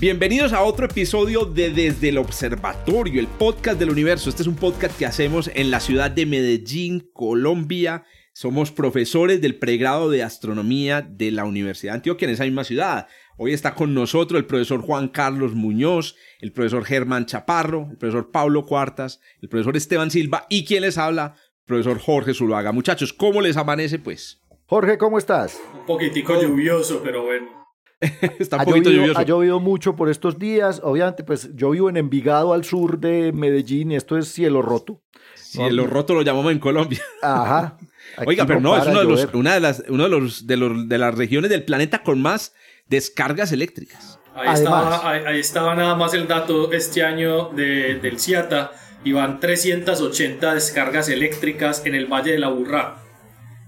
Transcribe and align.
Bienvenidos 0.00 0.54
a 0.54 0.62
otro 0.62 0.86
episodio 0.86 1.44
de 1.44 1.68
Desde 1.68 2.08
el 2.08 2.16
Observatorio, 2.16 3.20
el 3.20 3.26
podcast 3.26 3.78
del 3.78 3.90
universo. 3.90 4.30
Este 4.30 4.40
es 4.40 4.48
un 4.48 4.56
podcast 4.56 4.98
que 4.98 5.04
hacemos 5.04 5.50
en 5.54 5.70
la 5.70 5.78
ciudad 5.78 6.10
de 6.10 6.24
Medellín, 6.24 7.10
Colombia. 7.12 8.06
Somos 8.32 8.70
profesores 8.70 9.42
del 9.42 9.56
pregrado 9.56 10.08
de 10.08 10.22
astronomía 10.22 11.02
de 11.02 11.30
la 11.30 11.44
Universidad 11.44 11.92
de 11.92 11.96
Antioquia 11.96 12.28
en 12.28 12.32
esa 12.32 12.44
misma 12.44 12.64
ciudad. 12.64 13.08
Hoy 13.36 13.52
está 13.52 13.74
con 13.74 13.92
nosotros 13.92 14.38
el 14.38 14.46
profesor 14.46 14.80
Juan 14.80 15.08
Carlos 15.08 15.52
Muñoz, 15.52 16.16
el 16.40 16.52
profesor 16.52 16.86
Germán 16.86 17.26
Chaparro, 17.26 17.88
el 17.90 17.98
profesor 17.98 18.30
Pablo 18.30 18.64
Cuartas, 18.64 19.20
el 19.42 19.50
profesor 19.50 19.76
Esteban 19.76 20.10
Silva 20.10 20.46
y 20.48 20.64
quien 20.64 20.80
les 20.80 20.96
habla, 20.96 21.34
el 21.36 21.64
profesor 21.66 21.98
Jorge 21.98 22.32
Zuluaga. 22.32 22.72
Muchachos, 22.72 23.12
¿cómo 23.12 23.42
les 23.42 23.58
amanece 23.58 23.98
pues? 23.98 24.40
Jorge, 24.64 24.96
¿cómo 24.96 25.18
estás? 25.18 25.60
Un 25.74 25.84
poquitico 25.84 26.40
lluvioso, 26.40 27.02
pero 27.04 27.24
bueno. 27.24 27.59
Está 28.38 28.56
un 28.56 28.62
ha 28.62 28.64
poquito 28.64 28.88
llovido, 28.90 29.02
lluvioso. 29.02 29.20
ha 29.20 29.24
llovido 29.24 29.60
mucho 29.60 29.94
por 29.96 30.08
estos 30.08 30.38
días. 30.38 30.80
Obviamente, 30.82 31.22
pues 31.24 31.50
yo 31.54 31.70
vivo 31.70 31.88
en 31.90 31.96
Envigado, 31.96 32.52
al 32.52 32.64
sur 32.64 32.98
de 32.98 33.32
Medellín, 33.32 33.92
y 33.92 33.96
esto 33.96 34.16
es 34.16 34.28
cielo 34.32 34.62
roto. 34.62 35.02
Sí, 35.34 35.60
lo 35.70 35.86
roto 35.86 36.14
lo 36.14 36.22
llamamos 36.22 36.52
en 36.52 36.58
Colombia. 36.60 37.00
Ajá. 37.22 37.76
Oiga, 38.26 38.46
pero 38.46 38.60
no, 38.60 38.76
es 38.76 38.86
uno 38.86 38.98
de 39.00 39.04
los, 39.04 39.34
una 39.34 39.54
de 39.54 39.60
las, 39.60 39.84
uno 39.88 40.04
de 40.04 40.08
los, 40.10 40.46
de 40.46 40.56
los 40.56 40.88
de 40.88 40.98
las 40.98 41.14
regiones 41.14 41.50
del 41.50 41.64
planeta 41.64 42.02
con 42.02 42.20
más 42.22 42.54
descargas 42.88 43.52
eléctricas. 43.52 44.18
Ahí, 44.34 44.48
Además. 44.48 44.58
estaba, 44.60 45.10
ahí, 45.10 45.22
ahí 45.26 45.40
estaba 45.40 45.74
nada 45.74 45.94
más 45.96 46.14
el 46.14 46.26
dato 46.26 46.72
este 46.72 47.02
año 47.04 47.50
de- 47.50 47.96
del 48.00 48.18
CIATA 48.18 48.72
y 49.04 49.12
van 49.12 49.40
380 49.40 50.54
descargas 50.54 51.08
eléctricas 51.08 51.84
en 51.86 51.94
el 51.94 52.06
Valle 52.06 52.32
de 52.32 52.38
la 52.38 52.48
Burrá. 52.48 52.96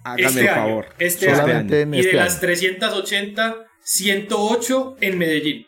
Hágame 0.04 0.22
Este 0.26 0.40
el 0.40 0.48
año, 0.48 0.54
favor. 0.66 0.86
este 0.98 1.30
año. 1.30 1.60
Y 1.60 1.68
de 1.68 2.00
este 2.00 2.12
las 2.16 2.32
año. 2.32 2.40
380, 2.40 3.56
108 3.84 4.96
en 5.00 5.18
Medellín. 5.18 5.66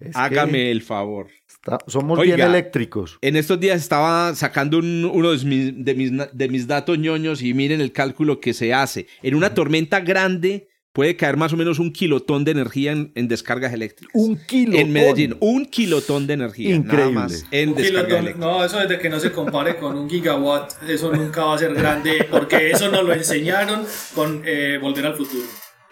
Es 0.00 0.12
que 0.14 0.18
Hágame 0.20 0.70
el 0.70 0.82
favor. 0.82 1.26
está- 1.48 1.78
somos 1.88 2.18
Oiga. 2.18 2.36
bien 2.36 2.48
eléctricos. 2.48 3.18
En 3.20 3.34
estos 3.36 3.58
días 3.58 3.80
estaba 3.80 4.32
sacando 4.36 4.78
un- 4.78 5.04
uno 5.12 5.32
de 5.32 5.44
mis, 5.44 5.84
de, 5.84 5.94
mis, 5.94 6.12
na- 6.12 6.28
de 6.32 6.48
mis 6.48 6.66
datos 6.68 6.96
ñoños 6.98 7.42
y 7.42 7.52
miren 7.52 7.80
el 7.80 7.90
cálculo 7.92 8.38
que 8.40 8.54
se 8.54 8.72
hace. 8.72 9.08
En 9.24 9.34
una 9.34 9.54
tormenta 9.54 9.98
grande 10.00 10.68
puede 10.92 11.16
caer 11.16 11.36
más 11.36 11.52
o 11.52 11.56
menos 11.56 11.80
un 11.80 11.92
kilotón 11.92 12.44
de 12.44 12.52
energía 12.52 12.92
en, 12.92 13.10
en 13.16 13.26
descargas 13.26 13.72
eléctricas. 13.72 14.14
Un 14.14 14.36
kilo. 14.46 14.78
en 14.78 14.92
Medellín, 14.92 15.36
un 15.40 15.66
kilotón 15.66 16.26
de 16.28 16.34
energía. 16.34 16.74
Increíble. 16.76 17.14
Nada 17.14 17.26
más 17.26 17.44
en 17.50 17.74
kilotón- 17.74 18.06
eléctricas. 18.20 18.36
no, 18.38 18.64
eso 18.64 18.78
desde 18.78 18.98
que 19.00 19.08
no 19.08 19.18
se 19.18 19.32
compare 19.32 19.76
con 19.78 19.98
un 19.98 20.08
gigawatt, 20.08 20.72
eso 20.88 21.12
nunca 21.12 21.44
va 21.44 21.56
a 21.56 21.58
ser 21.58 21.74
grande, 21.74 22.24
porque 22.30 22.70
eso 22.70 22.88
nos 22.88 23.04
lo 23.04 23.12
enseñaron 23.12 23.84
con 24.14 24.42
eh, 24.46 24.78
Volver 24.80 25.06
al 25.06 25.16
Futuro. 25.16 25.44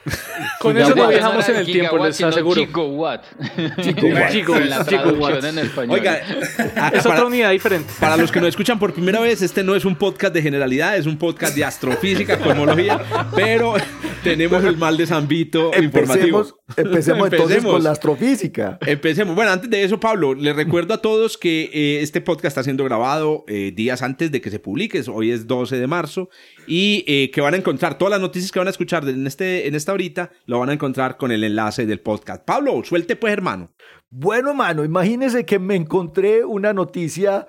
Con 0.61 0.77
eso 0.79 0.95
no 0.95 1.09
viajamos 1.09 1.49
en 1.49 1.57
el 1.57 1.67
tiempo, 1.67 2.05
les 2.05 2.21
aseguro. 2.23 2.61
Gigawatt. 2.61 3.25
Gigawatt. 3.83 4.31
Gigawatt. 4.89 5.45
En 5.45 5.59
español. 5.59 5.99
Oiga, 5.99 6.13
a- 6.77 6.89
Es 6.95 7.03
para- 7.03 7.15
otra 7.17 7.25
unidad 7.27 7.51
diferente. 7.51 7.93
Para 8.01 8.17
los 8.17 8.31
que 8.31 8.41
nos 8.41 8.49
escuchan 8.51 8.79
por 8.79 8.93
primera 8.95 9.21
vez, 9.21 9.43
este 9.43 9.63
no 9.63 9.75
es 9.75 9.85
un 9.85 9.97
podcast 9.97 10.33
de 10.35 10.43
generalidad, 10.43 10.97
es 10.97 11.07
un 11.07 11.19
podcast 11.19 11.55
de 11.55 11.65
astrofísica, 11.65 12.39
cosmología, 12.39 13.01
pero 13.35 13.75
tenemos 14.27 14.65
el 14.65 14.77
mal 14.77 14.97
de 14.97 15.07
Zambito 15.07 15.71
informativo. 15.81 16.41
Empecemos, 16.41 16.55
empecemos 16.77 17.33
entonces 17.33 17.65
con 17.65 17.83
la 17.83 17.91
astrofísica. 17.93 18.79
Empecemos. 18.87 19.35
Bueno, 19.35 19.53
antes 19.53 19.71
de 19.71 19.85
eso, 19.85 20.01
Pablo, 20.01 20.35
les 20.35 20.55
recuerdo 20.55 20.95
a 20.95 20.99
todos 20.99 21.39
que 21.39 21.71
eh, 21.73 22.01
este 22.03 22.21
podcast 22.21 22.47
está 22.47 22.63
siendo 22.63 22.85
grabado 22.85 23.45
eh, 23.47 23.73
días 23.75 24.03
antes 24.03 24.33
de 24.33 24.41
que 24.41 24.51
se 24.51 24.59
publique. 24.59 25.03
Hoy 25.13 25.31
es 25.31 25.47
12 25.47 25.77
de 25.77 25.87
marzo. 25.87 26.29
Y 26.67 27.05
eh, 27.07 27.31
que 27.31 27.41
van 27.41 27.55
a 27.55 27.57
encontrar 27.57 27.99
todas 27.99 28.11
las 28.11 28.21
noticias 28.21 28.51
que 28.51 28.59
van 28.59 28.69
a 28.69 28.71
escuchar 28.71 29.09
en, 29.09 29.27
este, 29.27 29.69
en 29.69 29.75
esta 29.75 29.93
horita, 29.93 30.31
lo 30.47 30.59
van 30.59 30.71
a 30.71 30.73
encontrar 30.73 31.17
con 31.17 31.31
el 31.31 31.45
enlace 31.45 31.87
del 31.87 32.01
podcast. 32.01 32.45
Pablo, 32.45 32.83
suelte 32.85 33.17
pues, 33.17 33.33
hermano. 33.33 33.73
Bueno, 34.11 34.55
mano, 34.55 34.85
imagínese 34.85 35.45
que 35.45 35.59
me 35.59 35.75
encontré 35.75 36.45
una 36.45 36.73
noticia 36.73 37.49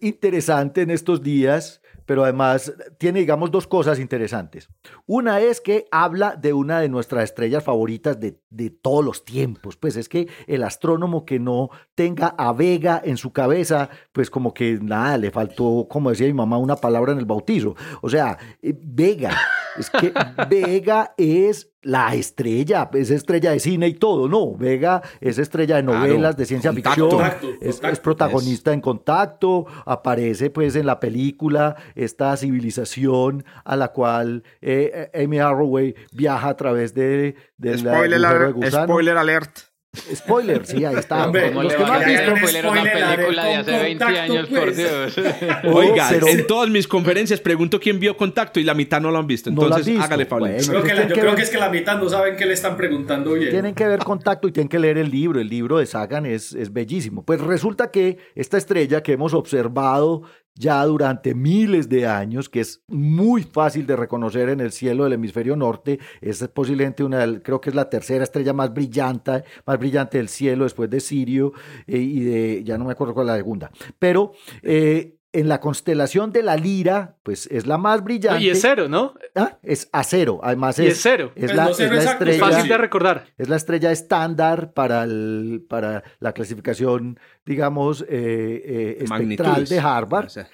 interesante 0.00 0.80
en 0.80 0.90
estos 0.90 1.22
días, 1.22 1.81
pero 2.12 2.24
además 2.24 2.70
tiene, 2.98 3.20
digamos, 3.20 3.50
dos 3.50 3.66
cosas 3.66 3.98
interesantes. 3.98 4.68
Una 5.06 5.40
es 5.40 5.62
que 5.62 5.86
habla 5.90 6.36
de 6.36 6.52
una 6.52 6.78
de 6.78 6.90
nuestras 6.90 7.24
estrellas 7.24 7.64
favoritas 7.64 8.20
de, 8.20 8.38
de 8.50 8.68
todos 8.68 9.02
los 9.02 9.24
tiempos. 9.24 9.78
Pues 9.78 9.96
es 9.96 10.10
que 10.10 10.28
el 10.46 10.62
astrónomo 10.62 11.24
que 11.24 11.38
no 11.38 11.70
tenga 11.94 12.34
a 12.36 12.52
Vega 12.52 13.00
en 13.02 13.16
su 13.16 13.32
cabeza, 13.32 13.88
pues 14.12 14.28
como 14.28 14.52
que 14.52 14.78
nada, 14.82 15.16
le 15.16 15.30
faltó, 15.30 15.86
como 15.88 16.10
decía 16.10 16.26
mi 16.26 16.34
mamá, 16.34 16.58
una 16.58 16.76
palabra 16.76 17.12
en 17.12 17.18
el 17.18 17.24
bautizo. 17.24 17.76
O 18.02 18.10
sea, 18.10 18.36
eh, 18.60 18.78
Vega. 18.78 19.34
Es 19.78 19.88
que 19.88 20.12
Vega 20.50 21.14
es 21.16 21.71
la 21.82 22.14
estrella, 22.14 22.88
es 22.94 23.10
estrella 23.10 23.50
de 23.50 23.60
cine 23.60 23.88
y 23.88 23.94
todo, 23.94 24.28
no, 24.28 24.54
Vega 24.56 25.02
es 25.20 25.38
estrella 25.38 25.76
de 25.76 25.82
Claro, 25.84 25.98
novelas, 26.06 26.36
de 26.36 26.46
ciencia 26.46 26.70
Contacto. 26.70 26.90
ficción, 26.90 27.10
Contacto, 27.10 27.46
es, 27.60 27.74
Contacto. 27.74 27.88
es 27.88 28.00
protagonista 28.00 28.72
en 28.72 28.80
Contacto, 28.80 29.66
aparece 29.84 30.50
pues 30.50 30.76
en 30.76 30.86
la 30.86 31.00
película 31.00 31.76
esta 31.94 32.36
civilización 32.36 33.44
a 33.64 33.76
la 33.76 33.88
cual 33.88 34.44
eh, 34.60 35.10
Amy 35.14 35.38
Arroway 35.40 35.94
viaja 36.12 36.48
a 36.50 36.56
través 36.56 36.94
de, 36.94 37.34
agujero 37.60 38.46
de 38.46 38.52
gusano. 38.52 38.98
alert. 39.18 39.71
Spoiler, 40.14 40.64
sí, 40.64 40.82
ahí 40.86 40.94
está. 40.96 41.26
Hombre, 41.26 41.48
¿Cómo 41.48 41.64
Los 41.64 41.74
que 41.74 41.82
no 41.84 41.92
han 41.92 42.06
visto, 42.06 42.34
spoiler 42.38 42.66
una 42.66 42.82
película 42.82 43.44
de 43.44 43.54
hace 43.56 43.70
20 43.72 44.04
contacto, 44.04 44.32
años, 44.32 44.48
por 44.48 44.60
pues. 44.62 44.76
Dios? 44.78 45.18
Oiga, 45.64 46.08
pero- 46.10 46.28
en 46.28 46.46
todas 46.46 46.70
mis 46.70 46.88
conferencias 46.88 47.40
pregunto 47.40 47.78
quién 47.78 48.00
vio 48.00 48.16
contacto 48.16 48.58
y 48.58 48.64
la 48.64 48.72
mitad 48.72 49.02
no 49.02 49.10
lo 49.10 49.18
han 49.18 49.26
visto. 49.26 49.50
No 49.50 49.64
Entonces, 49.64 49.86
visto. 49.88 50.02
hágale, 50.02 50.24
Pablo. 50.24 50.46
Bueno. 50.46 50.66
Creo 50.66 50.82
que 50.82 50.88
la- 50.88 50.94
Tienen 50.94 51.08
yo 51.10 51.14
que 51.14 51.20
creo 51.20 51.32
ver- 51.32 51.36
que 51.36 51.42
es 51.42 51.50
que 51.50 51.58
la 51.58 51.68
mitad 51.68 51.98
no 51.98 52.08
saben 52.08 52.36
qué 52.36 52.46
le 52.46 52.54
están 52.54 52.78
preguntando 52.78 53.34
bien. 53.34 53.50
Tienen 53.50 53.74
que 53.74 53.86
ver 53.86 53.98
contacto 53.98 54.48
y 54.48 54.52
tienen 54.52 54.70
que 54.70 54.78
leer 54.78 54.96
el 54.96 55.10
libro. 55.10 55.38
El 55.40 55.48
libro 55.50 55.76
de 55.76 55.84
Sagan 55.84 56.24
es, 56.24 56.54
es 56.54 56.72
bellísimo. 56.72 57.22
Pues 57.26 57.42
resulta 57.42 57.90
que 57.90 58.16
esta 58.34 58.56
estrella 58.56 59.02
que 59.02 59.12
hemos 59.12 59.34
observado 59.34 60.22
ya 60.54 60.84
durante 60.84 61.34
miles 61.34 61.88
de 61.88 62.06
años, 62.06 62.48
que 62.48 62.60
es 62.60 62.82
muy 62.88 63.42
fácil 63.42 63.86
de 63.86 63.96
reconocer 63.96 64.48
en 64.48 64.60
el 64.60 64.72
cielo 64.72 65.04
del 65.04 65.14
hemisferio 65.14 65.56
norte, 65.56 65.98
es 66.20 66.46
posiblemente 66.48 67.04
una, 67.04 67.40
creo 67.40 67.60
que 67.60 67.70
es 67.70 67.76
la 67.76 67.88
tercera 67.88 68.24
estrella 68.24 68.52
más 68.52 68.72
brillante, 68.72 69.44
más 69.66 69.78
brillante 69.78 70.18
del 70.18 70.28
cielo 70.28 70.64
después 70.64 70.90
de 70.90 71.00
Sirio 71.00 71.52
eh, 71.86 71.98
y 71.98 72.20
de, 72.20 72.64
ya 72.64 72.78
no 72.78 72.84
me 72.84 72.92
acuerdo 72.92 73.14
cuál 73.14 73.26
es 73.26 73.32
la 73.32 73.36
segunda, 73.36 73.70
pero 73.98 74.32
eh, 74.62 75.16
en 75.34 75.48
la 75.48 75.60
constelación 75.60 76.30
de 76.32 76.42
la 76.42 76.56
Lira, 76.56 77.16
pues 77.22 77.46
es 77.46 77.66
la 77.66 77.78
más 77.78 78.04
brillante. 78.04 78.42
Y 78.44 78.50
es 78.50 78.60
cero, 78.60 78.88
¿no? 78.88 79.14
Ah, 79.34 79.58
Es 79.62 79.88
acero, 79.92 80.40
además 80.42 80.78
Y 80.78 80.86
es, 80.86 80.92
es 80.94 81.00
cero. 81.02 81.32
es 81.34 81.44
Pues 81.44 81.54
la, 81.56 81.64
no 81.64 81.70
es 81.70 81.78
la 81.78 82.02
estrella. 82.12 82.38
fácil 82.38 82.68
de 82.68 82.76
recordar. 82.78 83.24
Es 83.38 83.48
la 83.48 83.56
estrella 83.56 83.90
estándar 83.92 84.72
para, 84.74 85.04
el- 85.04 85.64
para 85.68 86.02
la 86.20 86.32
clasificación, 86.32 87.18
digamos, 87.46 88.02
eh, 88.02 88.06
eh, 88.10 88.96
espectral 89.00 89.08
Magnitudes. 89.20 89.68
de 89.70 89.78
Harvard. 89.80 90.26
O 90.26 90.30
sea, 90.30 90.48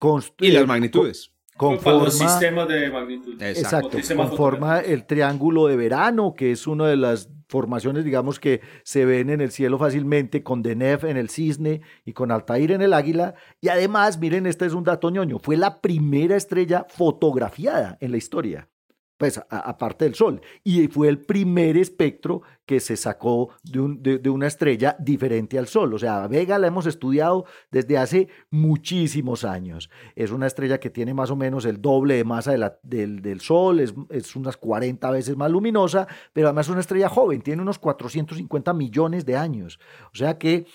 Const- 0.00 0.32
y 0.40 0.50
las 0.52 0.66
magnitudes. 0.66 1.30
Los 1.54 1.80
Conforma, 1.80 2.10
sistemas 2.10 2.68
de 2.68 2.90
magnitud. 2.90 3.40
exacto, 3.40 3.96
sistemas 3.96 4.28
conforma 4.28 4.80
el 4.80 5.06
triángulo 5.06 5.66
de 5.66 5.76
verano, 5.76 6.34
que 6.36 6.50
es 6.50 6.66
una 6.66 6.88
de 6.88 6.96
las 6.96 7.28
formaciones, 7.48 8.04
digamos, 8.04 8.40
que 8.40 8.60
se 8.82 9.04
ven 9.04 9.30
en 9.30 9.40
el 9.40 9.52
cielo 9.52 9.78
fácilmente, 9.78 10.42
con 10.42 10.62
Deneb 10.62 11.04
en 11.04 11.16
el 11.16 11.30
cisne 11.30 11.82
y 12.04 12.12
con 12.12 12.32
Altair 12.32 12.72
en 12.72 12.82
el 12.82 12.92
águila. 12.92 13.34
Y 13.60 13.68
además, 13.68 14.18
miren, 14.18 14.46
este 14.46 14.66
es 14.66 14.72
un 14.72 14.82
dato 14.82 15.10
ñoño, 15.10 15.38
fue 15.38 15.56
la 15.56 15.80
primera 15.80 16.36
estrella 16.36 16.86
fotografiada 16.88 17.96
en 18.00 18.10
la 18.10 18.16
historia. 18.16 18.68
Pues 19.16 19.40
aparte 19.48 20.04
del 20.06 20.14
Sol. 20.16 20.40
Y 20.64 20.88
fue 20.88 21.08
el 21.08 21.20
primer 21.20 21.76
espectro 21.76 22.42
que 22.66 22.80
se 22.80 22.96
sacó 22.96 23.50
de, 23.62 24.18
de- 24.18 24.30
una 24.30 24.48
estrella 24.48 24.96
diferente 24.98 25.56
al 25.56 25.68
Sol. 25.68 25.94
O 25.94 25.98
sea, 26.00 26.26
Vega 26.26 26.58
la 26.58 26.66
hemos 26.66 26.86
estudiado 26.86 27.44
desde 27.70 27.96
hace 27.96 28.28
muchísimos 28.50 29.44
años. 29.44 29.88
Es 30.16 30.32
una 30.32 30.48
estrella 30.48 30.80
que 30.80 30.90
tiene 30.90 31.14
más 31.14 31.30
o 31.30 31.36
menos 31.36 31.64
el 31.64 31.80
doble 31.80 32.16
de 32.16 32.24
masa 32.24 32.54
del, 32.82 33.22
del 33.22 33.40
Sol, 33.40 33.78
es, 33.78 33.94
es 34.10 34.34
unas 34.34 34.56
40 34.56 35.08
veces 35.12 35.36
más 35.36 35.50
luminosa, 35.50 36.08
pero 36.32 36.48
además 36.48 36.66
es 36.66 36.72
una 36.72 36.80
estrella 36.80 37.08
joven, 37.08 37.40
tiene 37.40 37.62
unos 37.62 37.78
450 37.78 38.72
millones 38.74 39.24
de 39.24 39.36
años. 39.36 39.78
O 40.12 40.16
sea 40.16 40.38
que 40.38 40.66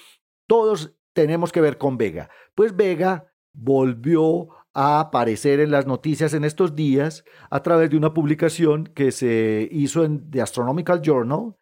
todos 0.48 0.94
tenemos 1.12 1.52
que 1.52 1.60
ver 1.60 1.78
con 1.78 1.98
Vega. 1.98 2.30
Pues 2.56 2.74
Vega 2.74 3.26
volvió 3.52 4.48
a 4.74 5.00
aparecer 5.00 5.60
en 5.60 5.72
las 5.72 5.88
noticias 5.88 6.34
en 6.34 6.44
estos 6.44 6.76
días 6.76 7.24
a 7.50 7.64
través 7.64 7.90
de 7.90 7.98
una 7.98 8.14
publicación 8.14 8.86
que 8.86 9.12
se 9.12 9.68
hizo 9.72 10.04
en 10.04 10.30
The 10.30 10.42
Astronomical 10.42 11.02
Journal, 11.02 11.56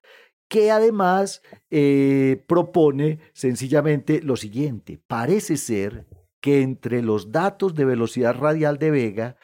que 0.49 0.71
además 0.71 1.41
eh, 1.69 2.43
propone 2.47 3.19
sencillamente 3.33 4.21
lo 4.21 4.35
siguiente. 4.35 5.01
Parece 5.07 5.57
ser 5.57 6.07
que 6.41 6.61
entre 6.61 7.01
los 7.01 7.31
datos 7.31 7.75
de 7.75 7.85
velocidad 7.85 8.35
radial 8.35 8.77
de 8.77 8.91
Vega 8.91 9.37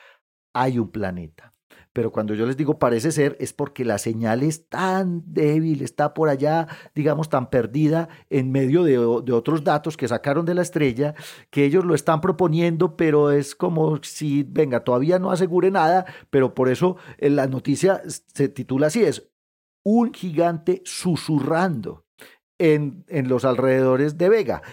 hay 0.54 0.80
un 0.80 0.92
planeta 0.92 1.53
pero 1.94 2.12
cuando 2.12 2.34
yo 2.34 2.46
les 2.48 2.58
digo 2.58 2.80
parece 2.80 3.12
ser, 3.12 3.38
es 3.40 3.54
porque 3.54 3.86
la 3.86 4.00
señal 4.00 4.42
es 4.42 4.68
tan 4.68 5.24
débil, 5.28 5.84
está 5.84 6.14
por 6.16 6.28
allá, 6.28 6.68
digamos, 6.96 7.30
tan 7.30 7.50
perdida 7.52 8.10
en 8.30 8.52
medio 8.52 8.84
de, 8.84 8.98
otros 8.98 9.64
datos 9.64 9.96
que 9.96 10.08
sacaron 10.08 10.46
de 10.46 10.56
la 10.56 10.64
estrella, 10.64 11.14
que 11.52 11.66
ellos 11.66 11.86
lo 11.86 11.94
están 11.94 12.20
proponiendo, 12.20 12.98
pero 12.98 13.32
es 13.32 13.56
como 13.56 14.00
si, 14.02 14.44
venga, 14.44 14.84
todavía 14.84 15.20
no 15.20 15.32
asegure 15.32 15.70
nada, 15.70 16.06
pero 16.32 16.56
por 16.56 16.70
eso 16.70 16.98
en 17.20 17.34
eh, 17.34 17.36
la 17.36 17.48
noticia 17.48 18.02
se 18.08 18.50
titula 18.50 18.88
así, 18.88 19.04
es 19.04 19.30
un 19.84 20.14
gigante 20.14 20.82
susurrando 20.86 22.06
en, 22.58 23.06
en 23.08 23.28
los 23.28 23.46
alrededores 23.46 24.18
de 24.18 24.30
Vega. 24.30 24.64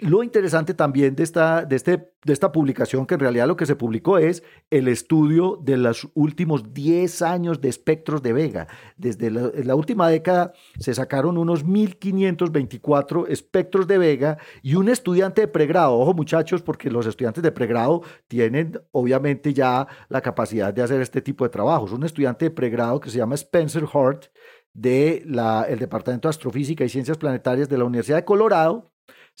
Lo 0.00 0.22
interesante 0.22 0.72
también 0.72 1.14
de 1.14 1.22
esta, 1.22 1.66
de, 1.66 1.76
este, 1.76 2.12
de 2.24 2.32
esta 2.32 2.52
publicación, 2.52 3.04
que 3.04 3.14
en 3.14 3.20
realidad 3.20 3.46
lo 3.46 3.56
que 3.56 3.66
se 3.66 3.76
publicó 3.76 4.16
es 4.16 4.42
el 4.70 4.88
estudio 4.88 5.58
de 5.62 5.76
los 5.76 6.08
últimos 6.14 6.72
10 6.72 7.20
años 7.20 7.60
de 7.60 7.68
espectros 7.68 8.22
de 8.22 8.32
Vega. 8.32 8.66
Desde 8.96 9.30
la, 9.30 9.74
última 9.74 10.08
década 10.08 10.54
se 10.78 10.94
sacaron 10.94 11.36
unos 11.36 11.64
1524 11.64 13.26
espectros 13.26 13.86
de 13.86 13.98
Vega 13.98 14.38
y 14.62 14.74
un 14.74 14.88
estudiante 14.88 15.42
de 15.42 15.48
pregrado, 15.48 15.98
ojo 15.98 16.14
muchachos, 16.14 16.62
porque 16.62 16.90
los 16.90 17.04
estudiantes 17.04 17.42
de 17.42 17.52
pregrado 17.52 18.00
tienen 18.26 18.80
obviamente 18.92 19.52
ya 19.52 19.86
la 20.08 20.22
capacidad 20.22 20.72
de 20.72 20.80
hacer 20.80 21.02
este 21.02 21.20
tipo 21.20 21.44
de 21.44 21.50
trabajos. 21.50 21.92
Un 21.92 22.04
estudiante 22.04 22.46
de 22.46 22.50
pregrado 22.50 23.00
que 23.00 23.10
se 23.10 23.18
llama 23.18 23.34
Spencer 23.34 23.84
Hart 23.92 24.28
del 24.72 25.38
el 25.68 25.78
Departamento 25.78 26.26
de 26.26 26.30
Astrofísica 26.30 26.84
y 26.84 26.88
Ciencias 26.88 27.18
Planetarias 27.18 27.68
de 27.68 27.76
la 27.76 27.84
Universidad 27.84 28.16
de 28.16 28.24
Colorado 28.24 28.89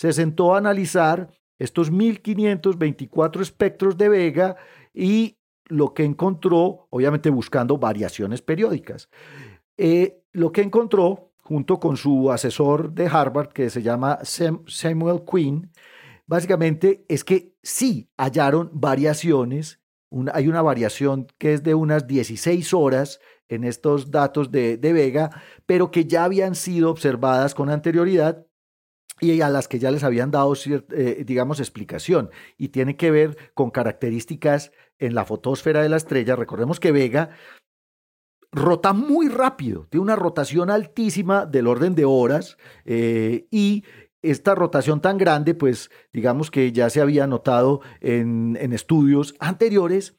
se 0.00 0.14
sentó 0.14 0.54
a 0.54 0.58
analizar 0.58 1.30
estos 1.58 1.90
1524 1.90 3.42
espectros 3.42 3.98
de 3.98 4.08
Vega 4.08 4.56
y 4.94 5.36
lo 5.66 5.92
que 5.92 6.04
encontró, 6.04 6.86
obviamente 6.88 7.28
buscando 7.28 7.76
variaciones 7.76 8.40
periódicas. 8.40 9.10
Eh, 9.76 10.22
lo 10.32 10.52
que 10.52 10.62
encontró, 10.62 11.34
junto 11.42 11.78
con 11.78 11.98
su 11.98 12.32
asesor 12.32 12.94
de 12.94 13.08
Harvard, 13.08 13.48
que 13.48 13.68
se 13.68 13.82
llama 13.82 14.20
Samuel 14.22 15.20
Quinn, 15.30 15.70
básicamente 16.26 17.04
es 17.06 17.22
que 17.22 17.52
sí 17.62 18.08
hallaron 18.16 18.70
variaciones. 18.72 19.80
hay 20.32 20.48
una 20.48 20.62
variación 20.62 21.26
que 21.36 21.52
es 21.52 21.62
de 21.62 21.74
unas 21.74 22.06
16 22.06 22.72
horas 22.72 23.20
en 23.50 23.64
estos 23.64 24.10
datos 24.10 24.50
de, 24.50 24.78
de 24.78 24.94
Vega, 24.94 25.28
pero 25.66 25.90
que 25.90 26.06
ya 26.06 26.24
habían 26.24 26.54
sido 26.54 26.90
observadas 26.90 27.54
con 27.54 27.68
anterioridad 27.68 28.46
y 29.20 29.40
a 29.40 29.48
las 29.48 29.68
que 29.68 29.78
ya 29.78 29.90
les 29.90 30.04
habían 30.04 30.30
dado, 30.30 30.54
eh, 30.64 31.24
digamos, 31.26 31.60
explicación. 31.60 32.30
Y 32.56 32.68
tiene 32.68 32.96
que 32.96 33.10
ver 33.10 33.36
con 33.54 33.70
características 33.70 34.72
en 34.98 35.14
la 35.14 35.24
fotosfera 35.24 35.82
de 35.82 35.88
la 35.88 35.96
estrella. 35.96 36.36
Recordemos 36.36 36.80
que 36.80 36.92
Vega 36.92 37.30
rota 38.52 38.92
muy 38.92 39.28
rápido, 39.28 39.86
tiene 39.90 40.02
una 40.02 40.16
rotación 40.16 40.70
altísima 40.70 41.46
del 41.46 41.66
orden 41.66 41.94
de 41.94 42.04
horas 42.04 42.56
eh, 42.84 43.46
y 43.50 43.84
esta 44.22 44.54
rotación 44.54 45.00
tan 45.00 45.18
grande, 45.18 45.54
pues 45.54 45.90
digamos 46.12 46.50
que 46.50 46.72
ya 46.72 46.90
se 46.90 47.00
había 47.00 47.26
notado 47.26 47.80
en, 48.00 48.58
en 48.60 48.72
estudios 48.72 49.34
anteriores. 49.38 50.16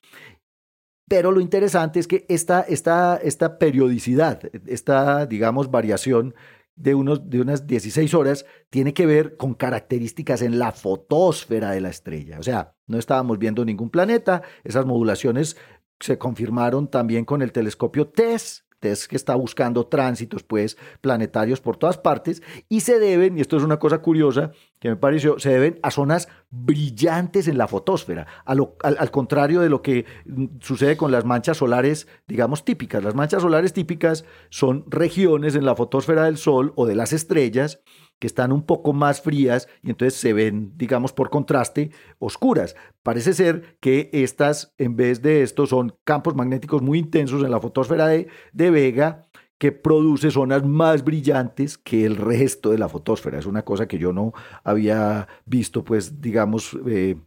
Pero 1.07 1.31
lo 1.31 1.41
interesante 1.41 1.99
es 1.99 2.07
que 2.07 2.25
esta, 2.29 2.61
esta, 2.61 3.17
esta 3.17 3.59
periodicidad, 3.59 4.39
esta, 4.65 5.25
digamos, 5.25 5.69
variación 5.69 6.33
de, 6.75 6.95
unos, 6.95 7.29
de 7.29 7.41
unas 7.41 7.67
16 7.67 8.13
horas 8.13 8.45
tiene 8.69 8.93
que 8.93 9.05
ver 9.05 9.37
con 9.37 9.53
características 9.53 10.41
en 10.41 10.59
la 10.59 10.71
fotosfera 10.71 11.71
de 11.71 11.81
la 11.81 11.89
estrella. 11.89 12.39
O 12.39 12.43
sea, 12.43 12.75
no 12.87 12.97
estábamos 12.97 13.37
viendo 13.39 13.65
ningún 13.65 13.89
planeta, 13.89 14.41
esas 14.63 14.85
modulaciones 14.85 15.57
se 15.99 16.17
confirmaron 16.17 16.89
también 16.89 17.25
con 17.25 17.41
el 17.41 17.51
telescopio 17.51 18.07
TESS, 18.09 18.65
es 18.81 19.07
que 19.07 19.15
está 19.15 19.35
buscando 19.35 19.85
tránsitos 19.87 20.43
pues 20.43 20.77
planetarios 21.01 21.61
por 21.61 21.77
todas 21.77 21.97
partes 21.97 22.41
y 22.69 22.81
se 22.81 22.99
deben, 22.99 23.37
y 23.37 23.41
esto 23.41 23.57
es 23.57 23.63
una 23.63 23.77
cosa 23.77 23.99
curiosa 23.99 24.51
que 24.79 24.89
me 24.89 24.95
pareció, 24.95 25.37
se 25.39 25.49
deben 25.49 25.79
a 25.83 25.91
zonas 25.91 26.27
brillantes 26.49 27.47
en 27.47 27.57
la 27.57 27.67
fotosfera, 27.67 28.25
al, 28.45 28.67
al, 28.83 29.11
contrario 29.11 29.61
de 29.61 29.69
lo 29.69 29.81
que 29.81 30.05
mm, 30.25 30.45
sucede 30.59 30.97
con 30.97 31.11
las 31.11 31.25
manchas 31.25 31.57
solares, 31.57 32.07
digamos, 32.27 32.65
típicas. 32.65 33.03
Las 33.03 33.13
manchas 33.13 33.43
solares 33.43 33.73
típicas 33.73 34.25
son 34.49 34.85
regiones 34.87 35.55
en 35.55 35.65
la 35.65 35.75
fotosfera 35.75 36.23
del 36.23 36.37
Sol 36.37 36.73
o 36.75 36.85
de 36.85 36.95
las 36.95 37.13
estrellas 37.13 37.81
que 38.21 38.27
están 38.27 38.51
un 38.51 38.61
poco 38.61 38.93
más 38.93 39.19
frías 39.19 39.67
y 39.81 39.89
entonces 39.89 40.13
se 40.13 40.31
ven, 40.31 40.73
digamos, 40.77 41.11
por 41.11 41.31
contraste, 41.31 41.89
oscuras. 42.19 42.75
Parece 43.01 43.33
ser 43.33 43.79
que 43.79 44.11
estas, 44.13 44.75
en 44.77 44.95
vez 44.95 45.23
de 45.23 45.41
esto, 45.41 45.65
son 45.65 45.95
campos 46.03 46.35
magnéticos 46.35 46.83
muy 46.83 46.99
intensos 46.99 47.43
en 47.43 47.49
la 47.49 47.59
fotosfera 47.59 48.05
de, 48.07 48.27
Vega 48.53 49.23
que 49.57 49.71
produce 49.71 50.29
zonas 50.29 50.63
más 50.63 51.03
brillantes 51.03 51.79
que 51.79 52.05
el 52.05 52.15
resto 52.15 52.69
de 52.69 52.77
la 52.77 52.89
fotosfera. 52.89 53.39
Es 53.39 53.47
una 53.47 53.65
cosa 53.65 53.87
que 53.87 53.97
yo 53.97 54.13
no 54.13 54.33
había 54.63 55.27
visto, 55.45 55.83
pues, 55.83 56.21
digamos, 56.21 56.77
eh, 56.85 57.17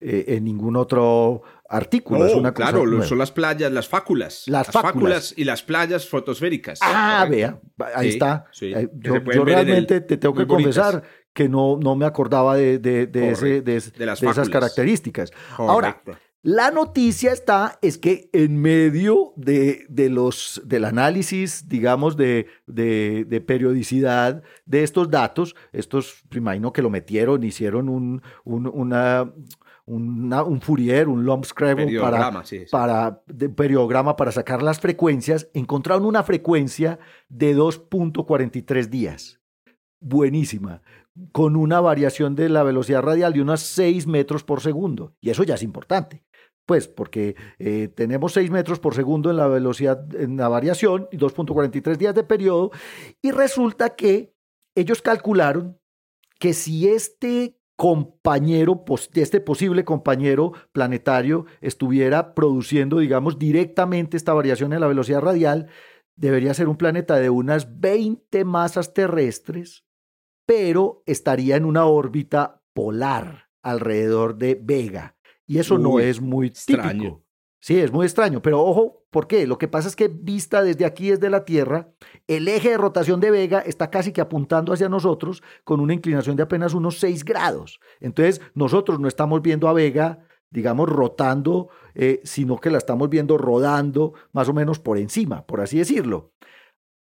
eh, 0.00 0.24
en 0.28 0.44
ningún 0.44 0.76
otro 0.76 1.40
artículo. 1.74 2.26
es 2.26 2.34
una 2.34 2.52
claro, 2.52 3.02
son 3.02 3.18
las 3.18 3.32
playas, 3.32 3.70
las 3.72 3.88
fáculas. 3.88 4.44
Las, 4.46 4.68
fáculas. 4.68 5.34
y 5.36 5.44
las 5.44 5.62
playas 5.62 6.08
fotosféricas. 6.08 6.78
Ah, 6.82 7.26
vea, 7.28 7.60
ahí 7.94 8.08
está. 8.08 8.46
Eh, 8.60 8.88
yo, 8.94 9.20
realmente 9.44 10.00
te 10.00 10.16
tengo 10.16 10.34
que 10.34 10.46
confesar 10.46 11.02
que 11.32 11.48
no, 11.48 11.78
no 11.80 11.96
me 11.96 12.06
acordaba 12.06 12.56
de, 12.56 12.78
de, 12.78 13.06
de, 13.06 13.30
ese, 13.30 13.62
de 13.62 13.76
esas 13.76 14.48
características. 14.48 15.32
Ahora, 15.58 16.00
la 16.44 16.70
noticia 16.70 17.32
está, 17.32 17.78
es 17.80 17.96
que 17.96 18.28
en 18.34 18.60
medio 18.60 19.32
de, 19.34 19.86
de 19.88 20.10
los, 20.10 20.60
del 20.66 20.84
análisis, 20.84 21.70
digamos, 21.70 22.18
de, 22.18 22.48
de, 22.66 23.40
periodicidad 23.46 24.42
de 24.66 24.82
estos 24.82 25.10
datos, 25.10 25.56
estos, 25.72 26.22
imagino 26.34 26.70
que 26.70 26.82
lo 26.82 26.90
metieron, 26.90 27.44
hicieron 27.44 27.88
un, 27.88 28.20
un, 28.44 28.66
una, 28.66 29.32
un 29.86 30.60
Fourier, 30.62 31.08
un 31.08 31.24
Lump 31.24 31.44
Scrabble 31.44 32.00
para, 32.00 32.42
para 32.70 33.22
de 33.26 33.48
periograma 33.48 34.16
para 34.16 34.32
sacar 34.32 34.62
las 34.62 34.80
frecuencias, 34.80 35.48
encontraron 35.52 36.06
una 36.06 36.22
frecuencia 36.22 36.98
de 37.28 37.56
2.43 37.56 38.86
días. 38.86 39.40
Buenísima, 40.00 40.82
con 41.32 41.56
una 41.56 41.80
variación 41.80 42.34
de 42.34 42.48
la 42.48 42.62
velocidad 42.62 43.02
radial 43.02 43.32
de 43.32 43.42
unos 43.42 43.60
6 43.60 44.06
metros 44.06 44.44
por 44.44 44.60
segundo. 44.60 45.14
Y 45.20 45.30
eso 45.30 45.44
ya 45.44 45.54
es 45.54 45.62
importante. 45.62 46.24
Pues 46.66 46.88
porque 46.88 47.36
eh, 47.58 47.88
tenemos 47.94 48.32
6 48.32 48.50
metros 48.50 48.80
por 48.80 48.94
segundo 48.94 49.30
en 49.30 49.36
la 49.36 49.48
velocidad, 49.48 50.14
en 50.14 50.38
la 50.38 50.48
variación 50.48 51.08
y 51.12 51.18
2.43 51.18 51.96
días 51.96 52.14
de 52.14 52.24
periodo. 52.24 52.70
Y 53.20 53.32
resulta 53.32 53.94
que 53.96 54.34
ellos 54.74 55.02
calcularon 55.02 55.78
que 56.38 56.54
si 56.54 56.88
este 56.88 57.58
compañero, 57.76 58.84
este 59.14 59.40
posible 59.40 59.84
compañero 59.84 60.52
planetario 60.72 61.46
estuviera 61.60 62.34
produciendo, 62.34 62.98
digamos, 62.98 63.38
directamente 63.38 64.16
esta 64.16 64.32
variación 64.32 64.72
en 64.72 64.80
la 64.80 64.86
velocidad 64.86 65.20
radial, 65.20 65.68
debería 66.16 66.54
ser 66.54 66.68
un 66.68 66.76
planeta 66.76 67.16
de 67.16 67.30
unas 67.30 67.80
20 67.80 68.44
masas 68.44 68.94
terrestres, 68.94 69.84
pero 70.46 71.02
estaría 71.06 71.56
en 71.56 71.64
una 71.64 71.86
órbita 71.86 72.62
polar 72.72 73.50
alrededor 73.62 74.36
de 74.36 74.58
Vega. 74.60 75.16
Y 75.46 75.58
eso 75.58 75.78
no 75.78 75.98
es 75.98 76.20
muy 76.20 76.48
extraño. 76.48 77.23
Sí, 77.64 77.80
es 77.80 77.90
muy 77.90 78.04
extraño, 78.04 78.42
pero 78.42 78.62
ojo, 78.62 79.06
¿por 79.10 79.26
qué? 79.26 79.46
Lo 79.46 79.56
que 79.56 79.68
pasa 79.68 79.88
es 79.88 79.96
que 79.96 80.08
vista 80.08 80.62
desde 80.62 80.84
aquí, 80.84 81.08
desde 81.08 81.30
la 81.30 81.46
Tierra, 81.46 81.88
el 82.26 82.46
eje 82.46 82.68
de 82.68 82.76
rotación 82.76 83.20
de 83.20 83.30
Vega 83.30 83.60
está 83.60 83.88
casi 83.88 84.12
que 84.12 84.20
apuntando 84.20 84.70
hacia 84.74 84.90
nosotros 84.90 85.42
con 85.64 85.80
una 85.80 85.94
inclinación 85.94 86.36
de 86.36 86.42
apenas 86.42 86.74
unos 86.74 87.00
6 87.00 87.24
grados. 87.24 87.80
Entonces, 88.00 88.42
nosotros 88.52 89.00
no 89.00 89.08
estamos 89.08 89.40
viendo 89.40 89.66
a 89.66 89.72
Vega, 89.72 90.26
digamos, 90.50 90.90
rotando, 90.90 91.70
eh, 91.94 92.20
sino 92.22 92.58
que 92.58 92.68
la 92.68 92.76
estamos 92.76 93.08
viendo 93.08 93.38
rodando 93.38 94.12
más 94.32 94.46
o 94.50 94.52
menos 94.52 94.78
por 94.78 94.98
encima, 94.98 95.46
por 95.46 95.62
así 95.62 95.78
decirlo 95.78 96.33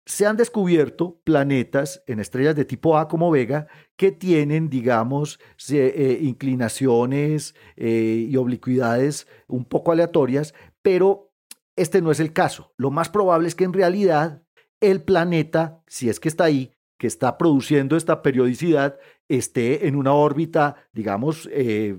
se 0.08 0.24
han 0.24 0.38
descubierto 0.38 1.20
planetas 1.22 2.02
en 2.06 2.18
estrellas 2.18 2.56
de 2.56 2.64
tipo 2.64 2.96
A 2.96 3.08
como 3.08 3.30
Vega 3.30 3.68
que 3.94 4.10
tienen, 4.10 4.70
digamos, 4.70 5.38
eh, 5.68 6.18
inclinaciones 6.22 7.54
eh, 7.76 8.26
y 8.26 8.34
oblicuidades 8.36 9.28
un 9.48 9.66
poco 9.66 9.92
aleatorias, 9.92 10.54
pero 10.80 11.30
este 11.76 12.00
no 12.00 12.10
es 12.10 12.20
el 12.20 12.32
caso. 12.32 12.72
Lo 12.78 12.90
más 12.90 13.10
probable 13.10 13.48
es 13.48 13.54
que 13.54 13.64
en 13.64 13.74
realidad 13.74 14.42
el 14.80 15.02
planeta, 15.02 15.82
si 15.86 16.08
es 16.08 16.20
que 16.20 16.28
está 16.28 16.44
ahí, 16.44 16.72
que 16.98 17.06
está 17.06 17.36
produciendo 17.36 17.94
esta 17.94 18.22
periodicidad, 18.22 18.98
esté 19.28 19.88
en 19.88 19.94
una 19.94 20.14
órbita, 20.14 20.88
digamos, 20.94 21.50
eh, 21.52 21.98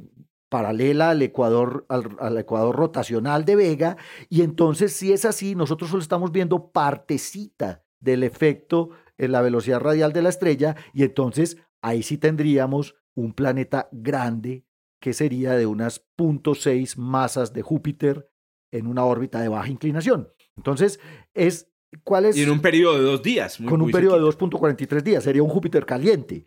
paralela 0.50 1.12
al 1.12 1.22
ecuador, 1.22 1.86
al, 1.90 2.38
ecuador 2.40 2.76
rotacional 2.76 3.46
de 3.46 3.56
Vega, 3.56 3.98
y 4.30 4.42
entonces 4.42 4.94
si 4.94 5.14
es 5.14 5.26
así, 5.26 5.54
nosotros 5.54 5.92
solo 5.92 6.02
estamos 6.02 6.32
viendo 6.32 6.72
partecita 6.72 7.84
del 8.00 8.24
efecto 8.24 8.90
en 9.18 9.32
la 9.32 9.42
velocidad 9.42 9.80
radial 9.80 10.14
de 10.14 10.22
la 10.22 10.30
estrella 10.30 10.76
y 10.94 11.04
entonces 11.04 11.58
ahí 11.82 12.04
sí 12.04 12.18
tendríamos 12.18 12.96
un 13.16 13.34
planeta 13.34 13.90
grande 13.92 14.66
que 15.02 15.14
sería 15.14 15.54
de 15.54 15.66
unas 15.66 16.06
0.6 16.18 16.98
masas 16.98 17.54
de 17.54 17.62
Júpiter 17.62 18.30
en 18.72 18.88
una 18.88 19.06
órbita 19.06 19.42
de 19.42 19.48
baja 19.48 19.70
inclinación. 19.70 20.30
Entonces, 20.56 21.00
es 21.34 21.72
¿cuál 22.04 22.26
es? 22.26 22.38
Y 22.38 22.44
en 22.44 22.52
un 22.52 22.62
periodo 22.62 22.98
de 22.98 23.04
dos 23.04 23.24
días. 23.24 23.58
con 23.58 23.82
un 23.82 23.92
periodo 23.92 24.16
de 24.16 24.38
2.43 24.38 25.02
días. 25.02 25.24
Sería 25.24 25.44
un 25.44 25.50
Júpiter 25.50 25.86
caliente. 25.86 26.46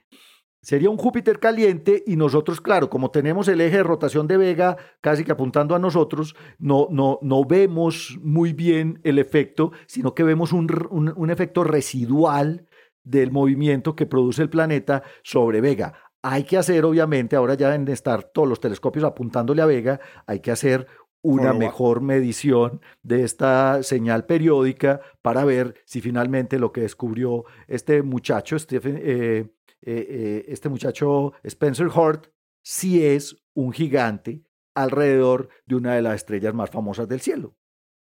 Sería 0.63 0.91
un 0.91 0.97
Júpiter 0.97 1.41
caliente 1.41 2.05
y 2.07 2.15
nosotros, 2.15 2.61
claro, 2.61 2.89
como 2.89 3.11
tenemos 3.11 3.49
el 3.49 3.61
eje 3.61 3.79
de 3.79 3.83
rotación 3.83 4.29
de 4.29 4.37
Vega 4.37 4.77
casi 5.01 5.25
que 5.25 5.33
apuntando 5.33 5.75
a 5.75 5.81
nosotros, 5.81 6.37
no, 6.61 6.87
no, 6.89 7.19
no 7.21 7.45
vemos 7.45 8.17
muy 8.23 8.53
bien 8.53 9.01
el 9.03 9.19
efecto, 9.19 9.73
sino 9.87 10.15
que 10.15 10.23
vemos 10.23 10.53
un, 10.53 11.13
un 11.17 11.31
efecto 11.31 11.65
residual 11.65 12.69
del 13.03 13.33
movimiento 13.33 13.97
que 13.97 14.07
produce 14.07 14.43
el 14.43 14.51
planeta 14.51 15.03
sobre 15.25 15.61
Vega. 15.61 15.95
Hay 16.23 16.45
que 16.45 16.57
hacer, 16.57 16.85
obviamente, 16.85 17.35
ahora 17.35 17.55
ya 17.55 17.69
deben 17.69 17.89
estar 17.89 18.23
todos 18.23 18.49
los 18.49 18.61
telescopios 18.61 19.05
apuntándole 19.05 19.63
a 19.63 19.67
Vega, 19.67 19.99
hay 20.29 20.39
que 20.39 20.53
hacer 20.53 20.87
una 21.23 21.53
mejor 21.53 22.01
medición 22.01 22.81
de 23.03 23.23
esta 23.23 23.83
señal 23.83 24.27
periódica 24.27 25.01
para 25.23 25.45
ver 25.45 25.75
si 25.85 26.01
finalmente 26.01 26.59
lo 26.59 26.73
que 26.73 26.83
descubrió 26.83 27.45
este 27.69 28.03
muchacho, 28.03 28.59
Stephen, 28.59 29.01
eh, 29.01 29.47
eh, 29.85 30.07
eh, 30.09 30.45
este 30.49 30.69
muchacho 30.69 31.33
Spencer 31.43 31.89
Hort, 31.93 32.29
si 32.63 33.05
es 33.05 33.37
un 33.55 33.73
gigante 33.73 34.45
alrededor 34.75 35.49
de 35.67 35.75
una 35.75 35.95
de 35.95 36.03
las 36.03 36.17
estrellas 36.17 36.55
más 36.55 36.71
famosas 36.71 37.09
del 37.09 37.21
cielo. 37.21 37.57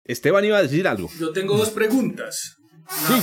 Esteban 0.05 0.45
iba 0.45 0.59
a 0.59 0.63
decir 0.63 0.87
algo. 0.87 1.09
Yo 1.19 1.33
tengo 1.33 1.57
dos 1.57 1.71
preguntas. 1.71 2.59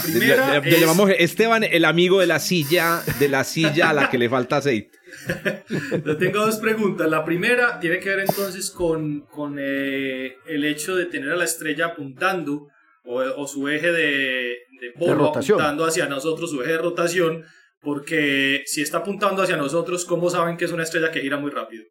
sí, 0.03 0.19
le, 0.19 0.79
llamamos 0.79 1.11
Esteban 1.19 1.63
el 1.63 1.85
amigo 1.85 2.19
de 2.19 2.25
la 2.25 2.39
silla, 2.39 3.03
de 3.19 3.29
la 3.29 3.43
silla 3.43 3.91
a 3.91 3.93
la 3.93 4.09
que 4.09 4.17
le 4.17 4.27
falta 4.27 4.57
aceite. 4.57 4.97
Yo 6.05 6.17
tengo 6.17 6.43
dos 6.43 6.57
preguntas. 6.57 7.07
La 7.07 7.23
primera 7.23 7.79
tiene 7.79 7.99
que 7.99 8.09
ver 8.09 8.21
entonces 8.21 8.71
con, 8.71 9.21
con 9.27 9.57
eh, 9.59 10.35
el 10.47 10.65
hecho 10.65 10.95
de 10.95 11.05
tener 11.05 11.29
a 11.29 11.35
la 11.35 11.43
estrella 11.43 11.87
apuntando 11.87 12.69
o, 13.03 13.47
su 13.47 13.67
eje 13.67 13.91
de, 13.91 14.57
de, 14.79 14.93
apuntando 14.95 15.85
hacia 15.85 16.07
nosotros, 16.07 16.49
su 16.49 16.61
eje 16.61 16.73
de 16.73 16.77
rotación, 16.77 17.45
porque 17.81 18.63
si 18.65 18.81
está 18.81 18.99
apuntando 18.99 19.41
hacia 19.41 19.57
nosotros, 19.57 20.05
¿cómo 20.05 20.29
saben 20.29 20.55
que 20.55 20.65
es 20.65 20.71
una 20.71 20.83
estrella 20.83 21.11
que 21.11 21.21
gira 21.21 21.37
muy 21.37 21.51
rápido? 21.51 21.83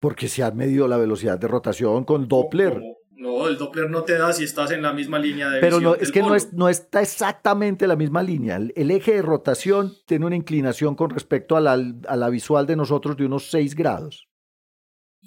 Porque 0.00 0.28
se 0.28 0.42
ha 0.42 0.50
medido 0.50 0.88
la 0.88 0.96
velocidad 0.96 1.38
de 1.38 1.48
rotación 1.48 2.04
con 2.04 2.28
Doppler. 2.28 2.80
No, 3.12 3.48
el 3.48 3.56
Doppler 3.56 3.88
no 3.88 4.04
te 4.04 4.18
da 4.18 4.32
si 4.32 4.44
estás 4.44 4.70
en 4.70 4.82
la 4.82 4.92
misma 4.92 5.18
línea 5.18 5.48
de 5.48 5.60
Pero 5.60 5.80
no, 5.80 5.94
es 5.94 6.12
que 6.12 6.20
no, 6.20 6.34
es, 6.34 6.52
no 6.52 6.68
está 6.68 7.00
exactamente 7.00 7.86
la 7.86 7.96
misma 7.96 8.22
línea. 8.22 8.56
El, 8.56 8.90
eje 8.90 9.14
de 9.14 9.22
rotación 9.22 9.94
tiene 10.06 10.26
una 10.26 10.36
inclinación 10.36 10.94
con 10.94 11.10
respecto 11.10 11.56
a 11.56 11.60
la, 11.60 11.72
a 11.72 12.16
la 12.16 12.28
visual 12.28 12.66
de 12.66 12.76
nosotros 12.76 13.16
de 13.16 13.24
unos 13.24 13.50
6 13.50 13.74
grados. 13.74 14.28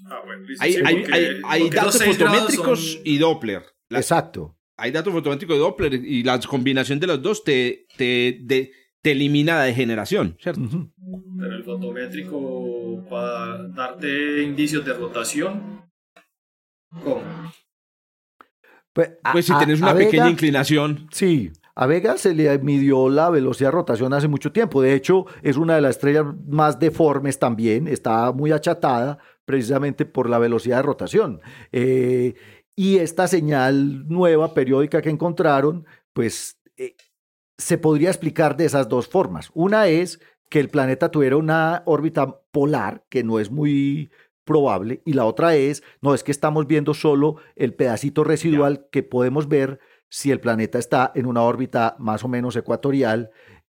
Ah, 0.05 0.21
bueno, 0.25 0.45
hay, 0.59 0.75
hay, 0.85 1.41
hay, 1.43 1.69
datos 1.69 2.03
fotométricos 2.03 3.01
y 3.03 3.17
Doppler. 3.17 3.63
Exacto. 3.89 4.55
Hay 4.77 4.91
datos 4.91 5.11
fotométricos 5.11 5.55
y 5.55 5.59
Doppler 5.59 5.93
y 5.93 6.23
la 6.23 6.39
combinación 6.39 6.99
de 6.99 7.07
los 7.07 7.21
dos 7.21 7.43
te, 7.43 7.85
te, 7.97 8.39
te, 8.47 8.71
elimina 9.03 9.55
la 9.55 9.63
degeneración, 9.63 10.37
¿cierto? 10.39 10.61
Pero 11.39 11.55
el 11.55 11.63
fotométrico 11.63 13.05
para 13.09 13.67
darte 13.69 14.43
indicios 14.43 14.85
de 14.85 14.93
rotación, 14.93 15.83
¿cómo? 17.03 17.21
Pues, 18.93 19.11
pues 19.31 19.45
si 19.45 19.57
tienes 19.57 19.81
una 19.81 19.95
pequeña 19.95 20.29
inclinación. 20.29 21.07
Sí, 21.11 21.51
a 21.79 21.85
Vega 21.85 22.17
se 22.17 22.33
le 22.33 22.59
midió 22.59 23.07
la 23.07 23.29
velocidad 23.29 23.69
de 23.69 23.75
rotación 23.75 24.13
hace 24.13 24.27
mucho 24.27 24.51
tiempo. 24.51 24.81
De 24.81 24.93
hecho, 24.93 25.25
es 25.41 25.55
una 25.55 25.75
de 25.75 25.81
las 25.81 25.91
estrellas 25.91 26.25
más 26.45 26.77
deformes 26.77 27.39
también. 27.39 27.87
Está 27.87 28.33
muy 28.33 28.51
achatada 28.51 29.17
precisamente 29.45 30.05
por 30.05 30.29
la 30.29 30.39
velocidad 30.39 30.75
de 30.77 30.83
rotación. 30.83 31.39
Eh, 31.71 32.33
y 32.75 32.97
esta 32.97 33.29
señal 33.29 34.09
nueva 34.09 34.53
periódica 34.53 35.01
que 35.01 35.09
encontraron, 35.09 35.85
pues 36.11 36.59
eh, 36.75 36.97
se 37.59 37.77
podría 37.77 38.09
explicar 38.09 38.55
de 38.55 38.65
esas 38.65 38.87
dos 38.87 39.07
formas. 39.09 39.51
Una 39.53 39.87
es 39.87 40.19
que 40.49 40.59
el 40.59 40.69
planeta 40.69 41.11
tuviera 41.11 41.35
una 41.35 41.83
órbita 41.85 42.39
polar, 42.51 43.03
que 43.09 43.23
no 43.23 43.39
es 43.39 43.51
muy 43.51 44.09
probable, 44.45 45.01
y 45.05 45.13
la 45.13 45.25
otra 45.25 45.55
es, 45.55 45.83
no, 46.01 46.15
es 46.15 46.23
que 46.23 46.31
estamos 46.31 46.65
viendo 46.65 46.93
solo 46.95 47.35
el 47.55 47.75
pedacito 47.75 48.23
residual 48.23 48.87
que 48.91 49.03
podemos 49.03 49.47
ver 49.47 49.79
si 50.07 50.31
el 50.31 50.39
planeta 50.39 50.79
está 50.79 51.11
en 51.13 51.27
una 51.27 51.43
órbita 51.43 51.95
más 51.99 52.23
o 52.23 52.27
menos 52.27 52.55
ecuatorial 52.55 53.29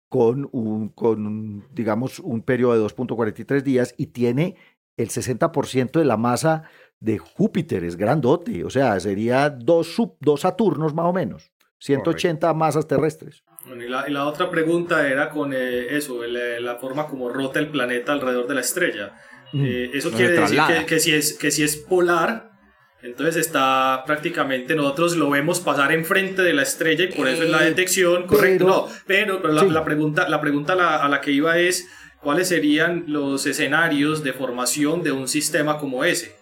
con 0.08 0.48
un, 0.52 0.90
con, 0.90 1.64
digamos, 1.72 2.20
un 2.20 2.42
periodo 2.42 2.74
de 2.74 2.94
2.43 2.94 3.62
días 3.62 3.94
y 3.96 4.08
tiene 4.08 4.56
el 4.96 5.08
60% 5.08 5.98
de 5.98 6.04
la 6.04 6.18
masa 6.18 6.64
de 7.00 7.18
Júpiter, 7.18 7.82
es 7.82 7.96
grandote, 7.96 8.62
o 8.62 8.70
sea, 8.70 9.00
sería 9.00 9.48
dos, 9.48 9.94
sub, 9.94 10.16
dos 10.20 10.42
Saturnos 10.42 10.94
más 10.94 11.06
o 11.06 11.12
menos, 11.14 11.50
180 11.80 12.52
masas 12.54 12.86
terrestres. 12.86 13.42
y, 13.66 13.88
la, 13.88 14.26
otra 14.26 14.50
pregunta 14.50 15.08
era 15.08 15.30
con 15.30 15.52
eh, 15.54 15.96
eso, 15.96 16.22
la 16.24 16.76
forma 16.76 17.06
como 17.06 17.28
rota 17.28 17.58
el 17.58 17.68
planeta 17.68 18.12
alrededor 18.12 18.46
de 18.46 18.54
la 18.54 18.60
estrella. 18.60 19.14
Eh, 19.52 19.90
eso 19.94 20.12
quiere 20.12 20.32
decir 20.40 20.60
que, 20.86 21.00
si 21.00 21.12
es, 21.12 21.32
que 21.32 21.50
si 21.50 21.64
es 21.64 21.76
polar, 21.76 22.50
entonces 23.02 23.36
está 23.36 24.04
prácticamente, 24.06 24.74
nosotros 24.74 25.16
lo 25.16 25.30
vemos 25.30 25.60
pasar 25.60 25.90
enfrente 25.90 26.42
de 26.42 26.52
la 26.52 26.62
estrella 26.62 27.04
y 27.04 27.08
por 27.08 27.26
eso 27.26 27.42
es 27.42 27.50
la 27.50 27.62
eh, 27.64 27.70
detección, 27.70 28.26
correcto. 28.26 28.66
no, 28.66 28.88
pero, 29.06 29.40
la, 29.42 29.84
pregunta, 29.84 30.28
la 30.28 30.40
pregunta 30.40 30.74
a 30.74 31.08
la, 31.08 31.20
que 31.20 31.32
iba 31.32 31.58
es, 31.58 31.88
¿cuáles 32.20 32.48
serían 32.48 33.04
los 33.08 33.46
escenarios 33.46 34.22
de 34.22 34.34
formación 34.34 35.02
de 35.02 35.12
un 35.12 35.28
sistema 35.28 35.78
como 35.78 36.04
ese? 36.04 36.36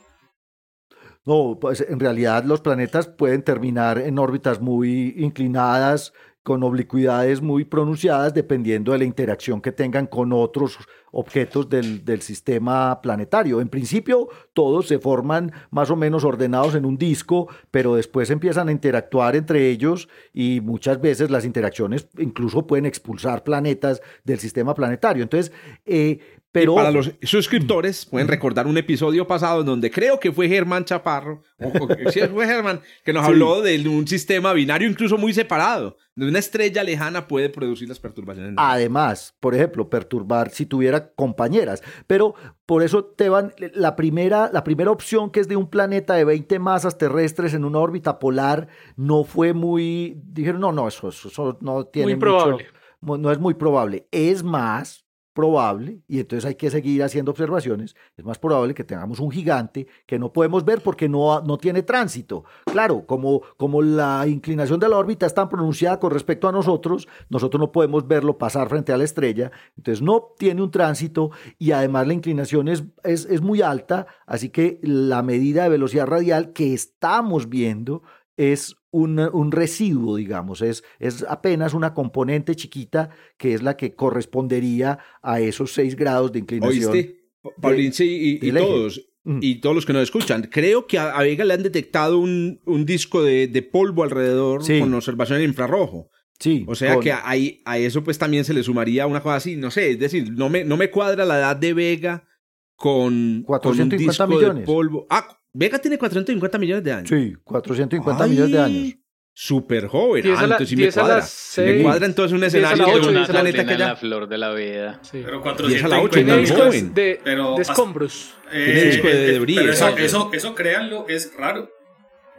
No, 1.28 1.58
pues 1.61 1.85
en 1.87 2.00
realidad 2.00 2.44
los 2.44 2.62
planetas 2.62 3.06
pueden 3.06 3.42
terminar 3.42 3.99
en 3.99 4.18
órbitas 4.18 4.62
muy 4.62 5.14
inclinadas, 5.18 6.14
con 6.42 6.62
oblicuidades 6.62 7.42
muy 7.42 7.66
pronunciadas 7.66 8.32
dependiendo 8.32 8.92
de 8.92 8.99
la 9.00 9.04
interacción 9.04 9.61
que 9.61 9.70
tengan 9.70 10.06
con 10.06 10.32
otros 10.32 10.78
objetos 11.12 11.68
del, 11.68 12.02
del, 12.06 12.23
sistema 12.23 13.02
planetario. 13.02 13.61
En 13.61 13.68
principio, 13.68 14.30
todos 14.54 14.88
se 14.88 14.99
forman 14.99 15.52
más 15.70 15.90
o 15.90 15.97
menos 15.97 16.25
ordenados 16.25 16.75
en 16.75 16.87
un 16.87 16.97
disco, 16.97 17.49
pero 17.70 17.94
después 17.97 18.30
empiezan 18.30 18.70
a 18.70 18.73
interactuar 18.73 19.37
entre 19.37 19.68
ellos 19.68 20.08
y 20.32 20.62
muchas 20.62 20.99
veces 20.99 21.30
las 21.30 21.44
interacciones 21.44 22.08
incluso 22.16 22.66
pueden 22.66 22.87
expulsar 22.87 23.44
planetas 23.44 24.00
del 24.25 24.38
sistema 24.38 24.73
planetario. 24.73 25.23
Entonces, 25.23 25.52
eh, 25.85 26.20
pero... 26.52 26.74
para 26.74 26.90
los 26.90 27.12
suscriptores 27.22 28.06
pueden 28.06 28.28
recordar 28.28 28.66
un 28.66 28.78
episodio 28.78 29.26
pasado 29.26 29.60
en 29.60 29.66
donde 29.66 29.90
creo 29.90 30.18
que 30.18 30.32
fue 30.32 30.48
Germán 30.48 30.84
Chaparro, 30.84 31.42
o, 31.58 31.70
fue 31.70 32.46
Germán, 32.46 32.80
que 33.04 33.12
nos 33.12 33.26
habló 33.26 33.60
de 33.62 33.86
un 33.88 34.06
sistema 34.06 34.52
binario 34.52 34.88
incluso 34.88 35.18
muy 35.18 35.32
separado, 35.32 35.96
donde 36.14 36.30
una 36.30 36.38
estrella 36.38 36.82
lejana 36.82 37.28
puede 37.28 37.48
producir 37.48 37.88
las 37.88 38.00
perturbaciones. 38.00 38.54
Además, 38.56 39.36
por 39.40 39.54
ejemplo, 39.54 39.88
perturbar 39.88 40.50
si 40.50 40.66
tuviera 40.66 41.12
compañeras. 41.12 41.82
Pero 42.06 42.34
por 42.66 42.82
eso, 42.82 43.04
Teban, 43.04 43.52
la 43.74 43.96
primera, 43.96 44.50
la 44.52 44.64
primera 44.64 44.90
opción 44.90 45.30
que 45.30 45.40
es 45.40 45.48
de 45.48 45.56
un 45.56 45.70
planeta 45.70 46.14
de 46.14 46.24
20 46.24 46.58
masas 46.58 46.98
terrestres 46.98 47.54
en 47.54 47.64
una 47.64 47.78
órbita 47.78 48.18
polar 48.18 48.68
no 48.96 49.24
fue 49.24 49.52
muy... 49.52 50.20
Dijeron, 50.24 50.60
no, 50.60 50.72
no, 50.72 50.88
eso, 50.88 51.08
eso, 51.08 51.58
no 51.60 51.84
tiene... 51.86 52.12
Muy 52.12 52.20
probable. 52.20 52.66
no 53.00 53.30
es 53.30 53.38
muy 53.38 53.54
probable. 53.54 54.08
Es 54.10 54.42
más, 54.42 55.07
probable, 55.38 56.00
y 56.09 56.18
entonces 56.18 56.45
hay 56.45 56.57
que 56.57 56.68
seguir 56.68 57.00
haciendo 57.00 57.30
observaciones, 57.30 57.95
es 58.16 58.25
más 58.25 58.40
probable 58.40 58.75
que 58.75 58.83
tengamos 58.83 59.21
un 59.21 59.30
gigante 59.30 59.87
que 60.04 60.18
no 60.18 60.33
podemos 60.33 60.64
ver 60.64 60.80
porque 60.83 61.09
no, 61.09 61.40
no 61.42 61.59
tiene 61.59 61.85
tránsito. 61.85 62.42
Claro, 62.64 63.07
como, 63.07 63.42
como 63.57 63.80
la 63.80 64.26
inclinación 64.26 64.80
de 64.80 64.88
la 64.88 64.97
órbita 64.97 65.26
es 65.26 65.35
tan 65.35 65.49
pronunciada 65.49 66.00
con 66.00 66.11
respecto 66.11 66.49
a 66.49 66.52
nosotros, 66.52 67.07
nosotros 67.28 67.61
no 67.61 67.71
podemos 67.71 68.09
verlo 68.09 68.37
pasar 68.37 68.68
frente 68.68 68.92
a 68.92 68.97
la 68.97 69.04
estrella, 69.04 69.52
entonces 69.76 70.02
no 70.02 70.33
tiene 70.37 70.61
un 70.61 70.73
tránsito 70.73 71.30
y 71.57 71.71
además 71.71 72.09
la 72.09 72.14
inclinación 72.14 72.66
es, 72.66 72.83
es, 73.04 73.25
es 73.26 73.40
muy 73.40 73.62
alta, 73.62 74.09
así 74.26 74.49
que 74.49 74.80
la 74.83 75.23
medida 75.23 75.62
de 75.62 75.68
velocidad 75.68 76.09
radial 76.09 76.52
que 76.52 76.75
estamos 76.75 77.49
viendo 77.49 78.02
es 78.38 78.76
un, 78.90 79.52
residuo, 79.52 80.16
digamos, 80.16 80.62
es, 80.62 80.85
es 80.99 81.25
apenas 81.28 81.75
una 81.75 81.92
componente 81.92 82.54
chiquita 82.54 83.11
que 83.37 83.52
es 83.52 83.62
la 83.62 83.76
que 83.76 83.95
correspondería 83.95 84.99
a 85.21 85.40
esos 85.40 85.75
6 85.75 85.97
grados 85.97 86.33
de 86.33 86.38
inclinación. 86.38 86.92
¿Oíste? 86.92 87.18
Paulín, 87.61 87.92
sí, 87.92 88.38
y, 88.40 88.52
todos, 88.52 89.11
mm. 89.25 89.38
y 89.42 89.57
todos 89.57 89.75
los 89.75 89.87
que 89.87 89.92
nos 89.92 90.02
escuchan. 90.02 90.49
Creo 90.50 90.87
que 90.87 90.99
a, 90.99 91.18
Vega 91.21 91.45
le 91.45 91.54
han 91.54 91.62
detectado 91.62 92.18
un, 92.18 92.61
un 92.64 92.87
disco 92.87 93.23
de, 93.23 93.49
de, 93.49 93.62
polvo 93.62 94.04
alrededor 94.04 94.62
con 94.80 94.95
observación 94.95 95.40
en 95.40 95.50
infrarrojo. 95.50 96.11
Sí, 96.38 96.64
o 96.68 96.76
sea 96.76 97.00
que 97.00 97.11
ahí, 97.11 97.61
a 97.64 97.78
eso 97.78 98.04
pues 98.04 98.16
también 98.16 98.45
se 98.45 98.54
le 98.54 98.62
sumaría 98.62 99.09
una 99.09 99.21
cosa 99.21 99.37
así, 99.37 99.57
no 99.57 99.73
sé, 99.73 99.90
es 99.90 99.99
decir, 99.99 100.33
no 100.33 100.49
me, 100.49 100.62
no 100.64 100.76
me 100.76 100.88
cuadra 100.88 101.25
la 101.25 101.38
edad 101.38 101.57
de 101.57 101.75
Vega 101.75 102.28
con, 102.76 103.42
450 103.45 103.59
con 103.61 103.80
un 103.80 103.88
disco 103.88 104.26
millones. 104.28 104.61
de 104.61 104.73
polvo. 104.73 105.07
Ah, 105.11 105.38
Vega 105.58 105.76
tiene 105.80 105.98
450 105.98 106.56
millones 106.56 106.84
de 106.84 106.92
años. 106.92 107.08
Sí, 107.08 107.34
450 107.42 108.26
millones 108.28 108.52
de 108.52 108.60
años. 108.60 108.94
súper 109.32 109.88
joven. 109.88 110.24
Ah, 110.36 110.44
entonces 110.44 110.68
sí 110.68 110.76
me 110.76 110.92
cuadra. 110.92 111.24
me 111.56 111.82
cuadra 111.82 112.06
entonces 112.06 112.32
un 112.38 112.44
escenario 112.44 112.86
de 112.86 113.18
un 113.18 113.26
planeta 113.26 113.66
que 113.66 113.76
ya... 113.76 113.88
la 113.88 113.96
flor 113.96 114.28
de 114.28 114.38
la 114.38 114.52
vida. 114.52 115.00
Sí. 115.02 115.20
Pero 115.24 115.42
450 115.42 116.68
es 116.68 116.94
De, 116.94 117.20
pero, 117.24 117.56
de 117.56 117.62
escombros. 117.62 118.34
Eh, 118.52 118.90
disco 118.92 119.08
de 119.08 119.32
debris. 119.32 119.58
Pero 119.58 119.72
eso, 119.72 119.88
eso, 119.98 120.30
eso, 120.32 120.54
créanlo, 120.54 121.08
es 121.08 121.32
raro. 121.36 121.68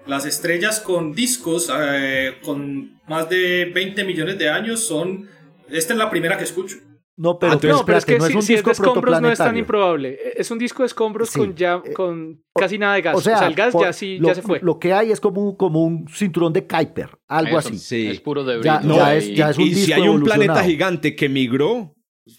Las 0.07 0.25
estrellas 0.25 0.79
con 0.79 1.13
discos 1.13 1.69
eh, 1.77 2.37
con 2.41 3.01
más 3.09 3.29
de 3.29 3.69
20 3.75 4.05
millones 4.05 4.37
de 4.37 4.49
años 4.49 4.79
son... 4.79 5.27
Esta 5.69 5.91
es 5.91 5.99
la 5.99 6.09
primera 6.09 6.37
que 6.37 6.45
escucho. 6.45 6.77
No, 7.21 7.37
pero, 7.37 7.51
ah, 7.51 7.59
no, 7.61 7.85
pero 7.85 7.97
es 7.97 8.05
que 8.05 8.17
no 8.17 8.27
si, 8.27 8.31
es, 8.31 8.35
un 8.35 8.47
disco 8.47 8.69
de 8.69 8.71
escombros 8.71 9.21
no 9.21 9.29
es 9.29 9.37
tan 9.37 9.57
improbable. 9.57 10.17
Es 10.37 10.51
un 10.51 10.57
disco 10.57 10.83
de 10.83 10.87
escombros 10.87 11.29
con 11.31 11.53
ya 11.53 11.81
eh, 11.83 11.91
con 11.91 12.41
casi 12.55 12.77
nada 12.77 12.95
de 12.95 13.01
gas. 13.01 13.17
O 13.17 13.19
sea, 13.19 13.45
el 13.45 13.55
gas 13.55 13.75
ya 13.77 13.91
sí 13.91 14.19
ya 14.21 14.33
se 14.33 14.41
fue. 14.41 14.61
Lo 14.61 14.79
que 14.79 14.93
hay 14.93 15.11
es 15.11 15.19
como 15.19 15.49
un, 15.49 15.57
como 15.57 15.83
un 15.83 16.07
cinturón 16.07 16.53
de 16.53 16.65
Kuiper, 16.65 17.09
algo 17.27 17.57
así. 17.57 17.77
Sí. 17.77 18.07
Es 18.07 18.21
puro 18.21 18.45
de 18.45 18.63
ya, 18.63 18.81
ya, 18.81 19.15
es, 19.15 19.35
ya 19.35 19.49
es 19.49 19.57
un 19.57 19.65
y 19.65 19.73
si 19.75 19.91
hay 19.91 20.07
un 20.07 20.23
planeta 20.23 20.63
gigante 20.63 21.13
que 21.13 21.27
migró, 21.27 21.93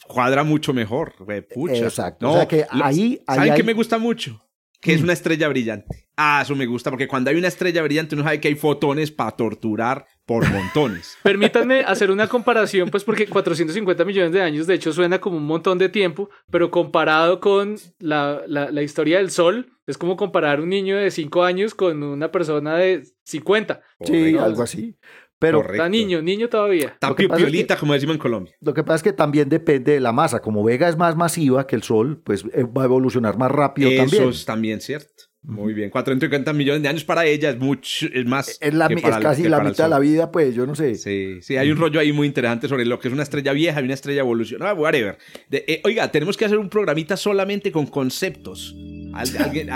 cuadra 0.07 0.45
mucho 0.45 0.73
mejor. 0.73 1.13
Pucha. 1.55 1.75
Exacto. 1.75 2.31
o 2.31 2.33
sea 2.33 2.49
que 2.49 2.65
ahí, 2.71 3.23
ahí 3.27 3.37
¿Saben 3.37 3.55
qué 3.57 3.63
me 3.63 3.75
gusta 3.75 3.99
mucho? 3.99 4.47
Que 4.81 4.95
es 4.95 5.03
mm. 5.03 5.05
una 5.05 5.13
estrella 5.13 5.47
brillante. 5.49 6.09
Ah, 6.17 6.41
eso 6.43 6.57
me 6.57 6.65
gusta, 6.65 6.89
porque 6.89 7.07
cuando 7.07 7.29
hay 7.29 7.37
una 7.37 7.49
estrella 7.49 7.83
brillante 7.83 8.15
uno 8.15 8.25
sabe 8.25 8.41
que 8.41 8.49
hay 8.49 8.55
fotones 8.55 9.11
para 9.11 9.33
torturar 9.33 10.07
por 10.31 10.49
montones. 10.49 11.19
Permítanme 11.25 11.81
hacer 11.81 12.09
una 12.09 12.29
comparación, 12.29 12.89
pues 12.89 13.03
porque 13.03 13.27
450 13.27 14.05
millones 14.05 14.31
de 14.33 14.41
años 14.41 14.69
de 14.69 14.75
hecho 14.75 14.93
suena 14.93 15.21
como 15.21 15.39
un 15.39 15.45
montón 15.45 15.77
de 15.77 15.89
tiempo, 15.89 16.31
pero 16.53 16.71
comparado 16.71 17.41
con 17.41 17.75
la, 17.99 18.43
la, 18.47 18.83
historia 18.83 19.19
del 19.19 19.33
Sol, 19.33 19.73
es 19.89 19.99
como 19.99 20.17
comparar 20.17 20.61
un 20.61 20.69
niño 20.69 20.97
de 20.97 21.11
5 21.11 21.43
años 21.43 21.75
con 21.75 22.05
una 22.05 22.31
persona 22.31 22.77
de 22.77 23.03
50. 23.25 23.81
Sí, 24.05 24.39
algo 24.39 24.63
así. 24.63 24.97
Pero 25.41 25.69
está 25.69 25.89
niño, 25.89 26.23
niño 26.23 26.49
todavía. 26.49 26.91
Está 26.91 27.13
piolita, 27.17 27.77
como 27.77 27.95
decimos 27.95 28.15
en 28.15 28.21
Colombia. 28.21 28.55
Lo 28.61 28.73
que 28.73 28.85
pasa 28.85 28.97
es 28.97 29.03
que 29.03 29.13
también 29.13 29.49
depende 29.49 29.95
de 29.95 30.01
la 30.01 30.13
masa. 30.13 30.41
Como 30.41 30.63
Vega 30.63 30.89
es 30.89 30.97
más 30.97 31.17
masiva 31.17 31.67
que 31.67 31.75
el 31.75 31.83
Sol, 31.83 32.23
pues 32.23 32.45
eh, 32.53 32.63
va 32.63 32.83
a 32.83 32.85
evolucionar 32.85 33.37
más 33.37 33.51
rápido 33.51 33.89
también. 33.97 34.23
Eso 34.23 34.31
es 34.31 34.45
también 34.45 34.81
cierto. 34.81 35.25
Muy 35.43 35.73
bien, 35.73 35.89
450 35.89 36.53
millones 36.53 36.83
de 36.83 36.89
años 36.89 37.05
para 37.05 37.25
ella 37.25 37.49
es 37.51 37.59
mucho, 37.59 38.07
es 38.13 38.27
más. 38.27 38.59
Es, 38.61 38.75
la, 38.75 38.87
es 38.87 39.03
casi 39.23 39.49
la 39.49 39.61
mitad 39.61 39.85
de 39.85 39.91
la 39.91 39.99
vida, 39.99 40.31
pues 40.31 40.55
yo 40.55 40.67
no 40.67 40.75
sé. 40.75 40.97
Sí, 40.97 41.39
sí, 41.41 41.57
hay 41.57 41.71
un 41.71 41.79
rollo 41.79 41.99
ahí 41.99 42.13
muy 42.13 42.27
interesante 42.27 42.69
sobre 42.69 42.85
lo 42.85 42.99
que 42.99 43.09
es 43.09 43.15
una 43.15 43.23
estrella 43.23 43.55
vieja 43.55 43.81
y 43.81 43.85
una 43.85 43.95
estrella 43.95 44.21
evolucionada. 44.21 44.75
Whatever. 44.75 45.17
Eh, 45.51 45.81
oiga, 45.85 46.13
tenemos 46.13 46.37
que 46.37 46.45
hacer 46.45 46.59
un 46.59 46.69
programita 46.69 47.17
solamente 47.17 47.73
con 47.73 47.87
conceptos. 47.87 48.77
Alguien, 49.15 49.71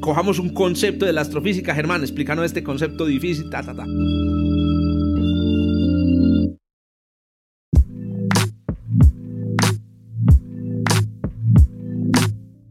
cojamos 0.00 0.38
un 0.38 0.52
concepto 0.52 1.06
de 1.06 1.14
la 1.14 1.22
astrofísica, 1.22 1.74
Germán, 1.74 2.02
explícanos 2.02 2.44
este 2.44 2.62
concepto 2.62 3.06
difícil, 3.06 3.48
ta, 3.48 3.62
ta, 3.62 3.74
ta. 3.74 3.86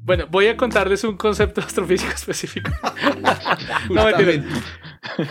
Bueno, 0.05 0.27
voy 0.29 0.47
a 0.47 0.57
contarles 0.57 1.03
un 1.05 1.15
concepto 1.15 1.61
astrofísico 1.65 2.11
específico. 2.11 2.69
no, 3.89 4.03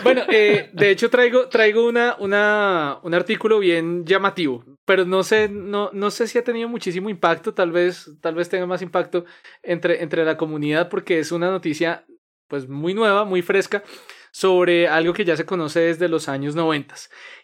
bueno, 0.03 0.23
eh, 0.29 0.71
de 0.73 0.91
hecho 0.91 1.11
traigo, 1.11 1.49
traigo 1.49 1.87
una, 1.87 2.17
una, 2.19 2.99
un 3.03 3.15
artículo 3.15 3.59
bien 3.59 4.05
llamativo, 4.05 4.65
pero 4.85 5.05
no 5.05 5.23
sé, 5.23 5.49
no, 5.49 5.91
no 5.93 6.11
sé 6.11 6.27
si 6.27 6.39
ha 6.39 6.45
tenido 6.45 6.69
muchísimo 6.69 7.11
impacto, 7.11 7.53
tal 7.53 7.73
vez, 7.73 8.11
tal 8.21 8.35
vez 8.35 8.49
tenga 8.49 8.67
más 8.67 8.83
impacto 8.83 9.25
entre, 9.63 10.03
entre 10.03 10.25
la 10.25 10.37
comunidad 10.37 10.89
porque 10.89 11.19
es 11.19 11.33
una 11.33 11.51
noticia 11.51 12.05
pues 12.49 12.69
muy 12.69 12.95
nueva, 12.95 13.25
muy 13.25 13.43
fresca 13.43 13.83
sobre 14.33 14.89
algo 14.89 15.13
que 15.13 15.27
ya 15.27 15.37
se 15.37 15.45
conoce 15.45 15.81
desde 15.81 16.09
los 16.09 16.29
años 16.29 16.57
90 16.57 16.95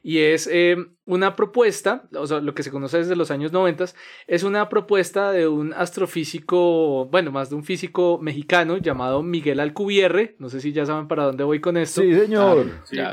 y 0.02 0.21
es 0.21 0.49
eh, 0.50 0.76
una 1.04 1.37
propuesta, 1.37 2.09
o 2.14 2.26
sea, 2.26 2.40
lo 2.40 2.54
que 2.54 2.62
se 2.62 2.71
conoce 2.71 2.99
desde 2.99 3.14
los 3.14 3.30
años 3.30 3.52
90 3.52 3.85
es 4.26 4.42
una 4.42 4.71
propuesta 4.71 5.30
de 5.33 5.47
un 5.47 5.75
astrofísico, 5.75 7.07
bueno, 7.11 7.30
más 7.30 7.50
de 7.50 7.57
un 7.57 7.64
físico 7.64 8.18
mexicano 8.23 8.78
llamado 8.78 9.23
Miguel 9.23 9.61
Alcubierre, 9.61 10.35
no 10.38 10.48
sé 10.48 10.62
si 10.62 10.72
ya 10.72 10.87
saben 10.87 11.09
para 11.09 11.24
dónde 11.24 11.44
voy 11.44 11.61
con 11.61 11.77
esto. 11.77 12.01
Sí, 12.01 12.14
señor. 12.14 12.66
ya, 12.90 13.12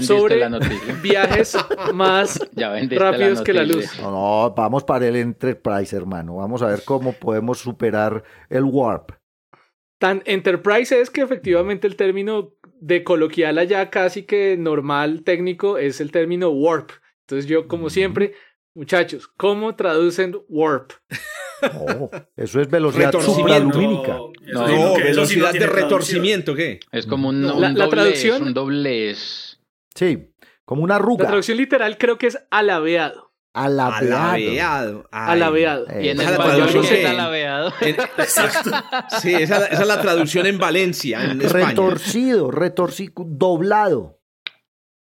sobre 0.00 0.36
la 0.36 0.48
noticia. 0.48 0.94
viajes 1.02 1.56
más 1.92 2.38
rápidos 2.90 3.42
que 3.42 3.52
la 3.52 3.64
luz. 3.64 3.98
No, 4.00 4.12
no, 4.12 4.54
vamos 4.54 4.84
para 4.84 5.08
el 5.08 5.16
Enterprise, 5.16 5.96
hermano. 5.96 6.36
Vamos 6.36 6.62
a 6.62 6.68
ver 6.68 6.82
cómo 6.84 7.14
podemos 7.14 7.58
superar 7.58 8.22
el 8.48 8.62
warp. 8.62 9.10
Tan 9.98 10.22
Enterprise 10.26 11.00
es 11.00 11.10
que 11.10 11.22
efectivamente 11.22 11.88
el 11.88 11.96
término 11.96 12.54
de 12.80 13.04
coloquial 13.04 13.58
allá 13.58 13.90
casi 13.90 14.22
que 14.22 14.56
normal 14.58 15.22
técnico 15.22 15.78
es 15.78 16.00
el 16.00 16.10
término 16.10 16.50
warp. 16.50 16.90
Entonces 17.22 17.46
yo 17.46 17.68
como 17.68 17.90
siempre, 17.90 18.34
muchachos, 18.74 19.28
¿cómo 19.36 19.74
traducen 19.74 20.36
warp? 20.48 20.92
Oh, 21.74 22.10
eso 22.36 22.60
es 22.60 22.70
velocidad 22.70 23.12
supralumínica. 23.20 24.16
No, 24.52 24.68
no, 24.68 24.94
velocidad 24.94 25.52
de 25.52 25.66
retorcimiento, 25.66 26.54
¿qué? 26.54 26.80
Es 26.92 27.06
como 27.06 27.30
un, 27.30 27.44
un 27.44 27.74
la, 27.76 27.88
traducción, 27.88 28.42
un 28.42 28.54
doblez. 28.54 29.60
Sí, 29.94 30.30
como 30.64 30.84
una 30.84 30.96
arruga. 30.96 31.24
La 31.24 31.28
traducción 31.30 31.58
literal 31.58 31.98
creo 31.98 32.16
que 32.16 32.28
es 32.28 32.38
alabeado. 32.50 33.27
Alabeado. 33.64 35.08
Alabeado. 35.10 35.86
Y 36.00 36.08
en 36.08 36.20
español 36.20 36.84
es 36.84 37.04
alabeado. 37.06 37.72
Exacto. 37.80 38.70
Sí, 39.20 39.34
esa, 39.34 39.66
esa, 39.66 39.82
es 39.82 39.86
la 39.86 40.00
traducción 40.00 40.46
en 40.46 40.58
Valencia, 40.58 41.24
en 41.24 41.40
Retorcido, 41.40 42.50
retorcido, 42.50 43.12
doblado. 43.26 44.20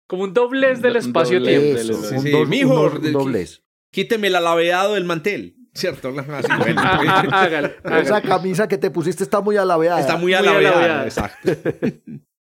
Como 0.07 0.25
un 0.25 0.35
doblez 0.35 0.83
del 0.83 0.97
espacio-tiempo. 0.97 1.79
Sí, 1.79 2.19
sí, 2.21 2.37
Mijo, 2.47 2.91
un 2.91 3.13
doblez. 3.13 3.63
Quíteme 3.91 4.29
el 4.29 4.37
alabeado 4.37 4.95
del 4.95 5.05
mantel. 5.05 5.57
¿Cierto? 5.75 6.15
Así, 6.19 6.49
ah, 6.77 7.71
ah, 7.85 7.99
Esa 7.99 8.21
camisa 8.21 8.69
que 8.69 8.77
te 8.77 8.91
pusiste 8.91 9.23
está 9.25 9.41
muy 9.41 9.57
alabeada. 9.57 10.01
Está 10.01 10.17
muy 10.17 10.35
alabeada. 10.35 11.05
Exacto. 11.05 11.53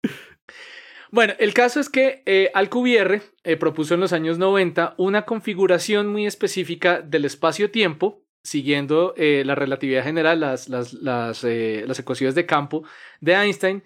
Bueno, 1.12 1.34
el 1.40 1.54
caso 1.54 1.82
es 1.82 1.90
que 1.90 2.24
eh, 2.26 2.52
Alcubierre 2.54 3.22
eh, 3.44 3.58
propuso 3.58 3.94
en 3.96 4.00
los 4.00 4.14
años 4.14 4.38
90 4.38 4.96
una 4.98 5.24
configuración 5.24 6.08
muy 6.08 6.26
específica 6.26 7.02
del 7.02 7.26
espacio-tiempo, 7.26 8.24
siguiendo 8.44 9.14
eh, 9.18 9.44
la 9.46 9.54
relatividad 9.54 10.06
general, 10.06 10.40
las, 10.40 10.70
las, 10.70 10.94
las, 10.94 11.44
las, 11.44 12.00
ecuaciones 12.00 12.34
de 12.34 12.46
campo 12.46 12.84
de 13.20 13.34
Einstein, 13.34 13.84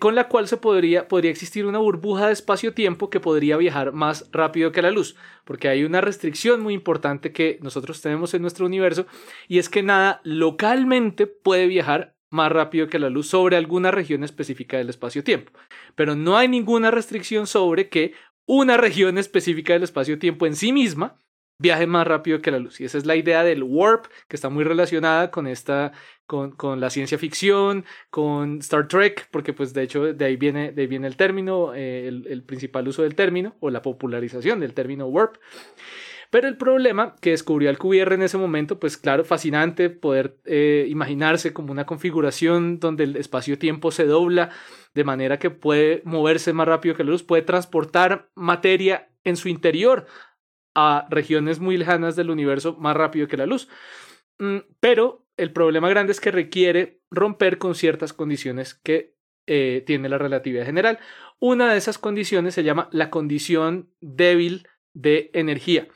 con 0.00 0.16
la 0.16 0.28
cual 0.28 0.48
se 0.48 0.56
podría, 0.56 1.06
podría 1.06 1.30
existir 1.30 1.64
una 1.64 1.78
burbuja 1.78 2.26
de 2.26 2.32
espacio-tiempo 2.32 3.08
que 3.08 3.20
podría 3.20 3.56
viajar 3.56 3.92
más 3.92 4.28
rápido 4.32 4.72
que 4.72 4.82
la 4.82 4.90
luz, 4.90 5.14
porque 5.44 5.68
hay 5.68 5.84
una 5.84 6.00
restricción 6.00 6.60
muy 6.60 6.74
importante 6.74 7.32
que 7.32 7.58
nosotros 7.62 8.00
tenemos 8.02 8.34
en 8.34 8.42
nuestro 8.42 8.66
universo, 8.66 9.06
y 9.46 9.58
es 9.58 9.68
que 9.68 9.84
nada 9.84 10.20
localmente 10.24 11.28
puede 11.28 11.68
viajar 11.68 12.13
más 12.34 12.50
rápido 12.52 12.88
que 12.88 12.98
la 12.98 13.08
luz 13.08 13.28
sobre 13.28 13.56
alguna 13.56 13.90
región 13.90 14.24
específica 14.24 14.76
del 14.76 14.90
espacio-tiempo. 14.90 15.52
Pero 15.94 16.16
no 16.16 16.36
hay 16.36 16.48
ninguna 16.48 16.90
restricción 16.90 17.46
sobre 17.46 17.88
que 17.88 18.12
una 18.44 18.76
región 18.76 19.16
específica 19.16 19.72
del 19.72 19.84
espacio-tiempo 19.84 20.46
en 20.46 20.56
sí 20.56 20.72
misma 20.72 21.18
viaje 21.58 21.86
más 21.86 22.06
rápido 22.06 22.42
que 22.42 22.50
la 22.50 22.58
luz. 22.58 22.80
Y 22.80 22.84
esa 22.84 22.98
es 22.98 23.06
la 23.06 23.14
idea 23.14 23.44
del 23.44 23.62
warp, 23.62 24.06
que 24.28 24.34
está 24.34 24.48
muy 24.48 24.64
relacionada 24.64 25.30
con 25.30 25.46
esta, 25.46 25.92
con, 26.26 26.80
la 26.80 26.90
ciencia 26.90 27.16
ficción, 27.16 27.84
con 28.10 28.58
Star 28.58 28.88
Trek, 28.88 29.28
porque 29.30 29.52
pues 29.52 29.72
de 29.72 29.82
hecho 29.82 30.12
de 30.12 30.24
ahí 30.24 30.36
viene, 30.36 30.72
de 30.72 30.82
ahí 30.82 30.88
viene 30.88 31.06
el 31.06 31.16
término, 31.16 31.72
eh, 31.74 32.08
el 32.08 32.42
principal 32.42 32.88
uso 32.88 33.02
del 33.02 33.14
término, 33.14 33.54
o 33.60 33.70
la 33.70 33.82
popularización 33.82 34.58
del 34.58 34.74
término 34.74 35.06
warp. 35.06 35.36
Pero 36.34 36.48
el 36.48 36.56
problema 36.56 37.14
que 37.20 37.30
descubrió 37.30 37.70
Alcubierre 37.70 38.16
en 38.16 38.22
ese 38.22 38.38
momento, 38.38 38.80
pues 38.80 38.96
claro, 38.96 39.24
fascinante 39.24 39.88
poder 39.88 40.36
eh, 40.44 40.84
imaginarse 40.88 41.52
como 41.52 41.70
una 41.70 41.86
configuración 41.86 42.80
donde 42.80 43.04
el 43.04 43.14
espacio-tiempo 43.14 43.92
se 43.92 44.04
dobla 44.04 44.50
de 44.94 45.04
manera 45.04 45.38
que 45.38 45.50
puede 45.50 46.02
moverse 46.04 46.52
más 46.52 46.66
rápido 46.66 46.96
que 46.96 47.04
la 47.04 47.12
luz, 47.12 47.22
puede 47.22 47.42
transportar 47.42 48.32
materia 48.34 49.12
en 49.22 49.36
su 49.36 49.48
interior 49.48 50.06
a 50.74 51.06
regiones 51.08 51.60
muy 51.60 51.76
lejanas 51.76 52.16
del 52.16 52.30
universo 52.30 52.76
más 52.80 52.96
rápido 52.96 53.28
que 53.28 53.36
la 53.36 53.46
luz. 53.46 53.68
Mm, 54.40 54.56
pero 54.80 55.28
el 55.36 55.52
problema 55.52 55.88
grande 55.88 56.10
es 56.10 56.20
que 56.20 56.32
requiere 56.32 57.00
romper 57.12 57.58
con 57.58 57.76
ciertas 57.76 58.12
condiciones 58.12 58.74
que 58.74 59.14
eh, 59.46 59.84
tiene 59.86 60.08
la 60.08 60.18
relatividad 60.18 60.66
general. 60.66 60.98
Una 61.38 61.70
de 61.70 61.78
esas 61.78 61.98
condiciones 61.98 62.54
se 62.54 62.64
llama 62.64 62.88
la 62.90 63.10
condición 63.10 63.94
débil 64.00 64.66
de 64.94 65.30
energía. 65.32 65.86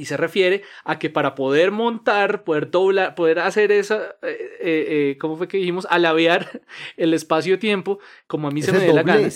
Y 0.00 0.06
se 0.06 0.16
refiere 0.16 0.62
a 0.84 0.98
que 0.98 1.10
para 1.10 1.34
poder 1.34 1.72
montar, 1.72 2.42
poder 2.42 2.70
doblar, 2.70 3.14
poder 3.14 3.38
hacer 3.40 3.70
esa, 3.70 4.16
eh, 4.22 4.56
eh, 4.60 4.86
eh, 4.88 5.18
¿cómo 5.20 5.36
fue 5.36 5.46
que 5.46 5.58
dijimos? 5.58 5.86
Alabear 5.90 6.62
el 6.96 7.12
espacio-tiempo, 7.12 7.98
como 8.26 8.48
a 8.48 8.50
mí 8.50 8.62
se 8.62 8.72
me 8.72 8.78
dé 8.78 8.94
la 8.94 9.02
gana. 9.02 9.28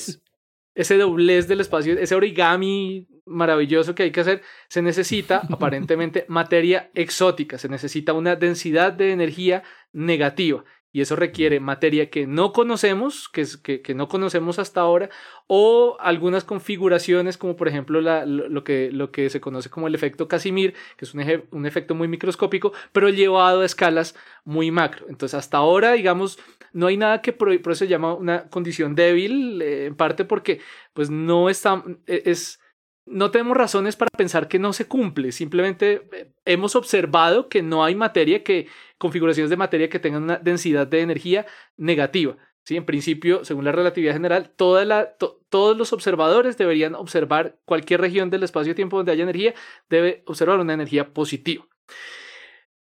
Ese 0.74 0.96
doblez 0.96 1.48
del 1.48 1.60
espacio, 1.60 1.98
ese 1.98 2.14
origami 2.14 3.06
maravilloso 3.26 3.94
que 3.94 4.04
hay 4.04 4.10
que 4.10 4.20
hacer, 4.20 4.40
se 4.68 4.80
necesita 4.80 5.42
aparentemente 5.52 6.24
materia 6.28 6.90
exótica, 6.94 7.58
se 7.58 7.68
necesita 7.68 8.14
una 8.14 8.34
densidad 8.34 8.94
de 8.94 9.12
energía 9.12 9.64
negativa. 9.92 10.64
Y 10.94 11.00
eso 11.00 11.16
requiere 11.16 11.58
materia 11.58 12.08
que 12.08 12.24
no 12.28 12.52
conocemos, 12.52 13.28
que, 13.28 13.44
que, 13.82 13.94
no 13.96 14.06
conocemos 14.06 14.60
hasta 14.60 14.80
ahora, 14.80 15.10
o 15.48 15.96
algunas 15.98 16.44
configuraciones 16.44 17.36
como 17.36 17.56
por 17.56 17.66
ejemplo 17.66 18.00
lo, 18.00 18.62
que, 18.62 18.92
lo 18.92 19.10
que 19.10 19.28
se 19.28 19.40
conoce 19.40 19.70
como 19.70 19.88
el 19.88 19.96
efecto 19.96 20.28
Casimir, 20.28 20.72
que 20.96 21.04
es 21.04 21.12
un, 21.12 21.24
un 21.50 21.66
efecto 21.66 21.96
muy 21.96 22.06
microscópico, 22.06 22.72
pero 22.92 23.08
llevado 23.08 23.62
a 23.62 23.64
escalas 23.66 24.14
muy 24.44 24.70
macro. 24.70 25.06
Entonces 25.08 25.36
hasta 25.36 25.58
ahora, 25.58 25.94
digamos, 25.94 26.38
no 26.72 26.86
hay 26.86 26.96
nada 26.96 27.22
que 27.22 27.32
por, 27.32 27.52
eso 27.52 27.74
se 27.74 27.88
llama 27.88 28.14
una 28.14 28.48
condición 28.48 28.94
débil, 28.94 29.62
eh, 29.62 29.86
en 29.86 29.96
parte 29.96 30.24
porque 30.24 30.60
pues 30.92 31.10
no 31.10 31.50
está, 31.50 31.82
e, 32.06 32.22
es 32.26 32.60
no 33.06 33.30
tenemos 33.30 33.56
razones 33.56 33.96
para 33.96 34.08
pensar 34.16 34.48
que 34.48 34.58
no 34.58 34.72
se 34.72 34.86
cumple, 34.86 35.32
simplemente 35.32 36.08
eh, 36.12 36.32
hemos 36.44 36.76
observado 36.76 37.48
que 37.48 37.62
no 37.62 37.84
hay 37.84 37.94
materia 37.94 38.42
que, 38.42 38.68
configuraciones 38.98 39.50
de 39.50 39.56
materia 39.56 39.88
que 39.88 39.98
tengan 39.98 40.22
una 40.22 40.38
densidad 40.38 40.86
de 40.86 41.00
energía 41.00 41.46
negativa. 41.76 42.36
¿sí? 42.64 42.76
En 42.76 42.86
principio, 42.86 43.44
según 43.44 43.64
la 43.64 43.72
relatividad 43.72 44.14
general, 44.14 44.50
todos 44.56 45.76
los 45.76 45.92
observadores 45.92 46.56
deberían 46.56 46.94
observar 46.94 47.58
cualquier 47.64 48.00
región 48.00 48.30
del 48.30 48.42
espacio-tiempo 48.42 48.96
donde 48.96 49.12
haya 49.12 49.24
energía, 49.24 49.54
debe 49.88 50.22
observar 50.26 50.58
una 50.60 50.74
energía 50.74 51.12
positiva. 51.12 51.66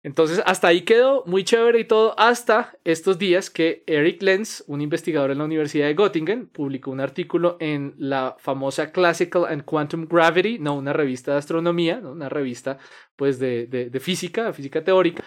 Entonces, 0.04 0.42
hasta 0.46 0.68
ahí 0.68 0.82
quedó 0.82 1.24
muy 1.28 1.44
chévere 1.44 1.80
y 1.80 1.86
todo, 1.86 2.16
hasta 2.18 2.74
estos 2.84 3.20
días 3.20 3.52
que 3.52 3.84
Eric 3.86 4.24
Lenz, 4.24 4.64
un 4.66 4.82
investigador 4.82 5.30
en 5.30 5.38
la 5.38 5.44
Universidad 5.46 5.86
de 5.88 5.94
Göttingen, 5.94 6.48
publicó 6.48 6.90
un 6.90 7.02
artículo 7.02 7.58
en 7.60 7.94
la 7.98 8.36
famosa 8.40 8.92
Classical 8.92 9.46
and 9.46 9.64
Quantum 9.64 10.08
Gravity, 10.08 10.58
no 10.58 10.76
una 10.76 10.92
revista 10.92 11.34
de 11.34 11.38
astronomía, 11.38 12.00
¿no? 12.02 12.14
una 12.14 12.30
revista 12.30 12.80
pues 13.16 13.38
de, 13.38 13.68
de, 13.68 14.00
física, 14.00 14.52
física 14.54 14.84
teórica, 14.84 15.24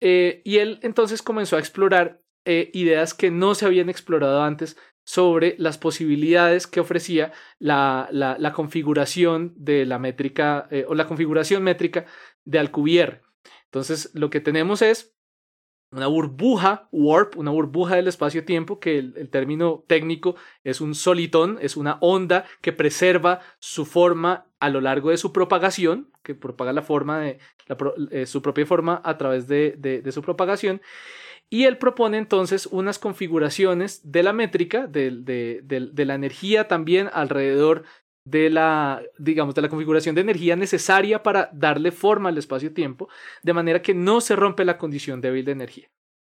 eh, 0.00 0.40
y 0.44 0.56
él 0.56 0.78
entonces 0.82 1.20
comenzó 1.20 1.56
a 1.56 1.60
explorar 1.60 2.22
eh, 2.46 2.70
ideas 2.72 3.12
que 3.12 3.30
no 3.30 3.54
se 3.54 3.66
habían 3.66 3.90
explorado 3.90 4.42
antes 4.42 4.78
sobre 5.04 5.54
las 5.58 5.76
posibilidades 5.76 6.66
que 6.66 6.80
ofrecía 6.80 7.32
la, 7.58 8.08
la, 8.10 8.36
la 8.38 8.52
configuración 8.54 9.52
de 9.56 9.84
la 9.84 9.98
métrica 9.98 10.66
eh, 10.70 10.86
o 10.88 10.94
la 10.94 11.06
configuración 11.06 11.62
métrica 11.62 12.06
de 12.44 12.58
Alcubierre. 12.58 13.23
Entonces, 13.74 14.12
lo 14.14 14.30
que 14.30 14.40
tenemos 14.40 14.82
es 14.82 15.16
una 15.90 16.06
burbuja, 16.06 16.88
warp, 16.92 17.36
una 17.36 17.50
burbuja 17.50 17.96
del 17.96 18.06
espacio-tiempo, 18.06 18.78
que 18.78 18.98
el, 18.98 19.28
término 19.30 19.84
técnico 19.88 20.36
es 20.62 20.80
un 20.80 20.94
solitón, 20.94 21.58
es 21.60 21.76
una 21.76 21.98
onda 22.00 22.44
que 22.60 22.72
preserva 22.72 23.40
su 23.58 23.84
forma 23.84 24.46
a 24.60 24.70
lo 24.70 24.80
largo 24.80 25.10
de 25.10 25.16
su 25.16 25.32
propagación, 25.32 26.12
que 26.22 26.36
propaga 26.36 26.72
la 26.72 26.82
forma 26.82 27.18
de 27.18 27.40
eh, 28.12 28.26
su 28.26 28.42
propia 28.42 28.64
forma 28.64 29.02
a 29.04 29.18
través 29.18 29.48
de, 29.48 29.74
de, 29.76 30.12
su 30.12 30.22
propagación. 30.22 30.80
Y 31.50 31.64
él 31.64 31.76
propone 31.76 32.18
entonces 32.18 32.66
unas 32.66 33.00
configuraciones 33.00 34.08
de 34.08 34.22
la 34.22 34.32
métrica, 34.32 34.86
de, 34.86 35.10
de, 35.10 36.04
la 36.04 36.14
energía 36.14 36.68
también 36.68 37.10
alrededor 37.12 37.82
de 38.24 38.50
la, 38.50 39.02
digamos, 39.18 39.54
de 39.54 39.62
la 39.62 39.68
configuración 39.68 40.14
de 40.14 40.22
energía 40.22 40.56
necesaria 40.56 41.22
para 41.22 41.50
darle 41.52 41.92
forma 41.92 42.30
al 42.30 42.38
espacio-tiempo, 42.38 43.08
de 43.42 43.52
manera 43.52 43.82
que 43.82 43.94
no 43.94 44.20
se 44.20 44.34
rompe 44.34 44.64
la 44.64 44.78
condición 44.78 45.20
débil 45.20 45.44
de 45.44 45.52
energía. 45.52 45.90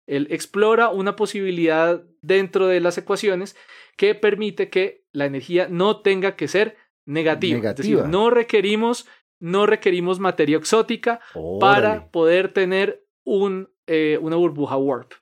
Él 0.07 0.27
explora 0.31 0.89
una 0.89 1.15
posibilidad 1.15 2.03
dentro 2.21 2.67
de 2.67 2.79
las 2.79 2.97
ecuaciones 2.97 3.55
que 3.97 4.15
permite 4.15 4.69
que 4.69 5.05
la 5.11 5.25
energía 5.25 5.67
no 5.69 6.01
tenga 6.01 6.35
que 6.35 6.47
ser 6.47 6.77
negativa. 7.05 7.69
Es 7.69 7.75
decir, 7.77 8.03
no 8.05 8.29
requerimos, 8.29 9.07
no 9.39 9.65
requerimos 9.65 10.19
materia 10.19 10.57
exótica 10.57 11.19
para 11.59 12.09
poder 12.09 12.53
tener 12.53 13.05
un, 13.23 13.69
eh, 13.87 14.17
una 14.21 14.37
burbuja 14.37 14.77
warp. 14.77 15.13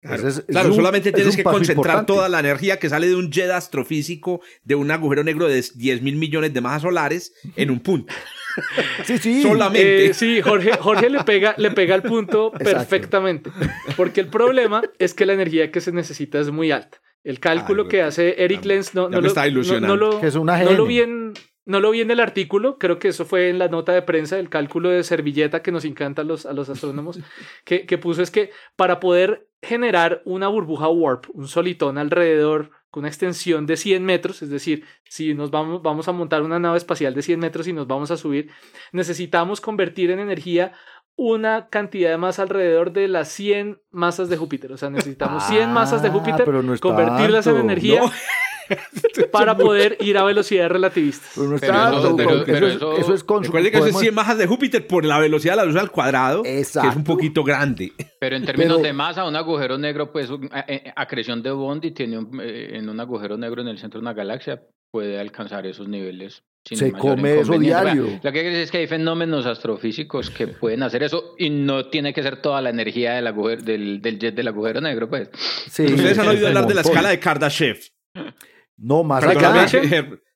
Claro, 0.00 0.72
solamente 0.74 1.10
tienes 1.10 1.36
que 1.36 1.42
concentrar 1.42 2.06
toda 2.06 2.28
la 2.28 2.38
energía 2.38 2.78
que 2.78 2.88
sale 2.88 3.08
de 3.08 3.16
un 3.16 3.30
jet 3.32 3.50
astrofísico 3.50 4.40
de 4.62 4.76
un 4.76 4.90
agujero 4.92 5.24
negro 5.24 5.48
de 5.48 5.64
10 5.74 6.02
mil 6.02 6.16
millones 6.16 6.54
de 6.54 6.60
masas 6.60 6.82
solares 6.82 7.32
en 7.56 7.70
un 7.70 7.80
punto. 7.80 8.12
Sí, 9.04 9.18
sí. 9.18 9.40
Solamente. 9.40 10.06
Eh, 10.06 10.14
sí, 10.14 10.40
Jorge, 10.40 10.72
Jorge 10.80 11.08
le, 11.08 11.22
pega, 11.22 11.54
le 11.58 11.70
pega 11.70 11.94
el 11.94 12.02
punto 12.02 12.50
perfectamente. 12.58 13.52
Porque 13.96 14.20
el 14.20 14.26
problema 14.26 14.82
es 14.98 15.14
que 15.14 15.26
la 15.26 15.34
energía 15.34 15.70
que 15.70 15.80
se 15.80 15.92
necesita 15.92 16.40
es 16.40 16.50
muy 16.50 16.72
alta. 16.72 17.00
El 17.22 17.38
cálculo 17.38 17.86
que 17.86 18.02
hace 18.02 18.42
Eric 18.42 18.64
Lenz 18.64 18.94
no, 18.96 19.08
no, 19.08 19.20
lo, 19.20 19.32
no, 19.32 19.96
lo, 19.96 20.20
no 20.20 20.72
lo 20.72 20.86
vi 20.86 21.00
en, 21.00 21.34
no 21.66 21.80
lo 21.80 21.90
vi 21.90 22.00
en 22.00 22.10
el 22.10 22.20
artículo, 22.20 22.78
creo 22.78 22.98
que 22.98 23.08
eso 23.08 23.26
fue 23.26 23.50
en 23.50 23.58
la 23.58 23.68
nota 23.68 23.92
de 23.92 24.02
prensa, 24.02 24.38
el 24.38 24.48
cálculo 24.48 24.88
de 24.88 25.04
servilleta 25.04 25.62
que 25.62 25.70
nos 25.70 25.84
encanta 25.84 26.22
a 26.22 26.24
los, 26.24 26.46
a 26.46 26.52
los 26.52 26.70
astrónomos, 26.70 27.20
que, 27.64 27.84
que 27.86 27.98
puso 27.98 28.22
es 28.22 28.30
que 28.30 28.50
para 28.74 28.98
poder 29.00 29.47
generar 29.62 30.22
una 30.24 30.48
burbuja 30.48 30.88
warp, 30.88 31.26
un 31.32 31.48
solitón 31.48 31.98
alrededor 31.98 32.70
con 32.90 33.02
una 33.02 33.08
extensión 33.08 33.66
de 33.66 33.76
100 33.76 34.04
metros, 34.04 34.42
es 34.42 34.48
decir, 34.48 34.84
si 35.04 35.34
nos 35.34 35.50
vamos, 35.50 35.82
vamos 35.82 36.08
a 36.08 36.12
montar 36.12 36.42
una 36.42 36.58
nave 36.58 36.78
espacial 36.78 37.14
de 37.14 37.22
100 37.22 37.38
metros 37.38 37.68
y 37.68 37.72
nos 37.72 37.86
vamos 37.86 38.10
a 38.10 38.16
subir, 38.16 38.50
necesitamos 38.92 39.60
convertir 39.60 40.10
en 40.10 40.20
energía 40.20 40.72
una 41.18 41.68
cantidad 41.68 42.10
de 42.10 42.16
masa 42.16 42.42
alrededor 42.42 42.92
de 42.92 43.08
las 43.08 43.28
100 43.28 43.82
masas 43.90 44.28
de 44.28 44.36
Júpiter. 44.36 44.70
O 44.72 44.76
sea, 44.76 44.88
necesitamos 44.88 45.42
100 45.48 45.72
masas 45.72 46.00
de 46.00 46.08
ah, 46.08 46.12
Júpiter, 46.12 46.48
convertirlas 46.80 47.46
en 47.48 47.56
energía. 47.56 48.02
para 49.32 49.56
poder 49.56 49.96
ir 50.00 50.18
a 50.18 50.24
velocidades 50.24 50.72
relativistas. 50.72 51.30
Pero 51.34 51.48
no 51.48 51.56
está 51.56 51.92
eso, 52.98 53.14
es 53.14 53.24
con 53.24 53.42
Recuerde 53.42 53.70
que 53.70 53.78
eso 53.78 53.86
es 53.86 53.98
100 53.98 54.14
masas 54.14 54.38
de 54.38 54.46
Júpiter 54.46 54.86
por 54.86 55.04
la 55.04 55.18
velocidad 55.18 55.54
de 55.54 55.56
la 55.58 55.64
luz 55.64 55.76
al 55.76 55.90
cuadrado, 55.90 56.42
que 56.42 56.60
es 56.60 56.76
un 56.76 57.04
poquito 57.04 57.44
grande. 57.44 57.92
Pero 58.20 58.36
en 58.36 58.44
términos 58.44 58.82
de 58.82 58.92
masa, 58.92 59.24
un 59.26 59.36
agujero 59.36 59.78
negro, 59.78 60.12
pues, 60.12 60.28
acreción 60.96 61.42
de 61.42 61.50
Bondi 61.50 61.92
tiene 61.92 62.18
eh, 62.42 62.70
en 62.74 62.88
un 62.88 63.00
agujero 63.00 63.36
negro 63.36 63.62
en 63.62 63.68
el 63.68 63.78
centro 63.78 64.00
de 64.00 64.02
una 64.02 64.12
galaxia, 64.12 64.62
puede 64.90 65.18
alcanzar 65.18 65.66
esos 65.66 65.88
niveles. 65.88 66.42
Se 66.64 66.92
come 66.92 67.40
eso 67.40 67.58
diario. 67.58 68.20
Lo 68.22 68.32
que 68.32 68.40
quiere 68.40 68.48
decir 68.48 68.62
es 68.62 68.70
que 68.70 68.78
hay 68.78 68.86
fenómenos 68.86 69.46
astrofísicos 69.46 70.30
que 70.30 70.48
pueden 70.48 70.82
hacer 70.82 71.02
eso 71.02 71.34
y 71.38 71.50
no 71.50 71.86
tiene 71.86 72.12
que 72.12 72.22
ser 72.22 72.42
toda 72.42 72.60
la 72.60 72.70
energía 72.70 73.14
del, 73.14 73.26
agujero, 73.26 73.62
del, 73.62 74.02
del 74.02 74.18
jet 74.18 74.34
del 74.34 74.48
agujero 74.48 74.80
negro, 74.80 75.08
pues. 75.08 75.30
Ustedes 75.66 76.18
han 76.18 76.28
oído 76.28 76.48
hablar 76.48 76.66
de 76.66 76.74
la 76.74 76.80
escala 76.82 77.08
de 77.08 77.18
Kardashev. 77.18 77.78
No, 78.78 79.04
más 79.04 79.22
allá. 79.24 79.68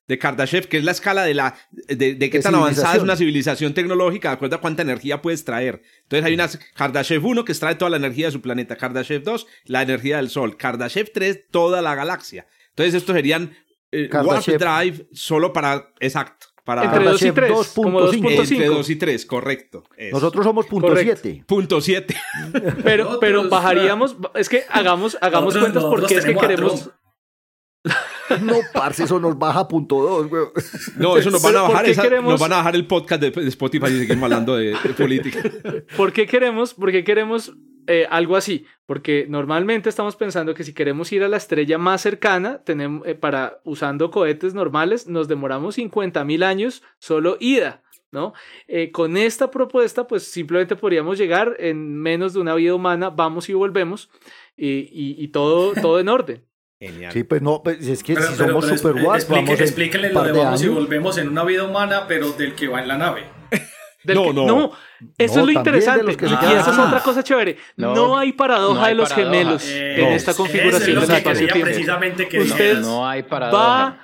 De 0.05 0.19
Kardashev, 0.19 0.67
que 0.67 0.77
es 0.77 0.83
la 0.83 0.91
escala 0.91 1.23
de 1.23 1.33
la 1.33 1.55
de, 1.71 2.15
de 2.15 2.29
qué 2.29 2.41
tan 2.41 2.53
avanzada 2.55 2.97
es 2.97 3.01
una 3.01 3.15
civilización 3.15 3.73
tecnológica, 3.73 4.29
de 4.29 4.33
acuerdo 4.35 4.57
a 4.57 4.61
cuánta 4.61 4.81
energía 4.81 5.21
puede 5.21 5.35
extraer. 5.35 5.81
Entonces 6.01 6.25
hay 6.25 6.33
una 6.33 6.49
Kardashev 6.75 7.25
1 7.25 7.45
que 7.45 7.53
extrae 7.53 7.75
toda 7.75 7.89
la 7.89 7.97
energía 7.97 8.25
de 8.25 8.33
su 8.33 8.41
planeta, 8.41 8.75
Kardashev 8.75 9.23
2, 9.23 9.47
la 9.63 9.81
energía 9.81 10.17
del 10.17 10.29
Sol, 10.29 10.57
Kardashev 10.57 11.11
3, 11.13 11.45
toda 11.51 11.81
la 11.81 11.95
galaxia. 11.95 12.47
Entonces 12.71 12.95
estos 12.95 13.15
serían 13.15 13.55
eh, 13.93 14.09
Warp 14.11 14.45
Drive 14.45 15.07
solo 15.13 15.53
para, 15.53 15.93
exacto, 16.01 16.47
para 16.65 16.83
entre 16.83 17.05
2 17.05 17.21
y 17.21 17.31
3, 17.31 17.51
2.5. 17.51 18.51
Entre 18.51 18.67
2 18.67 18.89
y 18.89 18.95
3, 18.95 19.25
correcto. 19.25 19.83
Nosotros 20.11 20.43
somos 20.43 20.65
punto 20.65 20.95
7. 20.95 21.43
Punto 21.45 21.79
7. 21.79 22.15
Pero, 22.83 23.19
pero 23.19 23.47
bajaríamos, 23.47 24.17
es 24.35 24.49
que 24.49 24.63
hagamos, 24.69 25.17
hagamos 25.21 25.57
cuentas 25.57 25.83
porque 25.83 26.15
es 26.15 26.25
que 26.25 26.35
queremos... 26.35 26.91
No, 28.41 28.55
parce, 28.73 29.03
eso 29.03 29.19
nos 29.19 29.37
baja 29.37 29.61
a 29.61 29.67
punto 29.67 30.01
dos, 30.01 30.27
güey. 30.27 30.43
No, 30.97 31.17
eso 31.17 31.29
nos 31.29 31.41
van 31.41 31.55
a 31.55 31.61
bajar, 31.63 32.23
nos 32.23 32.39
van 32.39 32.53
a 32.53 32.57
bajar 32.57 32.75
el 32.75 32.87
podcast 32.87 33.21
de, 33.21 33.47
Spotify 33.47 33.87
y 33.87 33.99
seguimos 33.99 34.23
hablando 34.23 34.55
de, 34.55 34.75
política. 34.97 35.41
¿Por 35.95 36.11
qué 36.13 36.25
queremos, 36.25 36.73
por 36.73 36.91
qué 36.91 37.03
queremos 37.03 37.53
eh, 37.87 38.07
algo 38.09 38.35
así? 38.35 38.65
Porque 38.85 39.25
normalmente 39.29 39.89
estamos 39.89 40.15
pensando 40.15 40.53
que 40.53 40.63
si 40.63 40.73
queremos 40.73 41.11
ir 41.11 41.23
a 41.23 41.27
la 41.27 41.37
estrella 41.37 41.77
más 41.77 42.01
cercana, 42.01 42.63
tenemos, 42.63 43.07
eh, 43.07 43.15
para 43.15 43.61
usando 43.63 44.11
cohetes 44.11 44.53
normales, 44.53 45.07
nos 45.07 45.27
demoramos 45.27 45.75
50 45.75 46.23
mil 46.23 46.43
años 46.43 46.83
solo 46.99 47.37
ida. 47.39 47.81
¿No? 48.11 48.33
Eh, 48.67 48.91
con 48.91 49.17
esta 49.17 49.49
propuesta, 49.49 50.05
pues 50.05 50.21
simplemente 50.21 50.75
podríamos 50.75 51.17
llegar 51.17 51.55
en 51.57 51.97
menos 51.97 52.33
de 52.33 52.41
una 52.41 52.53
vida 52.53 52.75
humana, 52.75 53.09
vamos 53.09 53.49
y 53.49 53.53
volvemos, 53.53 54.11
y, 54.55 54.87
y 55.17 55.27
todo, 55.29 55.73
todo 55.73 55.99
en 55.99 56.09
orden. 56.09 56.45
Sí, 57.11 57.23
pues 57.23 57.41
no, 57.41 57.61
pues 57.63 57.85
es 57.87 58.03
que 58.03 58.15
si 58.15 58.35
somos 58.35 58.65
super 58.65 59.01
guapos, 59.01 59.27
vamos 59.27 59.59
explíquenle 59.59 60.11
lo 60.11 60.23
de 60.23 60.31
vamos 60.31 60.63
y 60.63 60.67
volvemos 60.67 61.17
en 61.17 61.29
una 61.29 61.43
vida 61.43 61.63
humana, 61.63 62.05
pero 62.07 62.31
del 62.33 62.55
que 62.55 62.67
va 62.67 62.81
en 62.81 62.87
la 62.87 62.97
nave. 62.97 63.23
no, 64.03 64.33
no, 64.33 64.45
no. 64.45 64.71
Eso 65.17 65.39
es 65.39 65.45
lo 65.45 65.51
interesante. 65.51 66.11
y 66.11 66.25
esa 66.25 66.71
es 66.71 66.77
otra 66.77 66.99
cosa 66.99 67.23
chévere. 67.23 67.57
No, 67.77 68.17
hay 68.17 68.33
paradoja 68.33 68.87
de 68.87 68.95
los 68.95 69.13
gemelos 69.13 69.67
en 69.67 70.13
esta 70.13 70.33
configuración 70.33 70.99
del 70.99 71.11
espacio-tiempo. 71.11 71.65
Precisamente 71.65 72.27
que 72.27 72.39
Usted 72.39 72.79
no 72.79 73.07
hay 73.07 73.23
paradoja. 73.23 73.63
va 73.63 73.99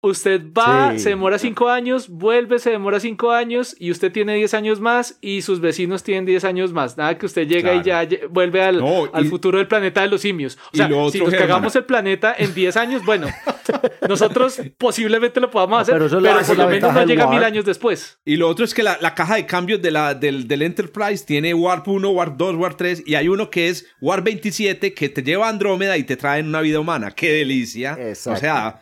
Usted 0.00 0.40
va, 0.56 0.96
se 0.96 1.08
demora 1.08 1.40
cinco 1.40 1.68
años, 1.68 2.08
vuelve, 2.08 2.60
se 2.60 2.70
demora 2.70 3.00
cinco 3.00 3.32
años 3.32 3.74
y 3.80 3.90
usted 3.90 4.12
tiene 4.12 4.36
diez 4.36 4.54
años 4.54 4.78
más 4.78 5.18
y 5.20 5.42
sus 5.42 5.60
vecinos 5.60 6.04
tienen 6.04 6.24
diez 6.24 6.44
años 6.44 6.72
más. 6.72 6.96
Nada 6.96 7.18
que 7.18 7.26
usted 7.26 7.48
llega 7.48 7.74
y 7.74 7.82
ya 7.82 8.06
vuelve 8.30 8.62
al, 8.62 8.80
al 9.12 9.26
futuro 9.26 9.58
del 9.58 9.66
planeta 9.66 10.02
de 10.02 10.06
los 10.06 10.20
simios. 10.20 10.56
O 10.72 10.76
sea, 10.76 10.88
si 11.10 11.18
nos 11.18 11.34
cagamos 11.34 11.74
el 11.74 11.84
planeta 11.84 12.32
en 12.38 12.54
diez 12.54 12.76
años, 12.76 13.04
bueno, 13.04 13.26
nosotros 14.08 14.62
posiblemente 14.78 15.40
lo 15.40 15.50
podamos 15.50 15.82
hacer, 15.82 15.94
pero, 15.94 16.08
por 16.08 16.56
lo 16.56 16.68
menos 16.68 16.94
no 16.94 17.04
llega 17.04 17.26
mil 17.26 17.42
años 17.42 17.64
después. 17.64 18.20
Y 18.24 18.36
lo 18.36 18.48
otro 18.48 18.64
es 18.64 18.74
que 18.74 18.84
la, 18.84 18.98
la 19.00 19.16
caja 19.16 19.34
de 19.34 19.46
cambios 19.46 19.82
de 19.82 19.90
la, 19.90 20.14
del, 20.14 20.46
del, 20.46 20.62
Enterprise 20.62 21.26
tiene 21.26 21.54
Warp 21.54 21.88
1, 21.88 22.08
Warp 22.08 22.36
2, 22.36 22.54
Warp 22.54 22.76
3 22.76 23.02
y 23.04 23.16
hay 23.16 23.26
uno 23.26 23.50
que 23.50 23.68
es 23.68 23.86
Warp 24.00 24.24
27 24.24 24.94
que 24.94 25.08
te 25.08 25.24
lleva 25.24 25.46
a 25.46 25.48
Andrómeda 25.48 25.96
y 25.96 26.04
te 26.04 26.16
trae 26.16 26.38
en 26.38 26.46
una 26.46 26.60
vida 26.60 26.78
humana. 26.78 27.10
¡Qué 27.10 27.32
delicia! 27.32 27.96
Exacto. 27.98 28.36
O 28.38 28.40
sea 28.40 28.80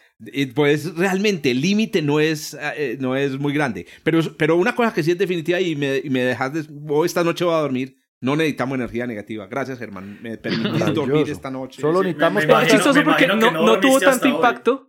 pues 0.54 0.94
realmente 0.96 1.50
el 1.50 1.60
límite 1.60 2.00
no, 2.02 2.20
es, 2.20 2.56
eh, 2.76 2.96
no 3.00 3.16
es 3.16 3.38
muy 3.38 3.52
grande. 3.52 3.86
Pero, 4.02 4.20
pero 4.36 4.56
una 4.56 4.74
cosa 4.74 4.92
que 4.92 5.02
sí 5.02 5.10
es 5.10 5.18
definitiva 5.18 5.60
y 5.60 5.76
me, 5.76 6.02
me 6.08 6.20
dejas, 6.20 6.52
de, 6.52 6.66
hoy 6.88 7.06
esta 7.06 7.22
noche 7.24 7.44
voy 7.44 7.54
a 7.54 7.58
dormir. 7.58 7.98
No 8.20 8.34
necesitamos 8.34 8.76
energía 8.76 9.06
negativa. 9.06 9.46
Gracias, 9.46 9.78
Germán. 9.78 10.18
Me 10.22 10.38
permitís 10.38 10.94
dormir 10.94 11.28
esta 11.28 11.50
noche. 11.50 11.80
Solo 11.80 12.02
necesitamos. 12.02 12.46
Me, 12.46 12.66
chistoso 12.66 13.04
porque 13.04 13.26
no, 13.26 13.36
no, 13.36 13.78
tuvo 13.78 14.00
tanto 14.00 14.26
impacto. 14.26 14.88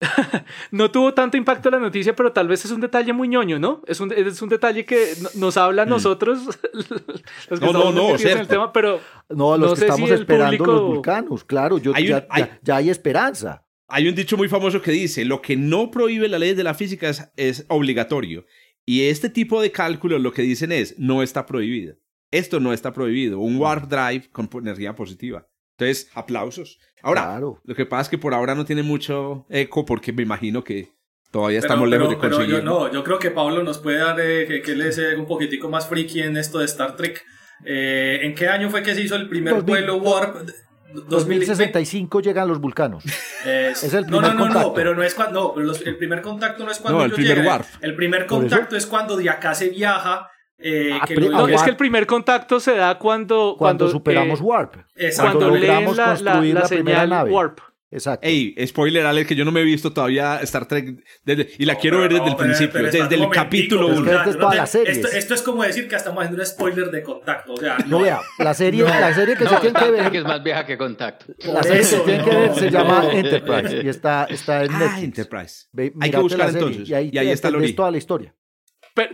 no 0.70 0.90
tuvo 0.90 1.12
tanto 1.12 1.36
impacto 1.36 1.70
la 1.70 1.80
noticia, 1.80 2.14
pero 2.14 2.32
tal 2.32 2.46
vez 2.46 2.64
es 2.64 2.70
un 2.70 2.80
detalle 2.80 3.12
muy 3.12 3.26
ñoño, 3.26 3.58
¿no? 3.58 3.82
Es 3.86 3.98
un, 3.98 4.12
es 4.12 4.40
un 4.40 4.48
detalle 4.48 4.84
que 4.84 5.14
nos 5.34 5.56
habla 5.56 5.82
a 5.82 5.86
mm. 5.86 5.88
nosotros, 5.88 6.38
los 7.50 7.58
que 7.58 7.66
no, 7.66 7.72
no, 7.72 7.92
no, 7.92 8.16
en 8.16 8.38
el 8.38 8.46
tema, 8.46 8.72
pero 8.72 9.00
no, 9.28 9.56
los 9.56 9.76
que 9.76 9.86
estamos 9.86 10.10
esperando 10.10 10.64
los 10.64 10.82
vulcanos, 10.82 11.42
claro, 11.42 11.78
yo, 11.78 11.92
ya, 11.94 12.26
ya, 12.62 12.76
hay 12.76 12.90
esperanza. 12.90 13.64
Hay 13.88 14.06
un 14.06 14.14
dicho 14.14 14.36
muy 14.36 14.48
famoso 14.48 14.82
que 14.82 14.90
dice, 14.90 15.24
lo 15.24 15.40
que 15.40 15.56
no 15.56 15.90
prohíbe 15.90 16.28
la 16.28 16.38
ley 16.38 16.54
de 16.54 16.62
la 16.62 16.74
física 16.74 17.10
es, 17.36 17.64
obligatorio. 17.68 18.44
Y 18.84 19.08
este 19.08 19.30
tipo 19.30 19.62
de 19.62 19.72
cálculos 19.72 20.20
lo 20.20 20.32
que 20.32 20.42
dicen 20.42 20.72
es, 20.72 20.98
no 20.98 21.22
está 21.22 21.46
prohibido. 21.46 21.96
Esto 22.30 22.60
no 22.60 22.74
está 22.74 22.92
prohibido. 22.92 23.38
Un 23.38 23.56
warp 23.56 23.88
drive 23.88 24.30
con 24.30 24.48
energía 24.60 24.94
positiva. 24.94 25.48
Entonces, 25.78 26.10
aplausos. 26.14 26.78
Ahora, 27.02 27.40
lo 27.40 27.74
que 27.74 27.86
pasa 27.86 28.02
es 28.02 28.08
que 28.10 28.18
por 28.18 28.34
ahora 28.34 28.54
no 28.54 28.64
tiene 28.64 28.82
mucho 28.82 29.46
eco 29.48 29.86
porque 29.86 30.12
me 30.12 30.22
imagino 30.22 30.64
que 30.64 30.90
todavía 31.30 31.60
estamos 31.60 31.88
lejos 31.88 32.10
de 32.10 32.18
conseguir. 32.18 32.56
Yo, 32.56 32.62
no, 32.62 32.92
yo 32.92 33.02
creo 33.04 33.18
que 33.18 33.30
Pablo 33.30 33.62
nos 33.62 33.78
puede 33.78 33.98
dar 33.98 34.20
eh, 34.20 34.46
que, 34.46 34.60
que 34.60 34.72
él 34.72 34.82
es 34.82 35.00
un 35.16 35.26
poquitico 35.26 35.70
más 35.70 35.88
friki 35.88 36.20
en 36.20 36.36
esto 36.36 36.58
de 36.58 36.66
Star 36.66 36.96
Trek. 36.96 37.24
Eh, 37.64 38.20
¿En 38.22 38.34
qué 38.34 38.48
año 38.48 38.68
fue 38.70 38.82
que 38.82 38.94
se 38.94 39.02
hizo 39.02 39.16
el 39.16 39.28
primer 39.28 39.62
vuelo 39.62 39.96
warp? 39.96 40.48
2065 40.92 42.20
llegan 42.20 42.48
los 42.48 42.60
vulcanos. 42.60 43.04
Es, 43.44 43.84
el 43.94 44.06
primer 44.06 44.34
no, 44.34 44.34
no, 44.34 44.48
no, 44.48 44.60
no, 44.62 44.74
pero 44.74 44.94
no 44.94 45.02
es 45.02 45.14
cuando. 45.14 45.54
No, 45.56 45.72
el 45.72 45.96
primer 45.96 46.22
contacto 46.22 46.64
no 46.64 46.70
es 46.70 46.78
cuando. 46.78 46.98
No, 46.98 47.04
el 47.04 47.12
primer 47.12 47.46
warp. 47.46 47.66
El 47.80 47.94
primer 47.94 48.26
contacto 48.26 48.76
es 48.76 48.86
cuando 48.86 49.16
de 49.16 49.30
acá 49.30 49.54
se 49.54 49.68
viaja. 49.68 50.30
Eh, 50.60 50.90
ah, 51.00 51.06
no, 51.30 51.46
es 51.46 51.62
que 51.62 51.70
el 51.70 51.76
primer 51.76 52.06
contacto 52.06 52.58
se 52.58 52.74
da 52.74 52.98
cuando. 52.98 53.54
Cuando, 53.56 53.88
superamos 53.88 54.40
eh, 54.40 54.42
Warp. 54.42 54.76
Cuando, 55.16 55.50
logramos 55.50 55.96
la, 55.96 56.06
construir 56.06 56.54
la, 56.54 56.66
señal 56.66 57.08
nave. 57.10 57.30
Warp. 57.30 57.60
Exacto. 57.90 58.28
Ey, 58.28 58.54
spoiler, 58.66 59.06
Alex, 59.06 59.28
que 59.28 59.34
yo 59.34 59.46
no 59.46 59.52
me 59.52 59.62
he 59.62 59.64
visto 59.64 59.92
todavía 59.92 60.40
Star 60.42 60.68
Trek 60.68 61.02
desde, 61.24 61.48
y 61.58 61.64
la 61.64 61.76
quiero 61.76 62.00
ver 62.00 62.12
desde 62.12 62.28
el 62.28 62.36
principio, 62.36 62.82
desde 62.82 63.14
el 63.14 63.30
capítulo 63.30 63.88
1. 63.88 64.12
Esto, 64.84 65.34
es 65.34 65.42
como 65.42 65.62
decir 65.62 65.88
que 65.88 65.96
estamos 65.96 66.22
haciendo 66.22 66.42
un 66.42 66.46
spoiler 66.46 66.90
de 66.90 67.02
contacto. 67.02 67.54
O 67.54 67.56
sea, 67.56 67.78
no, 67.86 68.00
vea, 68.00 68.20
la 68.38 68.52
serie, 68.52 68.84
la 68.84 69.14
serie 69.14 69.36
que 69.36 69.46
se 69.46 69.56
tiene 69.56 69.78
que 69.78 69.90
ver. 69.90 70.10
Que 70.10 70.18
es 70.18 70.24
más 70.24 70.42
vieja 70.42 70.66
que 70.66 70.76
contacto. 70.76 71.32
La 71.44 71.62
serie 71.62 71.78
que 71.78 71.84
se 71.84 72.00
tiene 72.00 72.24
que 72.24 72.30
ver 72.30 72.54
se 72.54 72.70
llama 72.70 73.08
Enterprise 73.10 73.80
y 73.82 73.88
está, 73.88 74.24
está 74.24 74.64
en 74.64 74.72
ah, 74.72 74.78
Netflix. 74.80 74.98
Ah, 74.98 75.04
Enterprise. 75.04 75.66
Hay 76.00 76.10
que 76.10 76.18
buscar 76.18 76.48
entonces. 76.50 76.88
Y 76.88 76.94
ahí, 76.94 77.10
y 77.10 77.18
ahí 77.18 77.30
está 77.30 77.50
toda 77.74 77.90
la 77.90 77.96
historia. 77.96 78.34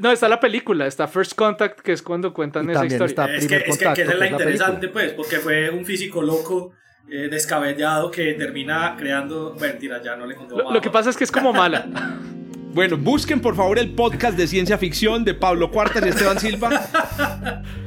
no, 0.00 0.10
está 0.10 0.28
la 0.28 0.40
película, 0.40 0.86
está 0.86 1.06
First 1.06 1.34
Contact, 1.34 1.80
que 1.80 1.92
es 1.92 2.02
cuando 2.02 2.34
cuentan 2.34 2.68
esa 2.70 2.86
historia. 2.86 3.06
Está 3.06 3.34
es, 3.36 3.46
que, 3.46 3.56
es 3.56 3.78
que, 3.78 3.92
que, 3.92 4.02
es 4.02 4.18
la 4.18 4.26
interesante, 4.26 4.88
pues, 4.88 5.12
porque 5.12 5.36
fue 5.36 5.70
un 5.70 5.84
físico 5.84 6.20
loco 6.22 6.72
eh, 7.08 7.28
descabellado 7.30 8.10
que 8.10 8.34
termina 8.34 8.94
creando. 8.96 9.56
Mentira, 9.60 10.02
ya 10.02 10.16
no 10.16 10.26
le 10.26 10.34
contó. 10.34 10.56
Lo, 10.58 10.72
lo 10.72 10.80
que 10.80 10.90
pasa 10.90 11.10
es 11.10 11.16
que 11.16 11.24
es 11.24 11.32
como 11.32 11.52
mala. 11.52 11.86
bueno, 12.74 12.96
busquen 12.96 13.40
por 13.40 13.56
favor 13.56 13.78
el 13.78 13.94
podcast 13.94 14.36
de 14.36 14.46
ciencia 14.46 14.78
ficción 14.78 15.24
de 15.24 15.34
Pablo 15.34 15.70
Cuartas 15.70 16.04
y 16.04 16.08
Esteban 16.08 16.38
Silva. 16.38 16.70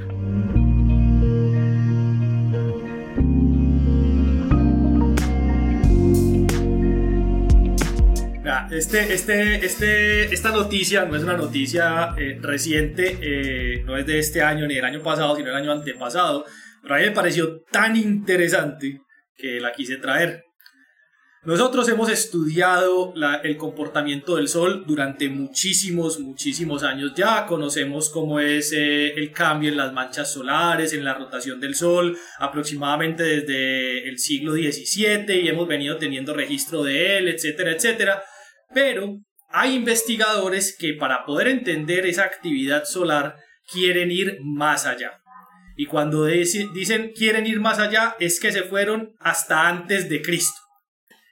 Este, 8.71 9.13
este, 9.13 9.65
este, 9.65 10.33
esta 10.33 10.51
noticia 10.51 11.05
no 11.05 11.15
es 11.15 11.23
una 11.23 11.37
noticia 11.37 12.13
eh, 12.17 12.37
reciente, 12.41 13.17
eh, 13.21 13.83
no 13.85 13.97
es 13.97 14.05
de 14.05 14.19
este 14.19 14.41
año 14.41 14.67
ni 14.67 14.75
del 14.75 14.85
año 14.85 15.01
pasado, 15.01 15.35
sino 15.35 15.47
del 15.47 15.57
año 15.57 15.71
antepasado. 15.71 16.45
Pero 16.81 16.95
a 16.95 16.97
mí 16.97 17.05
me 17.05 17.11
pareció 17.11 17.61
tan 17.71 17.95
interesante 17.95 19.01
que 19.37 19.59
la 19.59 19.71
quise 19.71 19.97
traer. 19.97 20.43
Nosotros 21.43 21.87
hemos 21.87 22.09
estudiado 22.09 23.13
el 23.43 23.55
comportamiento 23.55 24.35
del 24.35 24.49
Sol 24.49 24.83
durante 24.85 25.29
muchísimos, 25.29 26.19
muchísimos 26.19 26.83
años 26.83 27.13
ya. 27.15 27.45
Conocemos 27.45 28.09
cómo 28.09 28.41
es 28.41 28.73
eh, 28.73 29.13
el 29.13 29.31
cambio 29.31 29.69
en 29.69 29.77
las 29.77 29.93
manchas 29.93 30.33
solares, 30.33 30.91
en 30.91 31.05
la 31.05 31.13
rotación 31.13 31.61
del 31.61 31.75
Sol, 31.75 32.17
aproximadamente 32.39 33.23
desde 33.23 34.09
el 34.09 34.19
siglo 34.19 34.55
XVII 34.55 35.39
y 35.41 35.47
hemos 35.47 35.69
venido 35.69 35.97
teniendo 35.97 36.33
registro 36.33 36.83
de 36.83 37.17
él, 37.17 37.29
etcétera, 37.29 37.71
etcétera. 37.71 38.23
Pero 38.73 39.19
hay 39.49 39.75
investigadores 39.75 40.75
que 40.77 40.95
para 40.95 41.23
poder 41.23 41.47
entender 41.47 42.05
esa 42.07 42.23
actividad 42.23 42.83
solar 42.83 43.37
quieren 43.71 44.11
ir 44.11 44.39
más 44.41 44.85
allá. 44.85 45.21
Y 45.79 45.85
cuando 45.85 46.25
dicen 46.25 47.13
quieren 47.15 47.45
ir 47.45 47.59
más 47.59 47.77
allá, 47.77 48.15
es 48.19 48.39
que 48.39 48.51
se 48.51 48.63
fueron 48.63 49.13
hasta 49.19 49.67
antes 49.67 50.09
de 50.09 50.23
Cristo. 50.23 50.59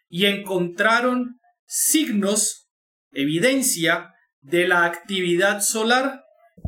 Y 0.08 0.28
encontraron 0.28 1.40
signos, 1.66 2.70
evidencia 3.12 4.14
de 4.42 4.68
la 4.68 4.86
actividad 4.86 5.62
solar 5.62 6.22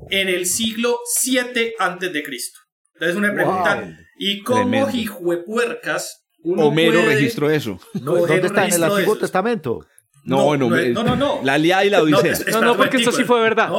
en 0.09 0.27
el 0.27 0.47
siglo 0.47 0.97
7 1.05 1.75
antes 1.77 2.11
de 2.11 2.23
Cristo. 2.23 2.59
Entonces 2.95 3.15
una 3.15 3.31
pregunta, 3.31 3.95
¿y 4.17 4.41
cómo 4.41 4.89
hijuepuercas 4.89 6.25
uno 6.43 6.69
Homero 6.69 7.05
registró 7.05 7.51
eso? 7.51 7.79
¿Dónde 7.93 8.47
está 8.47 8.65
en 8.65 8.73
el 8.73 8.83
Antiguo 8.83 9.17
Testamento? 9.19 9.85
No, 10.23 10.57
no, 10.57 10.67
no, 10.69 11.15
no, 11.15 11.41
La 11.43 11.59
Lía 11.59 11.85
y 11.85 11.91
la 11.91 12.01
Odisea. 12.01 12.33
No, 12.53 12.61
no, 12.61 12.75
porque 12.75 12.97
eso 12.97 13.11
sí 13.11 13.23
fue 13.23 13.39
verdad. 13.39 13.69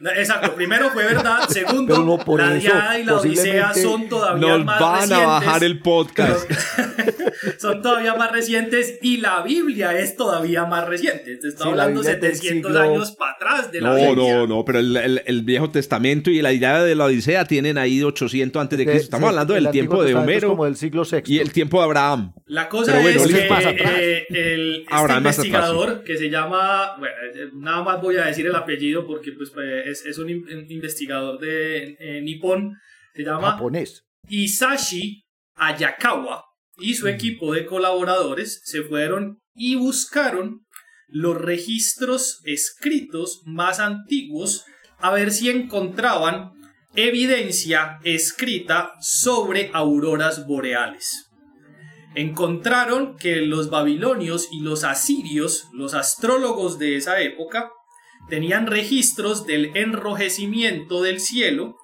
Exacto, 0.00 0.54
primero 0.54 0.90
fue 0.90 1.04
verdad, 1.04 1.48
segundo, 1.48 2.18
la 2.36 2.54
Diada 2.54 2.98
y 2.98 3.04
la 3.04 3.14
Odisea 3.16 3.74
son 3.74 4.08
todavía 4.08 4.58
más 4.58 4.80
recientes. 4.80 5.10
Nos 5.10 5.10
van 5.10 5.12
a 5.12 5.26
bajar 5.26 5.64
el 5.64 5.80
podcast. 5.80 6.50
son 7.58 7.82
todavía 7.82 8.14
más 8.14 8.32
recientes 8.32 8.98
y 9.02 9.18
la 9.18 9.42
Biblia 9.42 9.98
es 9.98 10.16
todavía 10.16 10.64
más 10.64 10.86
reciente. 10.88 11.36
Te 11.36 11.48
está 11.48 11.64
hablando 11.64 12.02
700 12.02 12.76
años 12.76 13.12
para 13.12 13.32
atrás 13.32 13.72
de 13.72 13.80
la 13.80 13.90
no, 13.90 13.94
Biblia. 13.96 14.36
No, 14.36 14.46
no, 14.46 14.64
pero 14.64 14.78
el, 14.78 15.22
el, 15.24 15.42
Viejo 15.42 15.70
Testamento 15.70 16.30
y 16.30 16.40
la 16.40 16.52
Idea 16.52 16.82
de 16.82 16.94
la 16.94 17.04
Odisea 17.04 17.44
tienen 17.44 17.78
ahí 17.78 18.02
800 18.02 18.60
antes 18.60 18.78
de 18.78 18.84
Cristo. 18.84 19.04
Estamos 19.04 19.28
hablando 19.28 19.54
del 19.54 19.70
tiempo 19.70 20.02
de 20.02 20.14
Homero. 20.14 20.48
Como 20.48 20.64
del 20.64 20.76
siglo 20.76 21.02
VI. 21.04 21.22
Y 21.26 21.38
el 21.38 21.52
tiempo 21.52 21.78
de 21.78 21.84
Abraham. 21.84 22.34
La 22.46 22.68
cosa 22.68 23.00
es 23.00 23.26
que 23.26 23.46
eh, 23.46 24.26
el, 24.30 24.86
este 24.88 25.16
investigador 25.16 26.04
que 26.04 26.16
se 26.16 26.30
llama, 26.30 26.96
bueno, 26.98 27.14
eh, 27.34 27.48
nada 27.54 27.82
más 27.82 28.00
voy 28.00 28.16
a 28.16 28.26
decir 28.26 28.46
el 28.46 28.54
apellido 28.54 29.06
porque 29.06 29.32
pues, 29.32 29.50
pues 29.50 30.04
es, 30.04 30.18
un 30.18 30.30
investigador 30.30 31.38
de 31.38 31.96
eh, 31.98 32.20
Nippon, 32.22 32.76
se 33.14 33.22
llama 33.22 33.52
Japonés. 33.52 34.04
Isashi 34.28 35.24
Ayakawa 35.56 36.43
y 36.78 36.94
su 36.94 37.08
equipo 37.08 37.52
de 37.52 37.66
colaboradores 37.66 38.60
se 38.64 38.82
fueron 38.82 39.40
y 39.54 39.76
buscaron 39.76 40.66
los 41.08 41.36
registros 41.40 42.40
escritos 42.44 43.42
más 43.44 43.78
antiguos 43.78 44.64
a 44.98 45.12
ver 45.12 45.30
si 45.30 45.50
encontraban 45.50 46.52
evidencia 46.96 47.98
escrita 48.04 48.92
sobre 49.00 49.70
auroras 49.72 50.46
boreales. 50.46 51.30
Encontraron 52.14 53.16
que 53.16 53.36
los 53.36 53.70
babilonios 53.70 54.48
y 54.52 54.60
los 54.60 54.84
asirios, 54.84 55.68
los 55.72 55.94
astrólogos 55.94 56.78
de 56.78 56.96
esa 56.96 57.20
época, 57.20 57.70
tenían 58.28 58.66
registros 58.66 59.46
del 59.46 59.76
enrojecimiento 59.76 61.02
del 61.02 61.20
cielo 61.20 61.76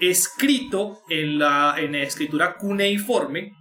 escrito 0.00 1.00
en 1.08 1.38
la, 1.38 1.76
en 1.78 1.94
escritura 1.94 2.56
cuneiforme 2.58 3.52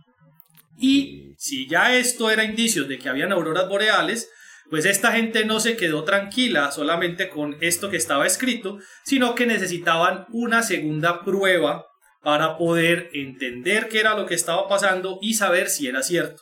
y 0.78 1.34
si 1.38 1.68
ya 1.68 1.96
esto 1.96 2.30
era 2.30 2.44
indicio 2.44 2.86
de 2.86 2.98
que 2.98 3.10
habían 3.10 3.32
auroras 3.32 3.68
boreales, 3.68 4.30
pues 4.70 4.86
esta 4.86 5.12
gente 5.12 5.46
no 5.46 5.60
se 5.60 5.78
quedó 5.78 6.04
tranquila 6.04 6.72
solamente 6.72 7.30
con 7.30 7.58
esto 7.62 7.90
que 7.90 7.98
estaba 7.98 8.26
escrito, 8.26 8.80
sino 9.04 9.36
que 9.36 9.46
necesitaban 9.46 10.26
una 10.32 10.64
segunda 10.64 11.24
prueba 11.24 11.86
para 12.24 12.58
poder 12.58 13.10
entender 13.14 13.88
qué 13.88 14.00
era 14.00 14.18
lo 14.18 14.26
que 14.26 14.34
estaba 14.34 14.68
pasando 14.68 15.20
y 15.22 15.36
saber 15.36 15.70
si 15.70 15.88
era 15.88 16.02
cierto. 16.02 16.42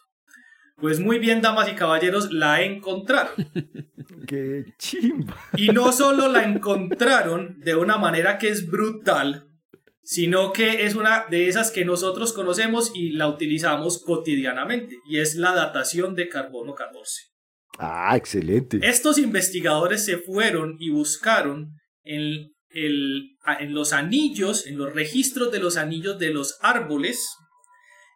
Pues 0.78 1.00
muy 1.00 1.20
bien, 1.20 1.42
damas 1.42 1.70
y 1.70 1.76
caballeros, 1.76 2.32
la 2.32 2.62
encontraron. 2.62 3.34
¡Qué 4.28 4.66
chimba! 4.78 5.36
Y 5.56 5.68
no 5.70 5.92
solo 5.92 6.30
la 6.30 6.44
encontraron 6.44 7.60
de 7.60 7.76
una 7.76 7.98
manera 7.98 8.38
que 8.38 8.50
es 8.50 8.70
brutal, 8.70 9.50
sino 10.04 10.52
que 10.52 10.86
es 10.86 10.96
una 10.96 11.26
de 11.30 11.48
esas 11.48 11.72
que 11.72 11.86
nosotros 11.86 12.34
conocemos 12.34 12.92
y 12.94 13.12
la 13.12 13.28
utilizamos 13.28 14.04
cotidianamente, 14.04 14.98
y 15.08 15.20
es 15.20 15.36
la 15.36 15.54
datación 15.54 16.14
de 16.14 16.28
carbono 16.28 16.76
14. 16.76 17.22
Ah, 17.80 18.16
excelente. 18.16 18.80
Estos 18.84 19.18
investigadores 19.18 20.06
se 20.06 20.18
fueron 20.18 20.76
y 20.80 20.90
buscaron 20.90 21.72
en, 22.04 22.52
en 22.70 23.74
los 23.74 23.94
anillos, 23.94 24.68
en 24.68 24.78
los 24.78 24.94
registros 24.94 25.52
de 25.52 25.60
los 25.60 25.78
anillos 25.78 26.20
de 26.20 26.32
los 26.32 26.58
árboles, 26.62 27.30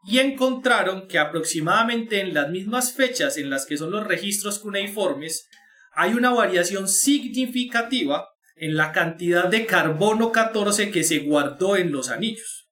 y 0.06 0.20
encontraron 0.20 1.08
que 1.08 1.20
aproximadamente 1.20 2.20
en 2.20 2.34
las 2.34 2.50
mismas 2.50 2.94
fechas 2.94 3.38
en 3.38 3.50
las 3.50 3.66
que 3.66 3.78
son 3.78 3.92
los 3.92 4.06
registros 4.06 4.60
cuneiformes, 4.60 5.48
hay 5.94 6.14
una 6.14 6.30
variación 6.30 6.88
significativa 6.88 8.28
en 8.60 8.76
la 8.76 8.92
cantidad 8.92 9.46
de 9.46 9.66
carbono 9.66 10.32
14 10.32 10.92
que 10.92 11.04
se 11.04 11.20
guardó 11.20 11.76
en 11.76 11.92
los 11.92 12.10
anillos. 12.10 12.70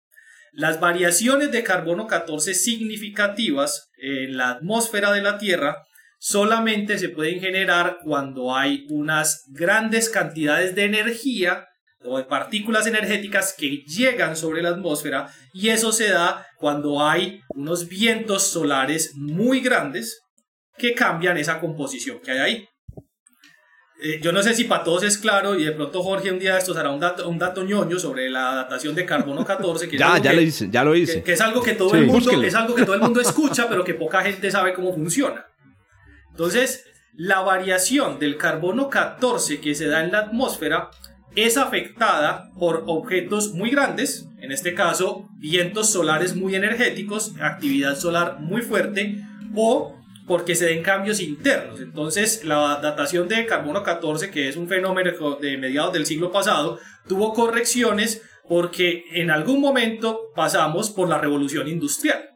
Las 0.51 0.79
variaciones 0.79 1.51
de 1.51 1.63
carbono 1.63 2.07
14 2.07 2.53
significativas 2.53 3.89
en 3.97 4.37
la 4.37 4.51
atmósfera 4.51 5.11
de 5.11 5.21
la 5.21 5.37
Tierra 5.37 5.85
solamente 6.17 6.97
se 6.97 7.09
pueden 7.09 7.39
generar 7.39 7.97
cuando 8.03 8.55
hay 8.55 8.85
unas 8.89 9.43
grandes 9.49 10.09
cantidades 10.09 10.73
de 10.73 10.85
energía 10.85 11.67
o 12.05 12.17
de 12.17 12.23
partículas 12.23 12.87
energéticas 12.87 13.53
que 13.57 13.83
llegan 13.85 14.35
sobre 14.35 14.61
la 14.61 14.69
atmósfera 14.69 15.27
y 15.53 15.69
eso 15.69 15.91
se 15.91 16.09
da 16.09 16.47
cuando 16.57 17.05
hay 17.05 17.41
unos 17.49 17.87
vientos 17.87 18.47
solares 18.47 19.13
muy 19.15 19.59
grandes 19.59 20.21
que 20.77 20.93
cambian 20.93 21.37
esa 21.37 21.59
composición 21.59 22.19
que 22.21 22.31
hay 22.31 22.39
ahí. 22.39 22.67
Eh, 24.01 24.19
yo 24.21 24.33
no 24.33 24.43
sé 24.43 24.53
si 24.53 24.65
para 24.65 24.83
todos 24.83 25.03
es 25.03 25.17
claro 25.17 25.57
y 25.57 25.63
de 25.63 25.71
pronto 25.71 26.03
Jorge 26.03 26.29
un 26.29 26.37
día 26.37 26.53
de 26.53 26.59
estos 26.59 26.75
hará 26.75 26.89
un 26.89 26.99
dato, 26.99 27.29
un 27.29 27.39
dato 27.39 27.63
ñoño 27.63 27.97
sobre 27.97 28.29
la 28.29 28.53
datación 28.53 28.93
de 28.93 29.05
carbono 29.05 29.45
14 29.45 29.87
que 29.87 29.97
ya, 29.97 30.17
ya 30.17 30.33
lo 30.33 30.41
hice, 30.41 30.69
ya 30.69 30.83
lo 30.83 30.95
hice. 30.95 31.23
Que, 31.23 31.33
es 31.33 31.41
algo 31.41 31.63
que 31.63 31.73
todo 31.73 31.95
el 31.95 32.05
mundo 32.05 32.43
es 32.43 32.55
algo 32.55 32.75
que 32.75 32.83
todo 32.83 32.95
el 32.95 33.01
mundo 33.01 33.21
escucha 33.29 33.69
pero 33.69 33.85
que 33.85 33.93
poca 33.93 34.21
gente 34.21 34.51
sabe 34.51 34.73
cómo 34.73 34.93
funciona. 34.93 35.45
Entonces, 36.31 36.85
la 37.13 37.39
variación 37.41 38.19
del 38.19 38.35
carbono 38.35 38.89
14 38.89 39.61
que 39.61 39.73
se 39.73 39.87
da 39.87 40.03
en 40.03 40.11
la 40.11 40.19
atmósfera 40.19 40.89
es 41.35 41.55
afectada 41.55 42.51
por 42.59 42.83
objetos 42.87 43.53
muy 43.53 43.69
grandes, 43.69 44.27
en 44.39 44.51
este 44.51 44.73
caso 44.73 45.29
vientos 45.37 45.89
solares 45.89 46.35
muy 46.35 46.55
energéticos, 46.55 47.33
actividad 47.39 47.97
solar 47.97 48.39
muy 48.39 48.61
fuerte, 48.61 49.17
o 49.53 49.95
porque 50.27 50.55
se 50.55 50.65
den 50.65 50.83
cambios 50.83 51.19
internos. 51.19 51.79
Entonces, 51.79 52.43
la 52.43 52.79
datación 52.81 53.27
de 53.27 53.45
carbono 53.45 53.83
14, 53.83 54.31
que 54.31 54.49
es 54.49 54.55
un 54.55 54.67
fenómeno 54.67 55.35
de 55.35 55.57
mediados 55.57 55.93
del 55.93 56.05
siglo 56.05 56.31
pasado, 56.31 56.79
tuvo 57.07 57.33
correcciones 57.33 58.21
porque 58.47 59.03
en 59.11 59.31
algún 59.31 59.59
momento 59.59 60.31
pasamos 60.35 60.89
por 60.89 61.09
la 61.09 61.17
revolución 61.17 61.67
industrial, 61.67 62.29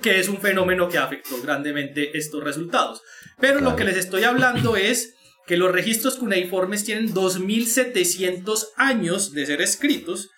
que 0.00 0.20
es 0.20 0.28
un 0.28 0.38
fenómeno 0.38 0.88
que 0.88 0.98
afectó 0.98 1.40
grandemente 1.42 2.16
estos 2.16 2.42
resultados. 2.42 3.02
Pero 3.38 3.60
lo 3.60 3.76
que 3.76 3.84
les 3.84 3.96
estoy 3.96 4.24
hablando 4.24 4.76
es 4.76 5.14
que 5.46 5.56
los 5.56 5.72
registros 5.72 6.16
cuneiformes 6.16 6.84
tienen 6.84 7.12
2700 7.12 8.72
años 8.76 9.32
de 9.32 9.46
ser 9.46 9.60
escritos 9.60 10.30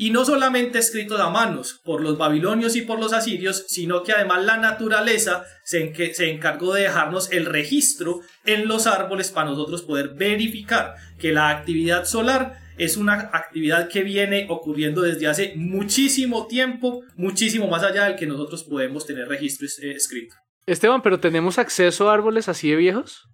y 0.00 0.10
no 0.10 0.24
solamente 0.24 0.78
escritos 0.78 1.20
a 1.20 1.28
manos 1.28 1.80
por 1.82 2.00
los 2.00 2.16
babilonios 2.16 2.76
y 2.76 2.82
por 2.82 3.00
los 3.00 3.12
asirios, 3.12 3.64
sino 3.66 4.04
que 4.04 4.12
además 4.12 4.44
la 4.44 4.56
naturaleza 4.56 5.44
se, 5.64 5.92
encargó 6.30 6.72
de 6.72 6.82
dejarnos 6.82 7.32
el 7.32 7.46
registro 7.46 8.20
en 8.44 8.68
los 8.68 8.86
árboles 8.86 9.32
para 9.32 9.50
nosotros 9.50 9.82
poder 9.82 10.10
verificar 10.14 10.94
que 11.18 11.32
la 11.32 11.50
actividad 11.50 12.04
solar 12.04 12.60
es 12.78 12.96
una 12.96 13.14
actividad 13.32 13.88
que 13.88 14.04
viene 14.04 14.46
ocurriendo 14.48 15.02
desde 15.02 15.26
hace 15.26 15.54
muchísimo 15.56 16.46
tiempo, 16.46 17.02
muchísimo 17.16 17.66
más 17.66 17.82
allá 17.82 18.04
del 18.04 18.14
que 18.14 18.28
nosotros 18.28 18.62
podemos 18.62 19.04
tener 19.04 19.26
registro 19.26 19.66
eh, 19.82 19.96
escrito. 19.96 20.36
Esteban, 20.66 21.02
¿pero 21.02 21.18
tenemos 21.18 21.58
acceso 21.58 22.08
a 22.08 22.14
árboles 22.14 22.48
así 22.48 22.70
de 22.70 22.76
viejos? 22.76 23.24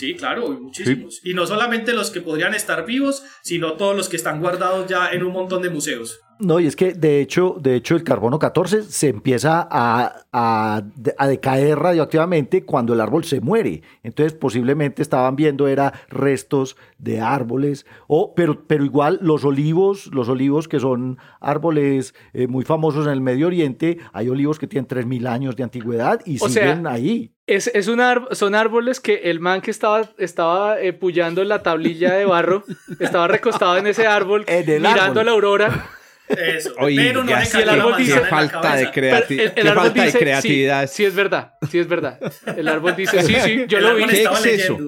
Sí, 0.00 0.14
claro, 0.14 0.48
muchísimos. 0.58 1.20
Y 1.22 1.34
no 1.34 1.46
solamente 1.46 1.92
los 1.92 2.10
que 2.10 2.22
podrían 2.22 2.54
estar 2.54 2.86
vivos, 2.86 3.22
sino 3.42 3.74
todos 3.74 3.94
los 3.94 4.08
que 4.08 4.16
están 4.16 4.40
guardados 4.40 4.88
ya 4.88 5.10
en 5.10 5.22
un 5.22 5.30
montón 5.30 5.60
de 5.60 5.68
museos. 5.68 6.20
No, 6.40 6.58
y 6.58 6.66
es 6.66 6.74
que 6.74 6.94
de 6.94 7.20
hecho, 7.20 7.56
de 7.60 7.76
hecho 7.76 7.94
el 7.94 8.02
carbono 8.02 8.38
14 8.38 8.84
se 8.84 9.08
empieza 9.08 9.68
a, 9.70 10.24
a, 10.32 10.82
decaer 11.28 11.78
radioactivamente 11.78 12.64
cuando 12.64 12.94
el 12.94 13.00
árbol 13.00 13.24
se 13.24 13.40
muere. 13.42 13.82
Entonces 14.02 14.32
posiblemente 14.32 15.02
estaban 15.02 15.36
viendo 15.36 15.68
era 15.68 15.92
restos 16.08 16.78
de 16.98 17.20
árboles, 17.20 17.84
o, 18.06 18.34
pero, 18.34 18.64
pero 18.66 18.84
igual 18.84 19.18
los 19.20 19.44
olivos, 19.44 20.06
los 20.14 20.30
olivos 20.30 20.66
que 20.66 20.80
son 20.80 21.18
árboles 21.40 22.14
eh, 22.32 22.46
muy 22.46 22.64
famosos 22.64 23.06
en 23.06 23.12
el 23.12 23.20
Medio 23.20 23.46
Oriente, 23.46 23.98
hay 24.12 24.30
olivos 24.30 24.58
que 24.58 24.66
tienen 24.66 24.88
3.000 24.88 25.28
años 25.28 25.56
de 25.56 25.62
antigüedad 25.62 26.20
y 26.24 26.38
siguen 26.38 26.86
ahí. 26.86 27.34
Es, 27.46 27.66
es 27.74 27.84
son 28.32 28.54
árboles 28.54 29.00
que 29.00 29.14
el 29.24 29.40
man 29.40 29.60
que 29.60 29.72
estaba, 29.72 30.08
estaba 30.16 30.80
eh, 30.80 30.92
pullando 30.94 31.44
la 31.44 31.62
tablilla 31.62 32.14
de 32.14 32.24
barro, 32.24 32.64
estaba 32.98 33.28
recostado 33.28 33.76
en 33.76 33.86
ese 33.88 34.06
árbol, 34.06 34.46
mirando 34.48 35.22
la 35.22 35.32
aurora 35.32 35.99
eso. 36.32 36.74
pero 36.76 37.24
no 37.24 37.32
el 37.32 37.68
árbol 37.68 37.96
dice, 37.96 38.20
falta 38.20 38.76
de, 38.76 38.90
creatividad. 38.90 39.52
el, 39.58 39.68
árbol 39.68 39.92
dice, 39.92 40.18
creatividad. 40.18 40.90
Sí, 40.90 41.04
es 41.04 41.14
verdad, 41.14 41.54
sí 41.70 41.78
es 41.78 41.88
verdad. 41.88 42.18
El 42.56 42.68
árbol 42.68 42.96
dice, 42.96 43.22
sí, 43.22 43.34
sí, 43.44 43.64
yo 43.68 43.80
lo 43.80 43.94
vi. 43.94 44.04
¿Qué 44.06 44.22
es 44.22 44.46
eso? 44.46 44.78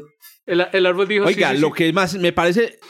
El, 0.46 0.87
árbol 0.87 1.07
dijo, 1.09 1.24
Oiga, 1.24 1.55
lo 1.55 1.72
que 1.72 1.92
más 1.92 2.14
me 2.14 2.33
parece, 2.33 2.81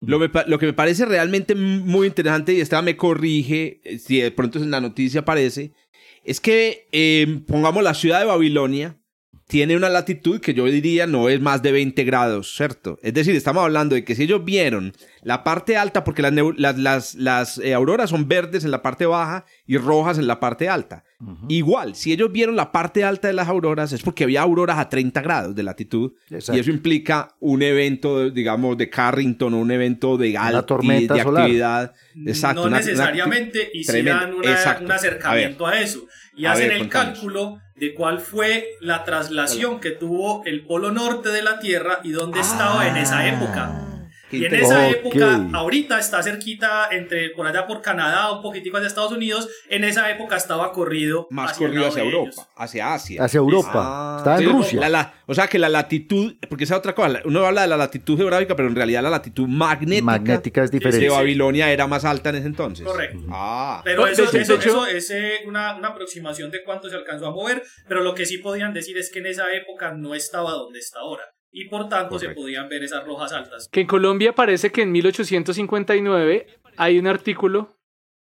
lo, 0.00 0.18
lo, 0.18 0.58
que 0.58 0.66
me 0.66 0.72
parece 0.72 1.06
realmente 1.06 1.54
muy 1.54 2.06
interesante, 2.06 2.52
y 2.52 2.60
esta 2.60 2.82
me 2.82 2.96
corrige, 2.96 3.80
eh, 3.84 3.98
si 3.98 4.20
de 4.20 4.30
pronto 4.30 4.58
en 4.58 4.70
la 4.70 4.80
noticia 4.80 5.20
aparece, 5.20 5.72
es 6.22 6.40
que 6.40 6.88
eh, 6.92 7.40
pongamos 7.46 7.82
la 7.82 7.94
ciudad 7.94 8.20
de 8.20 8.26
Babilonia, 8.26 9.00
tiene 9.48 9.76
una 9.76 9.88
latitud 9.88 10.40
que 10.40 10.52
yo 10.52 10.66
diría 10.66 11.06
no 11.06 11.30
es 11.30 11.40
más 11.40 11.62
de 11.62 11.72
20 11.72 12.04
grados, 12.04 12.54
¿cierto? 12.54 12.98
Es 13.02 13.14
decir, 13.14 13.34
estamos 13.34 13.64
hablando 13.64 13.94
de 13.94 14.04
que 14.04 14.14
si 14.14 14.24
ellos 14.24 14.44
vieron 14.44 14.92
la 15.22 15.42
parte 15.42 15.76
alta, 15.78 16.04
porque 16.04 16.20
las, 16.20 16.76
las, 16.76 17.14
las, 17.14 17.58
eh, 17.58 17.72
auroras 17.72 18.10
son 18.10 18.28
verdes 18.28 18.64
en 18.64 18.70
la 18.70 18.82
parte 18.82 19.06
baja 19.06 19.46
y 19.66 19.78
rojas 19.78 20.18
en 20.18 20.26
la 20.26 20.38
parte 20.38 20.68
alta. 20.68 21.02
Igual, 21.48 21.96
si 21.96 22.12
ellos 22.12 22.30
vieron 22.30 22.54
la 22.54 22.70
parte 22.70 23.02
alta 23.02 23.26
de 23.26 23.34
las 23.34 23.48
auroras 23.48 23.92
es 23.92 24.02
porque 24.02 24.22
había 24.22 24.42
auroras 24.42 24.78
a 24.78 24.88
30 24.88 25.20
grados 25.20 25.54
de 25.56 25.64
latitud 25.64 26.12
y 26.30 26.36
eso 26.36 26.70
implica 26.70 27.34
un 27.40 27.62
evento, 27.62 28.30
digamos, 28.30 28.78
de 28.78 28.88
Carrington 28.88 29.52
o 29.54 29.58
un 29.58 29.70
evento 29.72 30.16
de 30.16 30.36
alta 30.36 30.76
de 30.76 31.20
actividad. 31.20 31.92
Exacto. 32.24 32.68
No 32.68 32.76
necesariamente 32.76 33.68
hicieran 33.74 34.32
un 34.34 34.46
acercamiento 34.46 35.66
a, 35.66 35.80
eso 35.80 36.06
y 36.36 36.46
hacen 36.46 36.70
el 36.70 36.88
cálculo 36.88 37.58
de 37.78 37.94
cuál 37.94 38.20
fue 38.20 38.76
la 38.80 39.04
traslación 39.04 39.80
que 39.80 39.90
tuvo 39.90 40.42
el 40.44 40.64
polo 40.66 40.90
norte 40.90 41.30
de 41.30 41.42
la 41.42 41.58
Tierra 41.58 42.00
y 42.02 42.10
dónde 42.10 42.40
estaba 42.40 42.88
en 42.88 42.96
esa 42.96 43.26
época. 43.26 43.87
Y 44.30 44.44
en 44.44 44.54
esa 44.54 44.88
época, 44.88 45.48
ahorita 45.52 45.98
está 45.98 46.22
cerquita 46.22 46.88
entre 46.90 47.30
por 47.30 47.46
allá 47.46 47.66
por 47.66 47.82
Canadá, 47.82 48.32
un 48.32 48.42
poquitico 48.42 48.76
hacia 48.76 48.88
Estados 48.88 49.12
Unidos. 49.12 49.48
En 49.68 49.84
esa 49.84 50.10
época 50.10 50.36
estaba 50.36 50.72
corrido. 50.72 51.26
Más 51.30 51.56
corrido 51.56 51.86
hacia 51.86 52.02
Europa, 52.02 52.48
hacia 52.56 52.94
Asia. 52.94 53.24
Hacia 53.24 53.38
Europa. 53.38 53.72
Ah. 53.74 54.14
estaba 54.18 54.38
en 54.38 54.52
Rusia. 54.52 55.12
o 55.26 55.34
sea 55.34 55.46
que 55.46 55.58
la 55.58 55.68
latitud, 55.68 56.34
porque 56.48 56.64
esa 56.64 56.76
otra 56.76 56.94
cosa, 56.94 57.20
uno 57.24 57.44
habla 57.46 57.62
de 57.62 57.68
la 57.68 57.76
latitud 57.76 58.16
geográfica, 58.16 58.54
pero 58.56 58.68
en 58.68 58.76
realidad 58.76 59.02
la 59.02 59.10
latitud 59.10 59.46
magnética, 59.46 60.04
magnética 60.04 60.64
es 60.64 60.70
diferente. 60.70 61.06
De 61.06 61.10
Babilonia 61.10 61.70
era 61.70 61.86
más 61.86 62.04
alta 62.04 62.30
en 62.30 62.36
ese 62.36 62.46
entonces. 62.46 62.86
Correcto. 62.86 63.18
Ah. 63.30 63.80
Pero 63.84 64.06
eso, 64.06 64.24
eso, 64.32 64.86
es 64.86 65.10
eh, 65.10 65.40
una, 65.46 65.76
una 65.76 65.88
aproximación 65.88 66.50
de 66.50 66.62
cuánto 66.64 66.88
se 66.88 66.96
alcanzó 66.96 67.26
a 67.26 67.30
mover. 67.30 67.62
Pero 67.86 68.02
lo 68.02 68.14
que 68.14 68.26
sí 68.26 68.38
podían 68.38 68.72
decir 68.72 68.96
es 68.98 69.10
que 69.10 69.20
en 69.20 69.26
esa 69.26 69.52
época 69.52 69.92
no 69.92 70.14
estaba 70.14 70.52
donde 70.52 70.78
está 70.78 71.00
ahora 71.00 71.22
y 71.50 71.68
por 71.68 71.88
tanto 71.88 72.18
se 72.18 72.30
podían 72.30 72.68
ver 72.68 72.82
esas 72.82 73.04
rojas 73.04 73.32
altas. 73.32 73.68
Que 73.68 73.80
en 73.80 73.86
Colombia 73.86 74.34
parece 74.34 74.70
que 74.70 74.82
en 74.82 74.92
1859 74.92 76.46
hay 76.76 76.98
un 76.98 77.06
artículo 77.06 77.76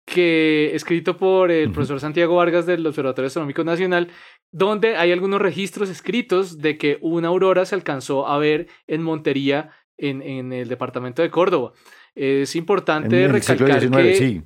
que 0.04 0.74
escrito 0.74 1.16
por 1.16 1.50
el 1.50 1.70
profesor 1.70 2.00
Santiago 2.00 2.36
Vargas 2.36 2.64
del 2.64 2.86
Observatorio 2.86 3.26
Astronómico 3.26 3.62
Nacional, 3.62 4.08
donde 4.50 4.96
hay 4.96 5.12
algunos 5.12 5.40
registros 5.40 5.90
escritos 5.90 6.58
de 6.58 6.78
que 6.78 6.98
una 7.02 7.28
aurora 7.28 7.66
se 7.66 7.74
alcanzó 7.74 8.26
a 8.26 8.38
ver 8.38 8.68
en 8.86 9.02
Montería, 9.02 9.70
en, 9.98 10.22
en 10.22 10.52
el 10.52 10.68
departamento 10.68 11.20
de 11.20 11.30
Córdoba. 11.30 11.72
Es 12.14 12.56
importante 12.56 13.28
recalcar 13.28 13.90
que 13.90 14.42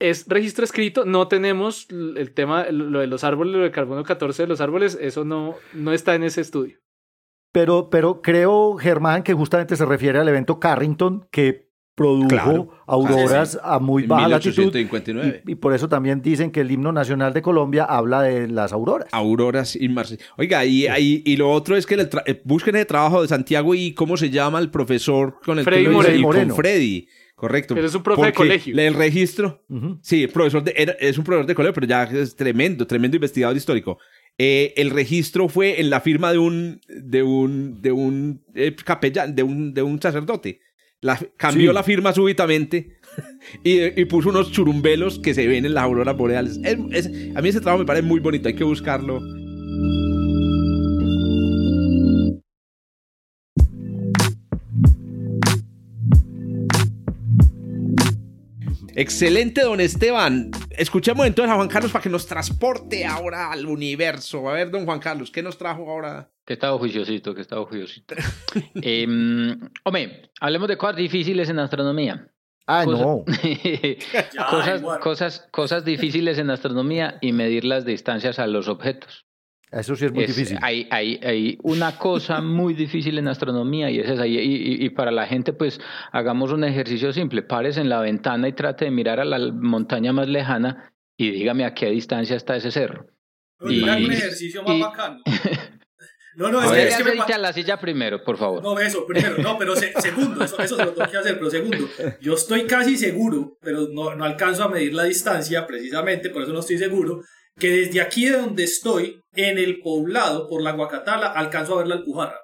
es 0.00 0.26
registro 0.28 0.64
escrito, 0.64 1.04
no 1.04 1.26
tenemos 1.28 1.88
el 1.90 2.32
tema, 2.32 2.66
lo 2.70 3.00
de 3.00 3.06
los 3.06 3.24
árboles, 3.24 3.54
lo 3.54 3.62
de 3.62 3.70
carbono 3.70 4.04
14 4.04 4.42
de 4.42 4.48
los 4.48 4.60
árboles, 4.60 4.96
eso 5.00 5.24
no, 5.24 5.56
no 5.72 5.92
está 5.92 6.14
en 6.14 6.22
ese 6.22 6.40
estudio. 6.40 6.78
Pero, 7.52 7.90
pero 7.90 8.20
creo, 8.22 8.76
Germán, 8.76 9.22
que 9.22 9.34
justamente 9.34 9.76
se 9.76 9.84
refiere 9.86 10.18
al 10.18 10.28
evento 10.28 10.60
Carrington, 10.60 11.26
que 11.30 11.68
produjo 11.98 12.70
auroras 12.86 13.58
a 13.62 13.78
muy 13.80 14.06
baja 14.06 14.28
latitud. 14.28 14.74
Y, 15.46 15.54
por 15.56 15.74
eso 15.74 15.88
también 15.88 16.22
dicen 16.22 16.50
que 16.50 16.60
el 16.60 16.70
himno 16.70 16.92
nacional 16.92 17.34
de 17.34 17.42
Colombia 17.42 17.84
habla 17.84 18.22
de 18.22 18.46
las 18.48 18.72
auroras. 18.72 19.08
Auroras 19.12 19.74
y 19.74 19.92
Oiga, 20.36 20.64
y, 20.64 20.86
y, 21.24 21.36
lo 21.36 21.50
otro 21.50 21.76
es 21.76 21.86
que 21.86 21.96
eh, 22.26 22.42
busquen 22.44 22.76
el 22.76 22.86
trabajo 22.86 23.22
de 23.22 23.28
Santiago 23.28 23.74
y 23.74 23.92
cómo 23.92 24.16
se 24.16 24.30
llama 24.30 24.60
el 24.60 24.70
profesor 24.70 25.38
con 25.44 25.58
el 25.58 25.64
Freddy 25.64 25.84
que 25.84 25.90
Moreno. 25.90 26.54
Con 26.54 26.56
Freddy. 26.56 27.08
Correcto. 27.34 27.76
Pero 27.76 27.86
es 27.86 27.94
un 27.94 28.02
profe 28.02 28.26
de 28.26 28.32
colegio. 28.32 28.76
El 28.76 28.94
registro. 28.94 29.64
Sí, 30.02 30.26
profesor 30.26 30.62
de, 30.62 30.96
es 30.98 31.18
un 31.18 31.24
profesor 31.24 31.46
de 31.46 31.54
colegio, 31.54 31.74
pero 31.74 31.86
ya 31.86 32.02
es 32.02 32.34
tremendo, 32.34 32.86
tremendo 32.86 33.16
investigador 33.16 33.56
histórico. 33.56 33.98
Eh, 34.40 34.72
el 34.76 34.90
registro 34.90 35.48
fue 35.48 35.80
en 35.80 35.90
la 35.90 36.00
firma 36.00 36.30
de 36.30 36.38
un, 36.38 36.80
de 36.88 37.24
un, 37.24 37.82
de 37.82 37.90
un 37.90 38.44
eh, 38.54 38.74
capellán, 38.84 39.34
de 39.34 39.42
un, 39.42 39.74
de 39.74 39.82
un 39.82 40.00
sacerdote. 40.00 40.60
La, 41.00 41.18
cambió 41.36 41.72
la 41.72 41.82
firma 41.82 42.12
súbitamente 42.12 42.98
y, 43.64 44.04
puso 44.06 44.30
unos 44.30 44.50
churumbelos 44.52 45.18
que 45.18 45.34
se 45.34 45.46
ven 45.46 45.64
en 45.64 45.74
las 45.74 45.84
auroras 45.84 46.16
boreales. 46.16 46.58
a 46.58 47.42
mí 47.42 47.48
ese 47.48 47.60
trabajo 47.60 47.80
me 47.80 47.86
parece 47.86 48.06
muy 48.06 48.20
bonito, 48.20 48.48
hay 48.48 48.54
que 48.54 48.64
buscarlo. 48.64 49.20
Excelente, 58.98 59.60
don 59.60 59.80
Esteban. 59.80 60.50
Escuchemos 60.70 61.24
entonces 61.24 61.52
a 61.52 61.54
Juan 61.54 61.68
Carlos 61.68 61.92
para 61.92 62.02
que 62.02 62.08
nos 62.08 62.26
transporte 62.26 63.06
ahora 63.06 63.52
al 63.52 63.64
universo. 63.64 64.48
A 64.48 64.54
ver, 64.54 64.72
don 64.72 64.84
Juan 64.86 64.98
Carlos, 64.98 65.30
¿qué 65.30 65.40
nos 65.40 65.56
trajo 65.56 65.88
ahora? 65.88 66.32
Que 66.44 66.54
estaba 66.54 66.76
juiciosito, 66.78 67.32
que 67.32 67.42
estaba 67.42 67.64
juiciosito. 67.64 68.16
Em, 68.82 69.56
hombre, 69.84 70.32
hablemos 70.40 70.66
de 70.66 70.76
cosas 70.76 70.96
difíciles 70.96 71.48
en 71.48 71.60
astronomía. 71.60 72.32
Ah, 72.66 72.84
no. 72.86 73.24
cosas, 74.50 74.82
cosas, 75.00 75.48
cosas 75.52 75.84
difíciles 75.84 76.36
en 76.38 76.50
astronomía 76.50 77.18
y 77.20 77.30
medir 77.30 77.64
las 77.64 77.84
distancias 77.84 78.40
a 78.40 78.48
los 78.48 78.66
objetos. 78.66 79.27
Eso 79.70 79.96
sí 79.96 80.06
es 80.06 80.12
muy 80.12 80.26
difícil. 80.26 80.58
Hay, 80.62 80.88
hay, 80.90 81.20
hay, 81.22 81.58
una 81.62 81.98
cosa 81.98 82.40
muy 82.42 82.74
difícil 82.74 83.18
en 83.18 83.28
astronomía 83.28 83.90
y 83.90 84.00
es 84.00 84.08
esa. 84.08 84.26
Y, 84.26 84.38
y, 84.38 84.90
para 84.90 85.10
la 85.10 85.26
gente, 85.26 85.52
pues 85.52 85.80
hagamos 86.12 86.52
un 86.52 86.64
ejercicio 86.64 87.12
simple. 87.12 87.42
Pares 87.42 87.76
en 87.76 87.88
la 87.88 88.00
ventana 88.00 88.48
y 88.48 88.52
trate 88.52 88.86
de 88.86 88.90
mirar 88.90 89.20
a 89.20 89.24
la 89.24 89.38
montaña 89.52 90.12
más 90.12 90.28
lejana 90.28 90.92
y 91.16 91.30
dígame 91.30 91.64
a 91.64 91.74
qué 91.74 91.90
distancia 91.90 92.36
está 92.36 92.56
ese 92.56 92.70
cerro. 92.70 93.06
y, 93.60 93.82
un 93.82 94.12
ejercicio 94.12 94.62
más 94.62 94.78
bacano. 94.80 95.20
No, 96.38 96.52
no, 96.52 96.62
es, 96.62 96.94
que, 96.96 97.02
es 97.02 97.24
que 97.24 97.34
a 97.34 97.38
la 97.38 97.52
silla 97.52 97.80
primero, 97.80 98.22
por 98.22 98.36
favor. 98.36 98.62
No, 98.62 98.78
eso, 98.78 99.04
primero, 99.04 99.38
no, 99.38 99.58
pero 99.58 99.74
segundo, 99.74 100.44
eso, 100.44 100.56
eso 100.62 100.76
se 100.76 100.84
lo 100.84 100.92
tengo 100.92 101.10
que 101.10 101.16
hacer, 101.16 101.36
pero 101.36 101.50
segundo, 101.50 101.88
yo 102.20 102.34
estoy 102.34 102.64
casi 102.64 102.96
seguro, 102.96 103.58
pero 103.60 103.88
no, 103.92 104.14
no 104.14 104.24
alcanzo 104.24 104.62
a 104.62 104.68
medir 104.68 104.94
la 104.94 105.02
distancia, 105.02 105.66
precisamente, 105.66 106.30
por 106.30 106.44
eso 106.44 106.52
no 106.52 106.60
estoy 106.60 106.78
seguro, 106.78 107.24
que 107.58 107.70
desde 107.70 108.00
aquí 108.00 108.26
de 108.26 108.38
donde 108.38 108.64
estoy, 108.64 109.20
en 109.32 109.58
el 109.58 109.80
poblado, 109.80 110.48
por 110.48 110.62
la 110.62 110.72
Guacatala, 110.72 111.28
alcanzo 111.28 111.74
a 111.74 111.78
ver 111.78 111.88
la 111.88 111.94
Alpujarra. 111.96 112.40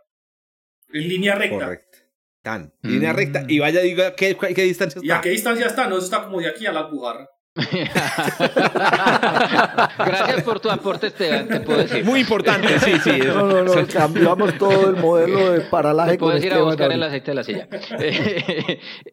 En 0.93 1.09
línea 1.09 1.35
recta. 1.35 1.59
Correcto. 1.59 1.99
Tan, 2.43 2.75
línea 2.83 3.13
recta. 3.13 3.45
Y 3.49 3.59
vaya, 3.59 3.81
diga, 3.81 4.15
¿qué, 4.15 4.37
qué 4.37 4.63
distancia 4.63 4.99
está? 4.99 5.07
¿Y 5.07 5.11
a 5.11 5.21
qué 5.21 5.31
distancia 5.31 5.67
está? 5.67 5.89
No, 5.89 5.97
eso 5.97 6.05
está 6.05 6.25
como 6.25 6.41
de 6.41 6.49
aquí 6.49 6.67
a 6.67 6.73
la 6.73 6.81
Alpujarra. 6.81 7.29
Gracias 9.97 10.43
por 10.43 10.59
tu 10.59 10.69
aporte, 10.69 11.07
Esteban, 11.07 11.47
te 11.47 11.61
puedo 11.61 11.79
decir. 11.79 12.05
Muy 12.05 12.19
importante, 12.21 12.81
sí, 12.81 12.99
sí. 12.99 13.19
No, 13.25 13.47
no, 13.47 13.63
no, 13.63 13.87
cambiamos 13.87 14.59
todo 14.59 14.91
el 14.91 14.97
modelo 14.97 15.53
de 15.53 15.61
paralaje 15.61 16.19
con 16.19 16.37
ir 16.43 16.53
a 16.53 16.63
buscar 16.63 16.91
el 16.91 17.03
aceite 17.03 17.31
de 17.31 17.35
la 17.35 17.45
silla. 17.45 17.69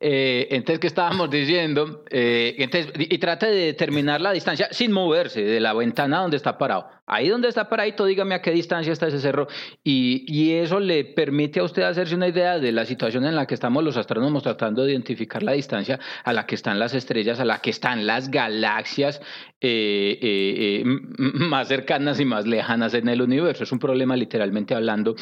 Eh, 0.04 0.48
entonces, 0.52 0.80
¿qué 0.80 0.88
estábamos 0.88 1.30
diciendo? 1.30 2.04
Eh, 2.10 2.56
entonces, 2.58 2.92
y 2.98 3.18
trate 3.20 3.46
de 3.48 3.66
determinar 3.68 4.20
la 4.20 4.32
distancia 4.32 4.70
sin 4.72 4.92
moverse 4.92 5.44
de 5.44 5.60
la 5.60 5.74
ventana 5.74 6.22
donde 6.22 6.38
está 6.38 6.58
parado. 6.58 6.90
Ahí 7.12 7.28
donde 7.28 7.50
está 7.50 7.68
paradito, 7.68 8.06
dígame 8.06 8.36
a 8.36 8.42
qué 8.42 8.52
distancia 8.52 8.94
está 8.94 9.08
ese 9.08 9.20
cerro. 9.20 9.48
Y, 9.84 10.24
y 10.28 10.54
eso 10.54 10.80
le 10.80 11.04
permite 11.04 11.60
a 11.60 11.64
usted 11.64 11.84
hacerse 11.84 12.16
una 12.16 12.30
idea 12.30 12.58
de 12.58 12.72
la 12.72 12.86
situación 12.86 13.26
en 13.26 13.36
la 13.36 13.46
que 13.46 13.54
estamos 13.54 13.84
los 13.84 13.98
astrónomos 13.98 14.44
tratando 14.44 14.86
de 14.86 14.94
identificar 14.94 15.44
la 15.44 15.52
distancia 15.52 16.00
a 16.24 16.32
la 16.32 16.46
que 16.46 16.56
están 16.56 16.80
las 16.80 16.94
estrellas, 16.94 17.42
a 17.42 17.46
la 17.46 17.60
que 17.60 17.70
están 17.70 18.08
las 18.08 18.32
galaxias 18.32 19.22
eh, 19.60 20.18
eh, 20.22 20.82
eh, 20.82 20.84
más 20.86 21.68
cercanas 21.68 22.20
y 22.22 22.26
más 22.26 22.48
lejanas 22.48 22.94
en 22.94 23.10
el 23.10 23.22
universo. 23.22 23.66
Es 23.66 23.72
un 23.74 23.80
problema 23.80 24.16
literalmente 24.16 24.74
hablando 24.74 25.16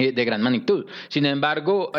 de 0.00 0.24
gran 0.24 0.42
magnitud. 0.42 0.86
Sin 1.08 1.26
embargo, 1.26 1.92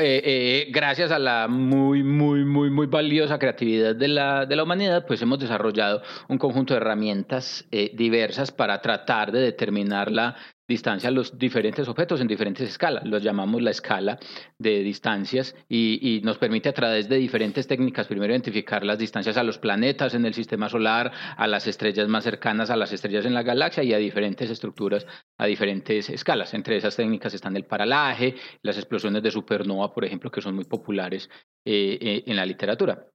gracias 0.69 1.11
a 1.11 1.19
la 1.19 1.47
muy, 1.47 2.03
muy, 2.03 2.43
muy, 2.45 2.69
muy 2.69 2.87
valiosa 2.87 3.39
creatividad 3.39 3.95
de 3.95 4.07
la, 4.07 4.45
de 4.45 4.55
la 4.55 4.63
humanidad, 4.63 5.05
pues 5.05 5.21
hemos 5.21 5.39
desarrollado 5.39 6.01
un 6.27 6.37
conjunto 6.37 6.73
de 6.73 6.79
herramientas 6.79 7.65
diversas 7.93 8.51
para 8.51 8.81
tratar 8.81 9.31
de 9.31 9.39
determinar 9.41 10.11
la 10.11 10.35
distancia 10.71 11.09
a 11.09 11.11
los 11.11 11.37
diferentes 11.37 11.87
objetos 11.87 12.21
en 12.21 12.27
diferentes 12.27 12.67
escalas. 12.67 13.05
Los 13.05 13.21
llamamos 13.21 13.61
la 13.61 13.71
escala 13.71 14.17
de 14.57 14.81
distancias 14.81 15.55
y, 15.69 16.21
nos 16.23 16.37
permite 16.37 16.69
a 16.69 16.73
través 16.73 17.09
de 17.09 17.17
diferentes 17.17 17.67
técnicas 17.67 18.07
primero 18.07 18.31
identificar 18.31 18.85
las 18.85 18.97
distancias 18.97 19.37
a 19.37 19.43
los 19.43 19.57
planetas 19.57 20.13
en 20.13 20.25
el 20.25 20.33
sistema 20.33 20.69
solar, 20.69 21.11
a 21.37 21.47
las 21.47 21.67
estrellas 21.67 22.07
más 22.07 22.23
cercanas 22.23 22.69
a 22.69 22.75
las 22.75 22.93
estrellas 22.93 23.25
en 23.25 23.33
la 23.33 23.43
galaxia 23.43 23.83
y 23.83 23.93
a 23.93 23.97
diferentes 23.97 24.49
estructuras 24.49 25.05
a 25.37 25.45
diferentes 25.45 26.09
escalas. 26.09 26.53
Entre 26.53 26.77
esas 26.77 26.95
técnicas 26.95 27.33
están 27.33 27.55
el 27.55 27.65
paralaje, 27.65 28.35
las 28.61 28.77
explosiones 28.77 29.21
de 29.23 29.31
supernova, 29.31 29.93
por 29.93 30.05
ejemplo, 30.05 30.31
que 30.31 30.41
son 30.41 30.55
muy 30.55 30.65
populares 30.65 31.29
eh, 31.65 31.97
eh, 32.01 32.23
en 32.25 32.35
la 32.35 32.45
literatura. 32.45 33.05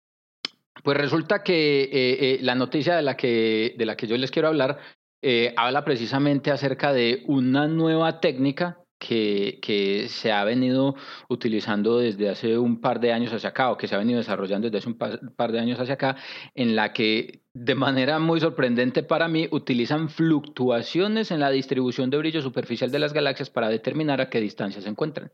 Pues 0.83 0.97
resulta 0.97 1.43
que 1.43 1.89
eh, 1.91 2.39
la 2.43 2.55
noticia 2.55 2.97
de 2.97 3.03
la 3.03 3.17
que, 3.17 3.75
de 3.79 3.87
la 3.87 3.97
que 3.97 4.07
yo 4.07 4.17
les 4.17 4.31
quiero 4.31 4.49
hablar 4.49 4.79
eh, 5.23 5.55
habla 5.57 5.85
precisamente 5.85 6.51
acerca 6.51 6.93
de 6.93 7.23
una 7.27 7.67
nueva 7.69 8.21
técnica 8.21 8.79
que, 8.99 9.59
que, 9.63 10.09
se 10.09 10.33
ha 10.33 10.45
venido 10.45 10.95
utilizando 11.29 11.99
desde 11.99 12.31
hace 12.31 12.59
un 12.59 12.81
par 12.81 13.01
de 13.01 13.13
años 13.13 13.33
hacia 13.33 13.51
acá, 13.51 13.71
o 13.71 13.77
que 13.77 13.89
se 13.89 13.95
ha 13.95 13.99
venido 13.99 14.19
desarrollando 14.19 14.69
desde 14.69 14.79
hace 14.79 14.89
un 14.89 15.35
par 15.37 15.53
de 15.53 15.61
años 15.61 15.79
hacia 15.81 15.95
acá, 15.95 16.17
en 16.55 16.77
la 16.77 16.93
que 16.93 17.43
de 17.53 17.75
manera 17.75 18.19
muy 18.19 18.41
sorprendente 18.41 19.03
para 19.03 19.29
mí 19.29 19.49
utilizan 19.51 20.09
fluctuaciones 20.09 21.31
en 21.31 21.41
la 21.41 21.51
distribución 21.51 22.11
de 22.11 22.19
brillo 22.19 22.43
superficial 22.43 22.91
de 22.91 22.99
las 22.99 23.13
galaxias 23.13 23.51
para 23.51 23.69
determinar 23.69 24.21
a 24.21 24.31
qué 24.31 24.41
distancia 24.41 24.81
se 24.81 24.89
encuentran. 24.89 25.31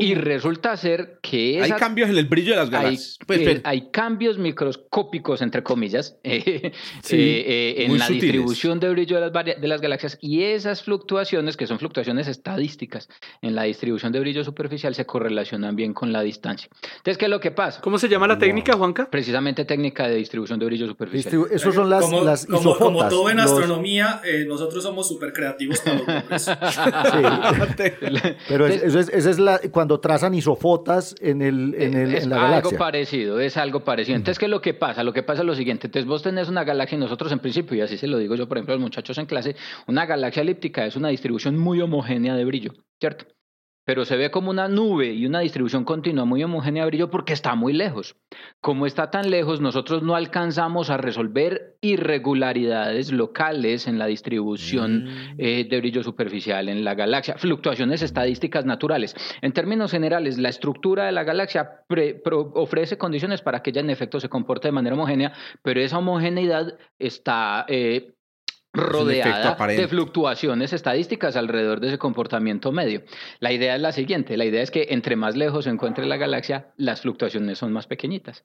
Y 0.00 0.14
resulta 0.14 0.76
ser 0.76 1.18
que... 1.20 1.60
hay 1.62 1.72
cambios 1.72 2.08
en 2.08 2.16
el 2.16 2.26
brillo 2.26 2.52
de 2.52 2.56
las 2.56 2.70
galaxias. 2.70 3.18
Hay, 3.20 3.26
pues, 3.26 3.60
hay 3.64 3.90
cambios 3.90 4.38
microscópicos, 4.38 5.42
entre 5.42 5.62
comillas, 5.62 6.16
eh, 6.24 6.72
eh, 7.10 7.74
en 7.78 7.98
la 7.98 8.08
distribución 8.08 8.78
de 8.78 8.90
brillo 8.90 9.20
de 9.20 9.30
las, 9.30 9.60
de 9.60 9.68
las 9.68 9.80
galaxias 9.80 10.18
y 10.20 10.42
esas 10.42 10.82
fluctuaciones, 10.82 11.56
que 11.56 11.66
son 11.66 11.78
fluctuaciones 11.78 12.28
estadísticas 12.28 13.08
en 13.42 13.54
la 13.54 13.64
distribución 13.64 14.12
de 14.12 14.20
brillo 14.20 14.44
superficial, 14.44 14.94
se 14.94 15.06
correlacionan 15.06 15.74
bien 15.74 15.92
con 15.92 16.12
la 16.12 16.22
distancia. 16.22 16.68
Entonces, 16.96 17.18
¿qué 17.18 17.24
es 17.24 17.30
lo 17.30 17.40
que 17.40 17.50
pasa? 17.50 17.80
¿Cómo 17.80 17.98
se 17.98 18.08
llama 18.08 18.28
la 18.28 18.38
técnica, 18.38 18.74
Juanca? 18.76 19.08
Precisamente 19.10 19.64
técnica 19.64 20.06
de 20.06 20.16
distribución 20.16 20.58
de 20.58 20.66
brillo 20.66 20.86
superficial. 20.86 21.46
Esos 21.50 21.74
son 21.74 21.90
las, 21.90 22.04
como, 22.04 22.22
las 22.22 22.46
como, 22.46 22.76
como, 22.76 23.08
todo 23.08 23.28
en 23.30 23.40
astronomía, 23.40 24.20
eh, 24.24 24.44
nosotros 24.46 24.82
somos 24.82 25.08
súper 25.08 25.32
creativos 25.32 25.80
para 25.80 26.24
los 26.28 26.42
sí. 26.44 26.50
Pero 28.48 28.66
esa 28.66 29.00
es, 29.00 29.26
es 29.26 29.38
la 29.38 29.60
cuando 29.70 30.00
trazan 30.00 30.34
isofotas 30.34 31.14
en, 31.20 31.42
el, 31.42 31.74
en, 31.78 31.94
el, 31.94 32.14
es 32.14 32.24
en 32.24 32.30
la 32.30 32.56
algo 32.56 32.70
parecido, 32.72 33.40
es 33.40 33.56
algo 33.56 33.80
parecido. 33.80 34.16
Entonces, 34.16 34.38
¿qué 34.38 34.46
es 34.46 34.50
lo 34.50 34.60
que 34.60 34.74
pasa? 34.74 35.02
Lo 35.02 35.12
que 35.12 35.22
pasa 35.22 35.42
es 35.42 35.46
lo 35.46 35.54
siguiente. 35.54 35.86
Entonces, 35.86 36.08
vos 36.08 36.22
tenés 36.22 36.48
una 36.48 36.64
galaxia 36.64 36.96
y 36.96 37.00
nosotros 37.00 37.30
en 37.32 37.38
principio, 37.38 37.76
y 37.76 37.80
así 37.80 37.96
se 37.96 38.06
lo 38.06 38.18
digo 38.18 38.34
yo, 38.34 38.48
por 38.48 38.58
ejemplo, 38.58 38.74
a 38.74 38.76
los 38.76 38.82
muchachos 38.82 39.18
en 39.18 39.26
clase, 39.26 39.56
una 39.86 40.06
galaxia 40.06 40.42
elíptica 40.42 40.86
es 40.86 40.96
una 40.96 41.08
distribución 41.08 41.58
muy 41.58 41.80
homogénea 41.80 42.34
de 42.34 42.44
brillo, 42.44 42.72
¿cierto? 43.00 43.26
Pero 43.84 44.04
se 44.04 44.16
ve 44.16 44.30
como 44.30 44.50
una 44.50 44.68
nube 44.68 45.12
y 45.12 45.26
una 45.26 45.40
distribución 45.40 45.84
continua 45.84 46.24
muy 46.24 46.42
homogénea 46.42 46.84
de 46.84 46.88
brillo 46.88 47.10
porque 47.10 47.32
está 47.32 47.54
muy 47.54 47.72
lejos. 47.72 48.16
Como 48.60 48.86
está 48.86 49.10
tan 49.10 49.30
lejos, 49.30 49.60
nosotros 49.60 50.02
no 50.02 50.16
alcanzamos 50.16 50.90
a 50.90 50.96
resolver 50.96 51.76
irregularidades 51.80 53.12
locales 53.12 53.86
en 53.86 53.98
la 53.98 54.06
distribución 54.06 55.04
mm. 55.04 55.34
eh, 55.38 55.66
de 55.68 55.78
brillo 55.78 56.02
superficial 56.02 56.68
en 56.68 56.84
la 56.84 56.94
galaxia, 56.94 57.36
fluctuaciones 57.36 58.02
estadísticas 58.02 58.64
naturales. 58.64 59.14
En 59.42 59.52
términos 59.52 59.90
generales, 59.90 60.38
la 60.38 60.48
estructura 60.48 61.06
de 61.06 61.12
la 61.12 61.24
galaxia 61.24 61.82
ofrece 62.54 62.96
condiciones 62.96 63.42
para 63.42 63.62
que 63.62 63.70
ella 63.70 63.80
en 63.80 63.90
efecto 63.90 64.18
se 64.18 64.28
comporte 64.28 64.68
de 64.68 64.72
manera 64.72 64.96
homogénea, 64.96 65.32
pero 65.62 65.80
esa 65.80 65.98
homogeneidad 65.98 66.78
está... 66.98 67.66
Eh, 67.68 68.14
rodeada 68.74 69.56
de 69.66 69.88
fluctuaciones 69.88 70.72
estadísticas 70.72 71.36
alrededor 71.36 71.80
de 71.80 71.88
ese 71.88 71.98
comportamiento 71.98 72.72
medio. 72.72 73.02
La 73.40 73.52
idea 73.52 73.76
es 73.76 73.80
la 73.80 73.92
siguiente, 73.92 74.36
la 74.36 74.44
idea 74.44 74.62
es 74.62 74.70
que 74.70 74.88
entre 74.90 75.16
más 75.16 75.36
lejos 75.36 75.64
se 75.64 75.70
encuentre 75.70 76.06
la 76.06 76.16
galaxia, 76.16 76.72
las 76.76 77.00
fluctuaciones 77.00 77.58
son 77.58 77.72
más 77.72 77.86
pequeñitas. 77.86 78.44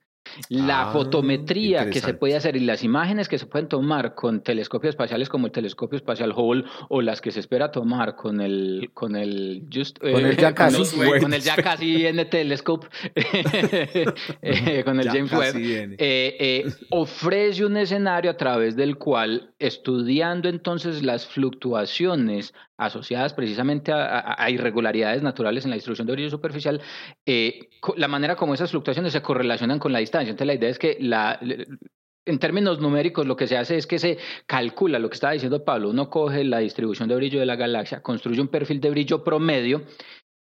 La 0.49 0.89
ah, 0.89 0.91
fotometría 0.91 1.89
que 1.89 1.99
se 2.01 2.13
puede 2.13 2.35
hacer 2.35 2.55
y 2.55 2.59
las 2.59 2.83
imágenes 2.83 3.27
que 3.27 3.39
se 3.39 3.47
pueden 3.47 3.67
tomar 3.67 4.13
con 4.13 4.41
telescopios 4.41 4.91
espaciales 4.91 5.27
como 5.27 5.47
el 5.47 5.51
telescopio 5.51 5.97
espacial 5.97 6.33
Hubble 6.35 6.65
o 6.89 7.01
las 7.01 7.19
que 7.19 7.31
se 7.31 7.39
espera 7.39 7.71
tomar 7.71 8.15
con 8.15 8.39
el 8.39 8.91
con 8.93 9.15
el 9.15 9.67
just, 9.73 9.97
con 9.99 10.25
el 10.25 10.37
ya 10.37 10.53
casi 10.55 10.83
con, 11.19 11.33
el 11.33 11.41
ya 11.41 11.55
casi 11.55 12.05
N 12.05 12.25
telescope 12.25 12.87
eh, 13.15 14.83
con 14.85 14.99
el 14.99 15.09
James 15.09 15.31
Webb 15.31 15.55
eh, 15.55 15.97
eh, 15.97 16.65
ofrece 16.91 17.65
un 17.65 17.77
escenario 17.77 18.29
a 18.29 18.37
través 18.37 18.75
del 18.75 18.97
cual 18.97 19.53
entonces 20.21 21.03
las 21.03 21.27
fluctuaciones 21.27 22.53
asociadas 22.77 23.33
precisamente 23.33 23.91
a, 23.93 24.49
irregularidades 24.49 25.21
naturales 25.21 25.65
en 25.65 25.71
la 25.71 25.75
distribución 25.75 26.07
de 26.07 26.13
brillo 26.13 26.29
superficial, 26.29 26.81
eh, 27.25 27.69
la 27.97 28.07
manera 28.07 28.35
como 28.35 28.53
esas 28.53 28.71
fluctuaciones 28.71 29.13
se 29.13 29.21
correlacionan 29.21 29.79
con 29.79 29.91
la 29.91 29.99
distancia. 29.99 30.31
Entonces 30.31 30.47
la 30.47 30.53
idea 30.53 30.69
es 30.69 30.79
que 30.79 30.97
en 32.25 32.39
términos 32.39 32.79
numéricos 32.79 33.25
lo 33.25 33.35
que 33.35 33.47
se 33.47 33.57
hace 33.57 33.77
es 33.77 33.87
que 33.87 33.99
se 33.99 34.17
calcula 34.45 34.99
lo 34.99 35.09
que 35.09 35.15
estaba 35.15 35.33
diciendo 35.33 35.65
Pablo, 35.65 35.89
uno 35.89 36.09
coge 36.09 36.43
la 36.43 36.59
distribución 36.59 37.09
de 37.09 37.15
brillo 37.15 37.39
de 37.39 37.45
la 37.45 37.55
galaxia, 37.55 38.01
construye 38.01 38.39
un 38.39 38.47
perfil 38.47 38.79
de 38.79 38.89
brillo 38.89 39.23
promedio 39.23 39.83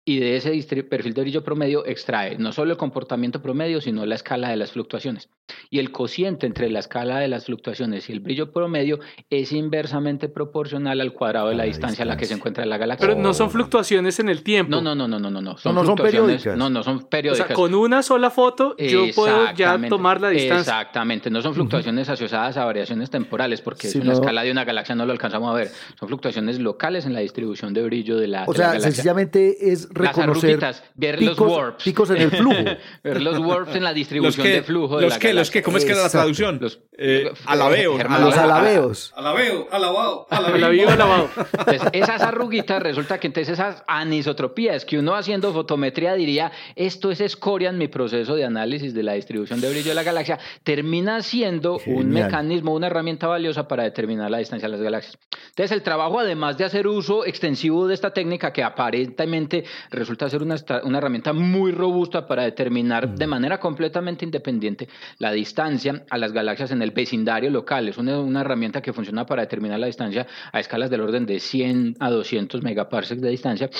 y 0.09 0.21
de 0.21 0.37
ese 0.37 0.83
perfil 0.85 1.13
de 1.13 1.21
brillo 1.21 1.45
promedio 1.45 1.85
extrae 1.85 2.39
no 2.39 2.53
solo 2.53 2.73
el 2.73 2.79
comportamiento 2.79 3.43
promedio, 3.43 3.83
sino 3.83 4.07
la 4.07 4.15
escala 4.15 4.49
de 4.49 4.57
las 4.57 4.73
fluctuaciones. 4.73 5.29
Y 5.69 5.81
el 5.81 5.93
cociente 5.93 6.47
entre 6.47 6.71
la 6.71 6.79
escala 6.79 7.19
de 7.19 7.29
las 7.29 7.45
fluctuaciones 7.45 8.09
y 8.09 8.13
el 8.13 8.21
brillo 8.21 8.51
promedio 8.51 9.01
es 9.29 9.53
inversamente 9.53 10.31
proporcional 10.31 11.03
al 11.03 11.13
cuadrado 11.13 11.51
de 11.51 11.57
la, 11.57 11.65
distancia, 11.65 12.05
a 12.05 12.07
la 12.07 12.17
que 12.17 12.25
se 12.25 12.33
encuentra 12.33 12.65
la 12.65 12.79
galaxia. 12.79 13.07
Pero 13.07 13.21
no 13.21 13.35
son 13.35 13.51
fluctuaciones 13.51 14.19
en 14.19 14.31
el 14.31 14.43
tiempo. 14.43 14.71
No, 14.71 14.81
no, 14.81 14.95
no, 14.95 15.09
no, 15.09 15.19
no, 15.19 15.43
no. 15.43 15.59
Son 15.59 15.75
no, 15.75 15.83
no 15.83 15.87
son 15.87 15.97
periódicas. 15.97 16.57
No, 16.57 16.71
no 16.71 16.83
son 16.83 17.05
periódicas. 17.05 17.45
O 17.45 17.49
sea, 17.49 17.55
con 17.55 17.75
una 17.75 18.03
sola 18.03 18.31
foto 18.31 18.77
yo 18.79 19.05
puedo 19.15 19.53
ya 19.53 19.79
tomar 19.91 20.23
la 20.23 20.31
distancia. 20.31 20.81
Exactamente. 20.81 21.29
No 21.29 21.43
son 21.43 21.53
fluctuaciones 21.53 22.09
asociadas 22.09 22.57
a 22.57 22.65
variaciones 22.65 23.11
temporales, 23.11 23.61
porque 23.61 23.91
en 23.91 24.07
la 24.07 24.15
escala 24.15 24.43
de 24.43 24.51
una 24.51 24.65
galaxia 24.65 24.95
no 24.95 25.05
lo 25.05 25.13
alcanzamos 25.13 25.51
a 25.51 25.55
ver. 25.55 25.71
Son 25.99 26.09
fluctuaciones 26.09 26.59
locales 26.61 27.05
en 27.05 27.13
la 27.13 27.21
distribución 27.21 27.75
de 27.75 27.83
brillo 27.83 28.17
de 28.17 28.29
la, 28.29 28.45
o 28.47 28.55
sea, 28.55 28.81
sencillamente 28.81 29.71
es 29.71 29.89
reconocer 29.99 30.61
ver 30.95 31.23
los 31.23 31.39
warps. 31.39 31.85
Picos 31.85 32.11
en 32.11 32.19
el 32.19 32.31
flujo. 32.31 32.65
ver 33.05 33.23
los 33.23 33.39
warps 33.39 33.75
en 33.75 33.85
la 33.85 33.93
distribución 33.93 34.47
de 34.47 34.63
flujo. 34.63 35.01
los 35.01 35.19
que, 35.19 35.35
los 35.35 35.51
que, 35.51 35.63
¿cómo 35.63 35.79
es 35.79 35.85
que 35.85 35.93
era 35.93 36.03
la 36.03 36.11
traducción? 36.11 36.59
Los 36.61 36.81
eh, 36.97 37.33
alabeos. 37.47 38.03
Los 38.21 38.37
alabeos. 38.37 39.13
Alabeo, 39.17 39.69
alabado, 39.71 40.27
alabeo, 40.31 40.91
alabado. 40.91 41.31
Entonces, 41.59 41.83
esas 41.93 42.23
arruguitas, 42.23 42.83
resulta 42.83 43.19
que 43.19 43.29
entonces 43.29 43.55
esas 43.55 43.85
anisotropías 43.87 44.85
que 44.85 44.99
uno 44.99 45.15
haciendo 45.15 45.53
fotometría 45.53 46.15
diría, 46.15 46.53
esto 46.77 47.11
es 47.11 47.21
escoria 47.21 47.71
en 47.71 47.79
mi 47.79 47.89
proceso 47.89 48.35
de 48.35 48.45
análisis 48.45 48.95
de 48.95 49.03
la 49.03 49.13
distribución 49.15 49.61
de 49.61 49.71
brillo 49.71 49.91
de 49.91 49.95
la 49.95 50.03
galaxia, 50.03 50.39
termina 50.63 51.23
siendo 51.23 51.79
un 51.87 52.11
mecanismo, 52.11 52.75
una 52.75 52.89
herramienta 52.89 53.27
valiosa 53.27 53.69
para 53.69 53.85
determinar 53.85 54.31
la 54.31 54.39
distancia 54.39 54.69
de 54.69 54.73
las 54.73 54.83
galaxias. 54.83 55.19
Entonces, 55.51 55.73
el 55.73 55.83
trabajo, 55.83 56.19
además 56.21 56.59
de 56.59 56.65
hacer 56.65 56.87
uso 56.87 57.25
extensivo 57.27 57.87
de 57.87 57.95
esta 57.95 58.13
técnica, 58.13 58.53
que 58.53 58.63
aparentemente 58.63 59.65
resulta 59.91 60.29
ser 60.29 60.43
una 60.43 60.57
una, 60.85 60.99
herramienta 60.99 61.33
muy 61.33 61.73
robusta 61.73 62.27
para 62.27 62.43
determinar 62.43 63.15
de 63.15 63.27
manera 63.27 63.59
completamente 63.59 64.25
independiente 64.25 64.89
la 65.19 65.33
distancia 65.33 66.05
a 66.11 66.19
las 66.19 66.33
galaxias 66.33 66.71
en 66.71 66.83
el 66.83 66.91
vecindario 66.91 67.51
local. 67.51 67.89
Es 67.89 67.99
una, 67.99 68.41
herramienta 68.41 68.83
que 68.83 68.93
funciona 68.93 69.27
para 69.27 69.43
determinar 69.43 69.79
la 69.79 69.87
distancia 69.87 70.27
a 70.53 70.61
escalas 70.61 70.91
del 70.91 71.01
orden 71.01 71.27
de 71.27 71.41
100 71.41 71.97
a 72.01 72.11
200 72.11 72.63
megaparsecs 72.63 73.21
de 73.21 73.31
distancia. 73.31 73.71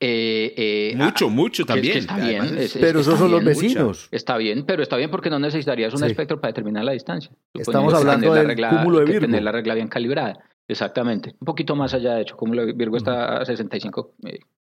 Eh, 0.00 0.52
eh, 0.56 0.96
mucho, 0.96 1.30
mucho 1.30 1.64
también. 1.64 1.98
está 1.98 2.18
bien. 2.18 2.58
pero 2.80 3.00
esos 3.00 3.18
son 3.18 3.30
los 3.30 3.42
vecinos. 3.42 4.08
Está 4.10 4.36
bien, 4.36 4.64
pero 4.66 4.82
está 4.82 4.96
bien 4.96 5.10
porque 5.10 5.30
no 5.30 5.38
necesitarías 5.38 5.94
un 5.94 6.04
espectro 6.04 6.40
para 6.40 6.50
determinar 6.50 6.84
la 6.84 6.92
distancia. 6.92 7.30
Estamos 7.54 7.94
hablando 7.94 8.34
del 8.34 8.54
cúmulo 8.68 8.98
de 8.98 9.04
Virgo. 9.06 9.20
Tener 9.20 9.42
la 9.42 9.52
regla 9.52 9.74
bien 9.74 9.88
calibrada. 9.88 10.38
Exactamente. 10.66 11.34
Un 11.40 11.44
poquito 11.44 11.76
más 11.76 11.92
allá, 11.94 12.14
de 12.14 12.22
hecho, 12.22 12.36
cúmulo 12.36 12.64
de 12.64 12.72
Virgo 12.72 12.96
está 12.96 13.38
a 13.38 13.44
65 13.44 14.14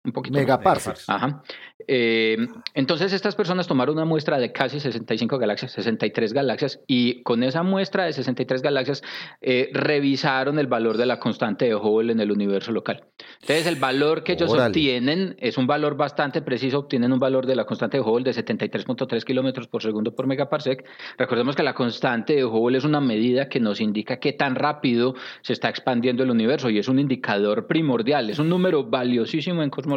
un 0.08 0.14
poquito 0.14 0.40
Megaparsecs. 0.40 1.10
Ajá. 1.10 1.44
Eh, 1.86 2.38
entonces 2.74 3.14
estas 3.14 3.36
personas 3.36 3.68
tomaron 3.68 3.96
una 3.96 4.06
muestra 4.06 4.40
de 4.40 4.52
casi 4.52 4.80
65 4.80 5.38
galaxias, 5.38 5.72
63 5.74 6.34
galaxias, 6.34 6.80
y 6.88 7.22
con 7.24 7.44
esa 7.44 7.62
muestra 7.64 8.06
de 8.06 8.14
63 8.14 8.62
galaxias 8.62 9.04
eh, 9.42 9.70
revisaron 9.74 10.60
el 10.60 10.68
valor 10.68 10.98
de 10.98 11.06
la 11.06 11.20
constante 11.20 11.66
de 11.66 11.76
Hubble 11.76 12.12
en 12.12 12.20
el 12.20 12.32
universo 12.32 12.72
local. 12.72 13.04
Entonces 13.42 13.68
el 13.68 13.76
valor 13.76 14.24
que 14.24 14.34
ellos 14.34 14.52
obtienen 14.52 15.36
es 15.40 15.58
un 15.58 15.68
valor 15.68 15.98
bastante 15.98 16.42
preciso, 16.42 16.80
obtienen 16.80 17.12
un 17.12 17.20
valor 17.20 17.46
de 17.46 17.56
la 17.56 17.66
constante 17.66 17.98
de 17.98 18.04
Hubble 18.04 18.24
de 18.24 18.32
73.3 18.32 19.24
kilómetros 19.24 19.68
por 19.68 19.84
segundo 19.84 20.16
por 20.16 20.26
megaparsec. 20.26 20.86
Recordemos 21.18 21.56
que 21.56 21.64
la 21.64 21.74
constante 21.74 22.34
de 22.34 22.46
Hubble 22.46 22.78
es 22.78 22.86
una 22.86 23.02
medida 23.02 23.50
que 23.50 23.60
nos 23.60 23.82
indica 23.82 24.20
qué 24.20 24.34
tan 24.34 24.56
rápido 24.56 25.16
se 25.42 25.54
está 25.54 25.70
expandiendo 25.70 26.24
el 26.24 26.32
universo 26.32 26.70
y 26.70 26.80
es 26.80 26.88
un 26.88 27.00
indicador 27.00 27.68
primordial, 27.68 28.30
es 28.30 28.40
un 28.40 28.50
número 28.50 28.86
valiosísimo 28.86 29.64
en 29.64 29.70
cosmología 29.70 29.97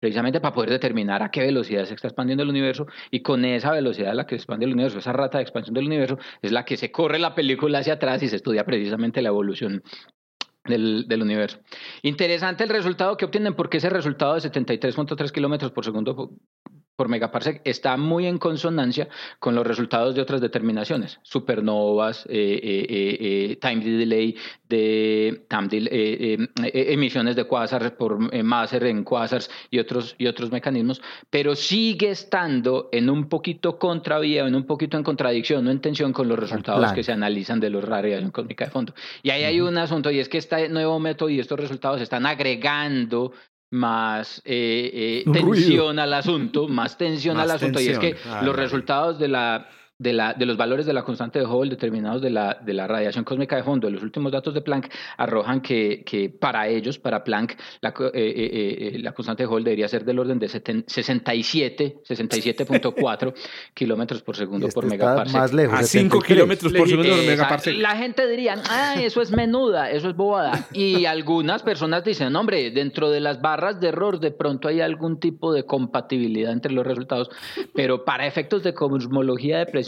precisamente 0.00 0.40
para 0.40 0.54
poder 0.54 0.70
determinar 0.70 1.22
a 1.22 1.30
qué 1.30 1.40
velocidad 1.40 1.84
se 1.84 1.94
está 1.94 2.08
expandiendo 2.08 2.42
el 2.42 2.48
universo 2.50 2.86
y 3.10 3.22
con 3.22 3.44
esa 3.44 3.72
velocidad 3.72 4.10
a 4.10 4.14
la 4.14 4.26
que 4.26 4.36
se 4.36 4.40
expande 4.40 4.66
el 4.66 4.72
universo, 4.72 4.98
esa 4.98 5.12
rata 5.12 5.38
de 5.38 5.42
expansión 5.42 5.74
del 5.74 5.86
universo, 5.86 6.18
es 6.42 6.52
la 6.52 6.64
que 6.64 6.76
se 6.76 6.90
corre 6.90 7.18
la 7.18 7.34
película 7.34 7.78
hacia 7.78 7.94
atrás 7.94 8.22
y 8.22 8.28
se 8.28 8.36
estudia 8.36 8.64
precisamente 8.64 9.22
la 9.22 9.28
evolución 9.28 9.82
del, 10.64 11.06
del, 11.08 11.22
universo. 11.22 11.58
Interesante 12.02 12.64
el 12.64 12.70
resultado 12.70 13.16
que 13.16 13.24
obtienen 13.24 13.54
porque 13.54 13.78
ese 13.78 13.90
resultado 13.90 14.34
de 14.34 14.40
73.3 14.40 15.30
kilómetros 15.30 15.72
por 15.72 15.84
segundo 15.84 16.30
por 16.98 17.08
megaparsec 17.08 17.60
está 17.64 17.96
muy 17.96 18.26
en 18.26 18.38
consonancia 18.38 19.08
con 19.38 19.54
los 19.54 19.64
resultados 19.64 20.16
de 20.16 20.20
otras 20.20 20.40
determinaciones, 20.40 21.20
supernovas, 21.22 22.26
eh, 22.28 22.60
eh, 22.60 23.16
eh, 23.20 23.56
time 23.60 23.84
delay 23.84 24.34
de 24.68 25.46
emisiones 26.72 27.36
de 27.36 27.44
quasars 27.44 27.92
por 27.92 28.18
Maser 28.42 28.86
en 28.86 29.04
quasars 29.04 29.48
y 29.70 29.78
otros, 29.78 30.16
y 30.18 30.26
otros 30.26 30.50
mecanismos, 30.50 31.00
pero 31.30 31.54
sigue 31.54 32.10
estando 32.10 32.88
en 32.90 33.10
un 33.10 33.28
poquito 33.28 33.78
contravía, 33.78 34.44
en 34.48 34.56
un 34.56 34.64
poquito 34.64 34.96
en 34.96 35.04
contradicción, 35.04 35.64
no 35.64 35.70
en 35.70 35.80
tensión 35.80 36.12
con 36.12 36.26
los 36.26 36.36
resultados 36.36 36.92
que 36.92 37.04
se 37.04 37.12
analizan 37.12 37.60
de 37.60 37.70
los 37.70 37.84
radiación 37.84 38.32
cósmica 38.32 38.64
de 38.64 38.72
fondo. 38.72 38.92
Y 39.22 39.30
ahí 39.30 39.44
hay 39.44 39.60
un 39.60 39.78
asunto, 39.78 40.10
y 40.10 40.18
es 40.18 40.28
que 40.28 40.38
este 40.38 40.68
nuevo 40.68 40.98
método 40.98 41.28
y 41.28 41.38
estos 41.38 41.60
resultados 41.60 42.00
están 42.00 42.26
agregando 42.26 43.34
más 43.70 44.40
eh, 44.44 45.24
eh, 45.26 45.30
tensión 45.30 45.98
al 45.98 46.14
asunto, 46.14 46.68
más 46.68 46.96
tensión 46.96 47.38
al 47.38 47.50
asunto. 47.50 47.80
y 47.80 47.88
es 47.88 47.98
que 47.98 48.16
los 48.42 48.56
resultados 48.56 49.18
de 49.18 49.28
la 49.28 49.68
de, 49.98 50.12
la, 50.12 50.32
de 50.32 50.46
los 50.46 50.56
valores 50.56 50.86
de 50.86 50.92
la 50.92 51.02
constante 51.02 51.40
de 51.40 51.44
Hubble 51.44 51.70
determinados 51.70 52.22
de 52.22 52.30
la, 52.30 52.56
de 52.60 52.72
la 52.72 52.86
radiación 52.86 53.24
cósmica 53.24 53.56
de 53.56 53.64
fondo, 53.64 53.90
los 53.90 54.02
últimos 54.02 54.30
datos 54.30 54.54
de 54.54 54.60
Planck 54.60 54.88
arrojan 55.16 55.60
que, 55.60 56.04
que 56.06 56.30
para 56.30 56.68
ellos, 56.68 56.98
para 56.98 57.24
Planck, 57.24 57.58
la, 57.80 57.90
eh, 57.90 58.10
eh, 58.14 58.90
eh, 58.94 58.98
la 59.00 59.12
constante 59.12 59.42
de 59.42 59.48
Hubble 59.48 59.64
debería 59.64 59.88
ser 59.88 60.04
del 60.04 60.20
orden 60.20 60.38
de 60.38 60.48
67, 60.48 62.02
67.4 62.08 63.34
kilómetros 63.74 64.22
por 64.22 64.36
segundo 64.36 64.68
por 64.68 64.86
megaparsec. 64.86 65.36
Más 65.36 65.52
lejos. 65.52 65.80
A 65.80 65.82
5 65.82 66.20
kilómetros 66.20 66.72
por 66.72 66.88
segundo 66.88 67.10
por 67.10 67.26
megaparsec. 67.26 67.76
La 67.78 67.96
gente 67.96 68.28
diría, 68.28 68.54
ah, 68.70 68.94
eso 69.00 69.20
es 69.20 69.32
menuda, 69.32 69.90
eso 69.90 70.10
es 70.10 70.16
bobada. 70.16 70.68
Y 70.72 71.06
algunas 71.06 71.64
personas 71.64 72.04
dicen, 72.04 72.36
hombre, 72.36 72.70
dentro 72.70 73.10
de 73.10 73.18
las 73.18 73.40
barras 73.40 73.80
de 73.80 73.88
error 73.88 74.20
de 74.20 74.30
pronto 74.30 74.68
hay 74.68 74.80
algún 74.80 75.18
tipo 75.18 75.52
de 75.52 75.64
compatibilidad 75.64 76.52
entre 76.52 76.72
los 76.72 76.86
resultados, 76.86 77.30
pero 77.74 78.04
para 78.04 78.26
efectos 78.26 78.62
de 78.62 78.74
cosmología 78.74 79.58
de 79.58 79.66
precisión, 79.66 79.87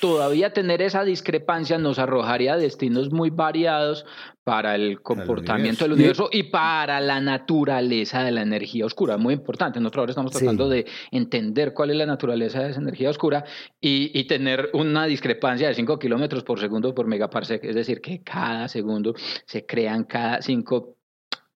todavía 0.00 0.52
tener 0.52 0.82
esa 0.82 1.04
discrepancia 1.04 1.78
nos 1.78 1.98
arrojaría 1.98 2.56
destinos 2.56 3.10
muy 3.10 3.30
variados 3.30 4.04
para 4.44 4.74
el 4.74 5.00
comportamiento 5.00 5.84
del 5.84 5.94
universo 5.94 6.28
y 6.30 6.44
para 6.44 7.00
la 7.00 7.20
naturaleza 7.20 8.22
de 8.22 8.30
la 8.30 8.42
energía 8.42 8.84
oscura. 8.84 9.16
Muy 9.16 9.34
importante. 9.34 9.80
Nosotros 9.80 10.02
ahora 10.02 10.10
estamos 10.10 10.32
tratando 10.32 10.68
de 10.68 10.84
entender 11.10 11.72
cuál 11.72 11.90
es 11.90 11.96
la 11.96 12.06
naturaleza 12.06 12.62
de 12.62 12.70
esa 12.70 12.80
energía 12.80 13.08
oscura 13.08 13.44
y, 13.80 14.24
tener 14.24 14.70
una 14.72 15.06
discrepancia 15.06 15.68
de 15.68 15.74
5 15.74 15.98
kilómetros 15.98 16.44
por 16.44 16.58
segundo 16.58 16.94
por 16.94 17.06
megaparsec. 17.06 17.62
Es 17.64 17.74
decir, 17.74 18.00
que 18.00 18.22
cada 18.22 18.68
segundo 18.68 19.14
se 19.46 19.66
crean 19.66 20.04
cada 20.04 20.40
5 20.40 20.93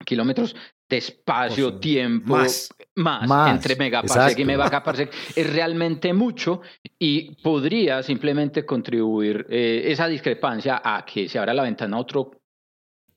kilómetros 0.08 0.56
de 0.88 0.96
espacio, 0.96 1.74
tiempo, 1.74 2.34
más, 2.34 2.70
más, 2.96 3.50
entre 3.50 3.76
megaparsec 3.76 4.38
y 4.38 4.44
megaparsec 4.46 5.12
es 5.36 5.52
realmente 5.52 6.14
mucho 6.14 6.62
y 6.98 7.36
podría 7.42 8.02
simplemente 8.02 8.64
contribuir 8.64 9.46
eh, 9.50 9.82
esa 9.84 10.08
discrepancia 10.08 10.80
a 10.82 11.04
que 11.04 11.28
se 11.28 11.38
abra 11.38 11.52
la 11.52 11.62
ventana 11.62 11.98
a 11.98 12.00
otro 12.00 12.30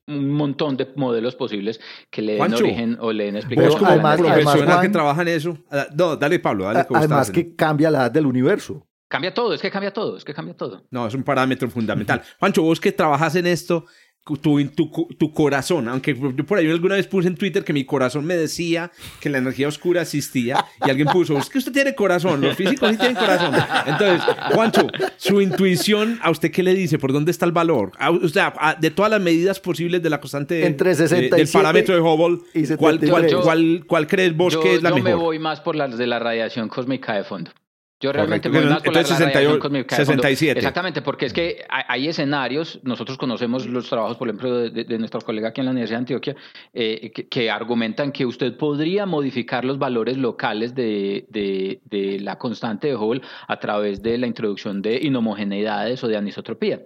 un 0.06 0.32
montón 0.32 0.76
de 0.76 0.92
modelos 0.96 1.34
posibles 1.34 1.80
que 2.10 2.20
le 2.20 2.34
den 2.34 2.54
origen 2.54 2.98
o 3.00 3.10
le 3.10 3.24
den 3.24 3.36
explicación. 3.36 3.86
además, 3.86 4.20
profesional 4.20 4.80
que 4.82 4.88
trabaja 4.90 5.22
en 5.22 5.28
eso. 5.28 5.58
Ah, 5.70 5.86
no, 5.96 6.16
dale 6.16 6.40
Pablo, 6.40 6.64
dale. 6.64 6.86
Además 6.92 7.30
que 7.30 7.54
cambia 7.54 7.90
la 7.90 8.00
edad 8.00 8.10
del 8.10 8.26
universo. 8.26 8.86
Cambia 9.08 9.32
todo, 9.32 9.54
es 9.54 9.62
que 9.62 9.70
cambia 9.70 9.92
todo, 9.92 10.16
es 10.16 10.24
que 10.24 10.34
cambia 10.34 10.56
todo. 10.56 10.84
No, 10.90 11.06
es 11.06 11.14
un 11.14 11.22
parámetro 11.22 11.70
fundamental. 11.70 12.22
Juancho, 12.38 12.62
vos 12.62 12.80
que 12.80 12.92
trabajas 12.92 13.36
en 13.36 13.46
esto, 13.46 13.86
tu, 14.24 14.64
tu, 14.68 15.08
tu, 15.18 15.32
corazón, 15.32 15.88
aunque 15.88 16.14
yo 16.14 16.46
por 16.46 16.58
ahí 16.58 16.70
alguna 16.70 16.94
vez 16.94 17.08
puse 17.08 17.26
en 17.26 17.34
Twitter 17.34 17.64
que 17.64 17.72
mi 17.72 17.84
corazón 17.84 18.24
me 18.24 18.36
decía 18.36 18.92
que 19.20 19.28
la 19.28 19.38
energía 19.38 19.66
oscura 19.66 20.02
existía 20.02 20.64
y 20.86 20.90
alguien 20.90 21.08
puso, 21.08 21.36
es 21.36 21.50
que 21.50 21.58
usted 21.58 21.72
tiene 21.72 21.94
corazón, 21.96 22.40
los 22.40 22.56
físicos 22.56 22.90
sí 22.90 22.98
tienen 22.98 23.16
corazón. 23.16 23.52
Entonces, 23.84 24.22
Juancho, 24.54 24.86
su 25.16 25.40
intuición, 25.40 26.20
¿a 26.22 26.30
usted 26.30 26.52
qué 26.52 26.62
le 26.62 26.72
dice? 26.72 26.98
¿Por 26.98 27.12
dónde 27.12 27.32
está 27.32 27.46
el 27.46 27.52
valor? 27.52 27.90
o 28.00 28.28
sea, 28.28 28.76
de 28.78 28.90
todas 28.92 29.10
las 29.10 29.20
medidas 29.20 29.58
posibles 29.58 30.00
de 30.02 30.10
la 30.10 30.20
constante 30.20 30.66
Entre 30.66 30.94
67 30.94 31.36
del 31.36 31.48
parámetro 31.48 31.94
de 31.94 32.00
Hubble, 32.00 32.38
¿cuál, 32.76 33.00
cuál, 33.00 33.84
cuál, 33.88 34.06
crees 34.06 34.36
vos 34.36 34.56
que 34.56 34.76
es 34.76 34.82
la 34.82 34.90
mejor? 34.90 35.10
Yo 35.10 35.16
me 35.16 35.22
voy 35.22 35.38
más 35.40 35.60
por 35.60 35.74
las 35.74 35.98
de 35.98 36.06
la 36.06 36.20
radiación 36.20 36.68
cósmica 36.68 37.14
de 37.14 37.24
fondo. 37.24 37.50
Yo 38.02 38.12
realmente 38.12 38.48
voy 38.48 38.64
más 38.64 38.82
por 38.82 38.92
la 38.92 39.04
67. 39.04 40.58
Exactamente, 40.58 41.02
porque 41.02 41.26
es 41.26 41.32
que 41.32 41.64
hay, 41.68 42.08
escenarios, 42.08 42.80
nosotros 42.82 43.16
conocemos 43.16 43.64
los 43.66 43.88
trabajos, 43.88 44.16
por 44.16 44.28
ejemplo, 44.28 44.68
de, 44.70 44.98
nuestro 44.98 45.20
colega 45.20 45.50
aquí 45.50 45.60
en 45.60 45.66
la 45.66 45.70
Universidad 45.70 45.98
de 45.98 46.02
Antioquia, 46.02 46.36
eh, 46.74 47.12
que, 47.12 47.48
argumentan 47.48 48.10
que 48.10 48.26
usted 48.26 48.56
podría 48.56 49.06
modificar 49.06 49.64
los 49.64 49.78
valores 49.78 50.16
locales 50.16 50.74
de, 50.74 51.26
de, 51.30 52.18
la 52.20 52.38
constante 52.38 52.88
de 52.88 52.96
Hubble 52.96 53.22
a 53.46 53.60
través 53.60 54.02
de 54.02 54.18
la 54.18 54.26
introducción 54.26 54.82
de 54.82 54.96
inhomogeneidades 55.00 56.02
o 56.02 56.08
de 56.08 56.16
anisotropía. 56.16 56.80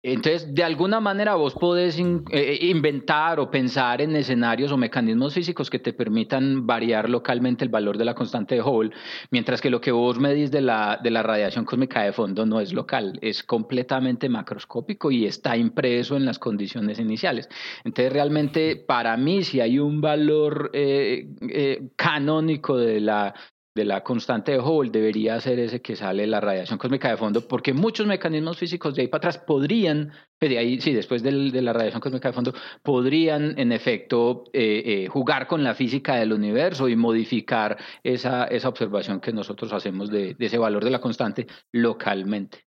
Entonces, 0.00 0.54
de 0.54 0.62
alguna 0.62 1.00
manera 1.00 1.34
vos 1.34 1.54
podés 1.54 1.98
eh, 1.98 2.22
eh, 2.30 2.58
inventar 2.62 3.40
o 3.40 3.50
pensar 3.50 4.00
en 4.00 4.14
escenarios 4.14 4.70
o 4.70 4.76
mecanismos 4.76 5.34
físicos 5.34 5.68
que 5.68 5.80
te 5.80 5.92
permitan 5.92 6.66
variar 6.68 7.10
localmente 7.10 7.64
el 7.64 7.70
valor 7.70 7.98
de 7.98 8.04
la 8.04 8.14
constante 8.14 8.54
de 8.54 8.62
Hubble, 8.62 8.92
mientras 9.32 9.60
que 9.60 9.70
lo 9.70 9.80
que 9.80 9.90
vos 9.90 10.20
medís 10.20 10.52
de 10.52 10.60
la, 10.60 11.00
de 11.02 11.10
la 11.10 11.24
radiación 11.24 11.64
cósmica 11.64 12.02
de 12.02 12.12
fondo 12.12 12.46
no 12.46 12.60
es 12.60 12.72
local, 12.72 13.18
es 13.22 13.42
completamente 13.42 14.28
macroscópico 14.28 15.10
y 15.10 15.26
está 15.26 15.56
impreso 15.56 16.16
en 16.16 16.24
las 16.24 16.38
condiciones 16.38 17.00
iniciales. 17.00 17.48
Entonces, 17.82 18.12
realmente, 18.12 18.76
para 18.76 19.16
mí, 19.16 19.42
si 19.42 19.60
hay 19.60 19.80
un 19.80 20.00
valor 20.00 20.70
eh, 20.74 21.88
canónico 21.96 22.76
de 22.76 23.00
la, 23.00 23.34
de 23.78 23.84
la 23.84 24.02
constante 24.02 24.52
de 24.52 24.58
Hubble 24.58 24.90
debería 24.90 25.40
ser 25.40 25.58
ese 25.60 25.80
que 25.80 25.96
sale 25.96 26.26
la 26.26 26.40
radiación 26.40 26.78
cósmica 26.78 27.08
de 27.08 27.16
fondo, 27.16 27.46
porque 27.46 27.72
muchos 27.72 28.06
mecanismos 28.06 28.58
físicos 28.58 28.94
de 28.94 29.02
ahí 29.02 29.08
para 29.08 29.18
atrás 29.28 29.38
podrían, 29.38 30.12
pues, 30.38 30.50
de 30.50 30.58
ahí, 30.58 30.80
sí, 30.80 30.92
después 30.92 31.22
de 31.22 31.62
la 31.62 31.72
radiación 31.72 32.00
cósmica 32.00 32.28
de 32.28 32.34
fondo, 32.34 32.54
podrían 32.82 33.58
en 33.58 33.72
efecto 33.72 34.44
eh, 34.52 34.82
eh, 34.84 35.08
jugar 35.08 35.46
con 35.46 35.62
la 35.62 35.74
física 35.74 36.16
del 36.16 36.32
universo 36.32 36.88
y 36.88 36.96
modificar 36.96 37.78
esa, 38.02 38.44
esa 38.44 38.68
observación 38.68 39.20
que 39.20 39.32
nosotros 39.32 39.72
hacemos 39.72 40.10
de 40.10 40.36
ese 40.38 40.58
valor 40.58 40.84
de 40.84 40.90
la 40.90 41.00
constante 41.00 41.46
localmente. 41.72 42.66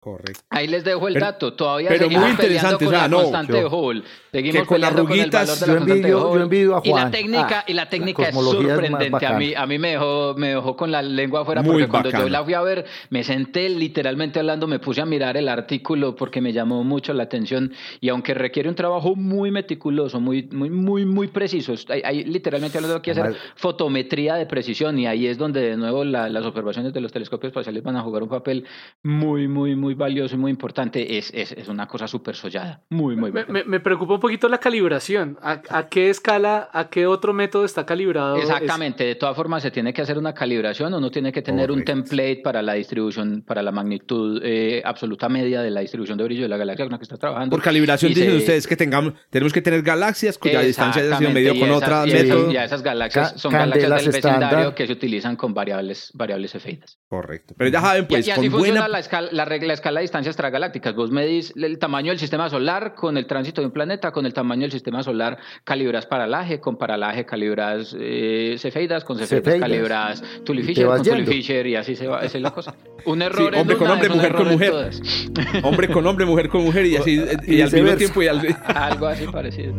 Correcto. 0.00 0.40
Ahí 0.48 0.66
les 0.66 0.82
dejo 0.82 1.08
el 1.08 1.14
dato. 1.14 1.52
Todavía 1.52 1.90
pero 1.90 2.08
muy 2.08 2.30
interesante, 2.30 2.86
con 2.86 2.86
o 2.86 2.90
sea, 2.90 3.02
la 3.02 3.08
no, 3.08 3.18
constante 3.18 3.52
de 3.52 3.66
Hubble. 3.66 4.02
Seguimos 4.32 4.66
con 4.66 4.80
las 4.80 4.96
ruguitas. 4.96 5.66
Yo 5.66 5.76
envidio, 5.76 6.34
yo 6.34 6.42
envidio 6.42 6.76
a 6.76 6.80
Juan. 6.80 6.86
Y 6.86 7.04
la 7.04 7.10
técnica, 7.10 7.58
ah, 7.58 7.64
y 7.66 7.72
la 7.74 7.88
técnica 7.90 8.28
es 8.30 8.34
sorprendente. 8.34 9.26
A 9.26 9.32
mí, 9.34 9.52
a 9.54 9.66
mí 9.66 9.78
me 9.78 9.90
dejó, 9.90 10.34
me 10.38 10.48
dejó 10.54 10.74
con 10.74 10.90
la 10.90 11.02
lengua 11.02 11.42
afuera 11.42 11.62
porque 11.62 11.86
cuando 11.86 12.10
yo 12.10 12.30
la 12.30 12.42
fui 12.42 12.54
a 12.54 12.62
ver, 12.62 12.86
me 13.10 13.22
senté 13.24 13.68
literalmente 13.68 14.38
hablando, 14.38 14.66
me 14.66 14.78
puse 14.78 15.02
a 15.02 15.04
mirar 15.04 15.36
el 15.36 15.50
artículo 15.50 16.16
porque 16.16 16.40
me 16.40 16.54
llamó 16.54 16.82
mucho 16.82 17.12
la 17.12 17.24
atención. 17.24 17.74
Y 18.00 18.08
aunque 18.08 18.32
requiere 18.32 18.70
un 18.70 18.76
trabajo 18.76 19.14
muy 19.14 19.50
meticuloso, 19.50 20.18
muy, 20.18 20.44
muy, 20.50 20.70
muy, 20.70 21.04
muy 21.04 21.28
preciso, 21.28 21.74
hay, 21.90 22.24
literalmente 22.24 22.78
hablando 22.78 23.02
que 23.02 23.10
hacer 23.10 23.36
fotometría 23.54 24.36
de 24.36 24.46
precisión. 24.46 24.98
Y 24.98 25.06
ahí 25.06 25.26
es 25.26 25.36
donde 25.36 25.60
de 25.60 25.76
nuevo 25.76 26.04
las 26.04 26.46
observaciones 26.46 26.94
de 26.94 27.02
los 27.02 27.12
telescopios 27.12 27.50
espaciales 27.50 27.82
van 27.82 27.96
a 27.96 28.00
jugar 28.00 28.22
un 28.22 28.30
papel 28.30 28.64
muy, 29.02 29.46
muy, 29.46 29.76
muy 29.76 29.89
valioso 29.94 30.34
y 30.34 30.38
muy 30.38 30.50
importante 30.50 31.18
es, 31.18 31.30
es, 31.34 31.52
es 31.52 31.68
una 31.68 31.86
cosa 31.86 32.06
súper 32.06 32.36
sollada. 32.36 32.82
Muy, 32.90 33.16
muy 33.16 33.32
me, 33.32 33.44
me, 33.46 33.64
me, 33.64 33.80
preocupa 33.80 34.14
un 34.14 34.20
poquito 34.20 34.48
la 34.48 34.58
calibración. 34.58 35.38
¿A, 35.42 35.62
¿A, 35.68 35.88
qué 35.88 36.10
escala, 36.10 36.68
a 36.72 36.88
qué 36.88 37.06
otro 37.06 37.32
método 37.32 37.64
está 37.64 37.86
calibrado? 37.86 38.36
Exactamente, 38.36 39.04
de 39.04 39.14
todas 39.14 39.36
formas 39.36 39.62
se 39.62 39.70
tiene 39.70 39.92
que 39.92 40.02
hacer 40.02 40.18
una 40.18 40.34
calibración, 40.34 40.92
uno 40.94 41.10
tiene 41.10 41.32
que 41.32 41.42
tener 41.42 41.70
un 41.70 41.84
template 41.84 42.40
para 42.42 42.62
la 42.62 42.74
distribución, 42.74 43.42
para 43.46 43.62
la 43.62 43.72
magnitud 43.72 44.40
eh, 44.42 44.82
absoluta 44.84 45.28
media 45.28 45.62
de 45.62 45.70
la 45.70 45.80
distribución 45.80 46.18
de 46.18 46.24
brillo 46.24 46.42
de 46.42 46.48
la 46.48 46.56
galaxia 46.56 46.84
con 46.84 46.92
la 46.92 46.98
que 46.98 47.04
está 47.04 47.16
trabajando. 47.16 47.54
Por 47.56 47.62
calibración 47.62 48.12
dicen 48.12 48.36
ustedes 48.36 48.66
que 48.66 48.76
tengamos, 48.76 49.14
tenemos 49.30 49.52
que 49.52 49.62
tener 49.62 49.82
galaxias 49.82 50.38
cuya 50.38 50.60
distancia 50.60 51.02
ha 51.14 51.18
sido 51.18 51.30
medido 51.30 51.58
con 51.58 51.70
otra 51.70 52.06
y 52.06 52.12
método. 52.12 52.52
ya 52.52 52.64
esas 52.64 52.82
galaxias 52.82 53.34
son 53.36 53.52
galaxias 53.52 54.04
del 54.04 54.12
vecindario 54.12 54.74
que 54.74 54.86
se 54.86 54.92
utilizan 54.92 55.36
con 55.36 55.54
variables, 55.54 56.10
variables 56.14 56.54
efeitas. 56.54 56.98
Correcto. 57.08 57.54
Pero 57.56 57.70
ya 57.70 57.80
saben, 57.80 58.06
pues, 58.06 58.26
y, 58.26 58.30
así 58.30 58.50
funciona 58.50 58.88
la, 58.88 58.98
escala, 58.98 59.28
la, 59.32 59.44
la 59.44 59.74
escala 59.80 60.00
de 60.00 60.02
distancias 60.02 60.34
extragalácticas. 60.34 60.94
Vos 60.94 61.10
medís 61.10 61.52
el 61.56 61.78
tamaño 61.78 62.10
del 62.10 62.18
sistema 62.18 62.48
solar 62.48 62.94
con 62.94 63.16
el 63.16 63.26
tránsito 63.26 63.60
de 63.60 63.66
un 63.66 63.72
planeta, 63.72 64.12
con 64.12 64.26
el 64.26 64.34
tamaño 64.34 64.62
del 64.62 64.70
sistema 64.70 65.02
solar 65.02 65.38
calibras 65.64 66.06
paralaje, 66.06 66.60
con 66.60 66.76
paralaje 66.76 67.24
calibras 67.24 67.96
eh, 67.98 68.56
cefeidas, 68.58 69.04
con 69.04 69.18
cefeidas, 69.18 69.58
calibras 69.58 70.22
Tully 70.44 70.62
Fisher, 70.62 70.86
con 70.86 71.02
Tully 71.02 71.26
Fisher 71.26 71.66
y 71.66 71.76
así 71.76 71.96
se 71.96 72.06
va, 72.06 72.20
esa 72.20 72.36
es 72.36 72.42
la 72.42 72.50
cosa. 72.50 72.74
Un 73.06 73.22
error 73.22 73.54
hombre 73.54 73.76
con 73.76 73.90
hombre, 73.90 74.08
mujer 74.10 74.34
con 74.34 74.48
mujer. 74.48 74.90
hombre 75.62 75.88
con 75.88 76.06
hombre, 76.06 76.26
mujer 76.26 76.48
con 76.48 76.62
mujer 76.62 76.86
y 76.86 76.96
así 76.96 77.24
y, 77.46 77.60
al 77.62 77.72
mismo 77.72 77.96
tiempo 77.96 78.22
y 78.22 78.28
al... 78.28 78.56
algo 78.66 79.06
así 79.06 79.26
parecido. 79.26 79.74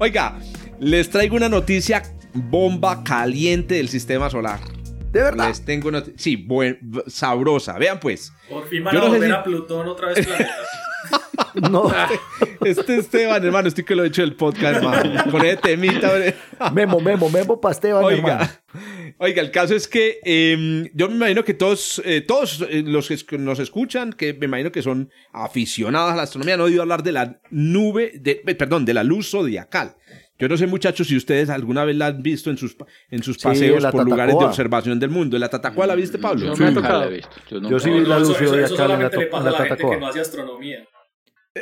Oiga, 0.00 0.38
les 0.80 1.10
traigo 1.10 1.36
una 1.36 1.48
noticia 1.48 2.02
bomba 2.34 3.02
caliente 3.04 3.76
del 3.76 3.88
sistema 3.88 4.30
solar. 4.30 4.60
¿De 5.12 5.22
verdad? 5.22 5.48
Les 5.48 5.64
tengo 5.64 5.88
una 5.88 6.04
Sí, 6.16 6.36
buen, 6.36 6.78
sabrosa. 7.06 7.78
Vean 7.78 7.98
pues. 7.98 8.32
Por 8.48 8.68
fin 8.68 8.84
van 8.84 8.96
a 8.96 9.04
volver 9.04 9.32
a 9.32 9.42
Plutón 9.42 9.88
otra 9.88 10.08
vez 10.08 10.28
no. 11.70 11.90
Este 12.64 12.96
Esteban, 12.96 13.44
hermano, 13.44 13.68
estoy 13.68 13.84
que 13.84 13.94
lo 13.94 14.04
he 14.04 14.08
hecho 14.08 14.22
el 14.22 14.34
podcast, 14.34 14.76
hermano. 14.76 15.30
Con 15.30 15.44
ese 15.44 15.56
temita. 15.56 16.12
memo, 16.74 17.00
memo, 17.00 17.30
memo 17.30 17.60
para 17.60 17.72
Esteban, 17.72 18.04
oiga, 18.04 18.60
Oiga, 19.18 19.42
el 19.42 19.50
caso 19.50 19.74
es 19.74 19.88
que 19.88 20.18
em, 20.24 20.88
yo 20.92 21.08
me 21.08 21.14
imagino 21.16 21.44
que 21.44 21.54
todos, 21.54 22.02
eh, 22.04 22.20
todos 22.20 22.64
eh, 22.68 22.82
los 22.84 23.08
que 23.08 23.38
nos 23.38 23.58
escuchan, 23.58 24.12
que 24.12 24.34
me 24.34 24.46
imagino 24.46 24.70
que 24.70 24.82
son 24.82 25.10
aficionados 25.32 26.12
a 26.12 26.16
la 26.16 26.22
astronomía, 26.22 26.56
no 26.56 26.64
he 26.64 26.70
oído 26.70 26.82
hablar 26.82 27.02
de 27.02 27.12
la 27.12 27.40
nube, 27.50 28.12
de, 28.20 28.36
perdón, 28.54 28.84
de 28.84 28.94
la 28.94 29.04
luz 29.04 29.30
zodiacal. 29.30 29.96
Yo 30.38 30.48
no 30.48 30.56
sé, 30.56 30.66
muchachos, 30.68 31.08
si 31.08 31.16
ustedes 31.16 31.50
alguna 31.50 31.84
vez 31.84 31.96
la 31.96 32.06
han 32.06 32.22
visto 32.22 32.48
en 32.50 32.56
sus, 32.56 32.76
en 33.10 33.22
sus 33.22 33.38
paseos 33.38 33.84
por 33.86 34.04
lugares 34.04 34.38
de 34.38 34.44
observación 34.44 35.00
del 35.00 35.10
mundo. 35.10 35.36
¿La 35.38 35.48
Tatacoa 35.48 35.86
la 35.86 35.96
viste, 35.96 36.18
Pablo? 36.18 36.46
Yo, 36.46 36.54
sí. 36.54 36.62
me 36.62 36.72
la 36.80 37.06
he 37.06 37.10
visto. 37.10 37.60
Yo, 37.68 37.78
sí 37.80 37.90
vi 37.90 38.00
la 38.00 38.20
luz 38.20 38.38
de 38.38 38.64
acá 38.64 38.84
en 38.84 39.00
la, 39.00 39.10
Tatacoa. 39.10 39.90
que 39.90 40.00
no 40.00 40.06
hace 40.06 40.20
astronomía. 40.20 40.86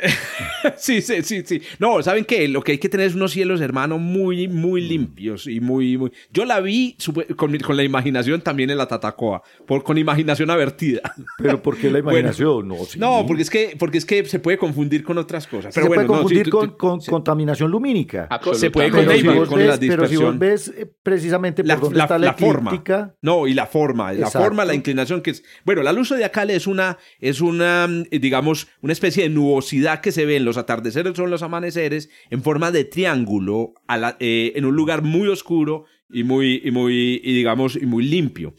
sí, 0.77 1.01
sí, 1.01 1.21
sí, 1.23 1.43
sí. 1.45 1.61
No, 1.79 2.01
¿saben 2.03 2.25
qué? 2.25 2.47
Lo 2.47 2.61
que 2.61 2.73
hay 2.73 2.77
que 2.77 2.89
tener 2.89 3.07
es 3.07 3.15
unos 3.15 3.31
cielos, 3.31 3.61
hermano, 3.61 3.97
muy, 3.97 4.47
muy 4.47 4.81
limpios 4.81 5.47
y 5.47 5.59
muy, 5.59 5.97
muy... 5.97 6.11
Yo 6.31 6.45
la 6.45 6.59
vi 6.59 6.97
con, 7.35 7.57
con 7.57 7.77
la 7.77 7.83
imaginación 7.83 8.41
también 8.41 8.69
en 8.69 8.77
la 8.77 8.87
Tatacoa, 8.87 9.41
por, 9.65 9.83
con 9.83 9.97
imaginación 9.97 10.49
avertida. 10.49 11.01
¿Pero 11.37 11.61
por 11.61 11.77
qué 11.77 11.89
la 11.89 11.99
imaginación? 11.99 12.67
no, 12.67 12.75
no, 12.97 13.25
porque 13.25 13.43
es, 13.43 13.49
que, 13.49 13.75
porque 13.77 13.97
es 13.97 14.05
que 14.05 14.25
se 14.25 14.39
puede 14.39 14.57
confundir 14.57 15.03
con 15.03 15.17
otras 15.17 15.47
cosas. 15.47 15.73
Pero 15.73 15.87
se 15.87 15.93
puede 15.93 16.07
confundir 16.07 16.49
con, 16.49 16.69
con 16.71 16.99
contaminación 17.01 17.71
lumínica. 17.71 18.27
Se 18.53 18.71
puede 18.71 18.91
confundir 18.91 19.45
con 19.47 19.65
la 19.65 19.77
dispersión. 19.77 19.97
Pero 19.97 20.07
si 20.07 20.15
vos 20.17 20.39
ves 20.39 20.73
eh, 20.75 20.91
precisamente 21.03 21.63
por 21.63 21.67
la, 21.67 21.75
dónde 21.75 21.99
está 21.99 22.17
la, 22.17 22.33
forma. 22.33 22.83
No, 23.21 23.47
y 23.47 23.53
la 23.53 23.65
forma. 23.65 24.13
La 24.13 24.29
forma, 24.29 24.65
la 24.65 24.73
inclinación 24.73 25.21
que 25.21 25.31
es... 25.31 25.43
Bueno, 25.63 25.83
la 25.83 25.91
luz 25.91 26.09
zodiacal 26.09 26.49
es 26.49 26.67
una, 26.67 26.97
es 27.19 27.41
una, 27.41 27.87
digamos, 28.11 28.67
una 28.81 28.93
especie 28.93 29.23
de 29.23 29.29
nubosidad 29.29 29.86
que 30.01 30.11
se 30.11 30.25
ve 30.25 30.35
en 30.35 30.45
los 30.45 30.57
atardeceres 30.57 31.15
son 31.15 31.29
los 31.29 31.43
amaneceres 31.43 32.09
en 32.29 32.43
forma 32.43 32.71
de 32.71 32.83
triángulo 32.83 33.73
eh, 34.19 34.53
en 34.55 34.65
un 34.65 34.75
lugar 34.75 35.01
muy 35.01 35.27
oscuro 35.27 35.85
y 36.09 36.23
muy, 36.23 36.61
y 36.63 36.71
muy, 36.71 37.21
y 37.23 37.33
digamos, 37.33 37.75
y 37.75 37.85
muy 37.85 38.05
limpio. 38.05 38.53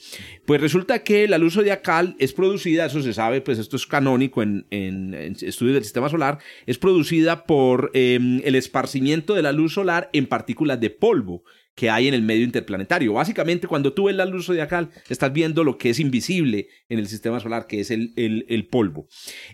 Pues 0.45 0.61
resulta 0.61 1.03
que 1.03 1.27
la 1.29 1.39
luz 1.39 1.55
zodiacal 1.55 2.15
es 2.19 2.33
producida, 2.33 2.87
eso 2.87 3.01
se 3.01 3.15
sabe, 3.15 3.41
pues 3.41 3.59
esto 3.59 3.77
es 3.77 3.87
canónico 3.87 4.43
en, 4.43 4.67
en, 4.71 5.15
estudios 5.15 5.75
del 5.75 5.85
sistema 5.85 6.09
solar, 6.09 6.39
es 6.67 6.79
producida 6.79 7.47
por 7.47 7.91
em, 7.95 8.41
el 8.45 8.55
esparcimiento 8.55 9.35
de 9.35 9.43
la 9.43 9.53
luz 9.53 9.75
solar 9.75 10.11
en 10.13 10.27
partículas 10.27 10.81
de 10.81 10.91
polvo 10.91 11.43
que 11.79 11.91
hay 11.91 12.09
en 12.09 12.15
el 12.15 12.23
medio 12.23 12.43
interplanetario. 12.43 13.13
Básicamente, 13.13 13.69
cuando 13.69 13.93
tú 13.93 14.07
ves 14.07 14.17
la 14.17 14.27
luz 14.27 14.47
zodiacal, 14.47 14.91
estás 15.09 15.33
viendo 15.33 15.63
lo 15.63 15.79
que 15.79 15.91
es 15.91 16.01
invisible 16.01 16.67
en 16.89 16.99
el 16.99 17.07
sistema 17.07 17.39
solar, 17.39 17.69
que 17.69 17.79
es 17.79 17.93
el, 17.93 18.15
el, 18.17 18.67
polvo. 18.67 19.07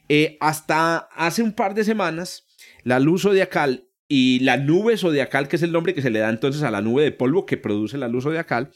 Eh, 0.09 0.39
hasta 0.41 1.07
hace 1.15 1.43
un 1.43 1.53
par 1.53 1.75
de 1.75 1.85
semanas, 1.85 2.47
la 2.83 2.99
luz 2.99 3.25
zodiacal 3.25 3.91
y 4.09 4.39
la 4.39 4.57
nube 4.57 4.97
zodiacal, 4.97 5.49
que 5.49 5.57
es 5.57 5.63
el 5.63 5.73
nombre 5.73 5.93
que 5.93 6.01
se 6.01 6.09
le 6.09 6.19
da 6.19 6.31
entonces 6.31 6.63
a 6.63 6.71
la 6.71 6.81
nube 6.81 7.03
de 7.03 7.13
polvo 7.13 7.45
que 7.45 7.59
produce 7.59 7.99
la 7.99 8.09
luz 8.09 8.25
zodiacal, 8.25 8.71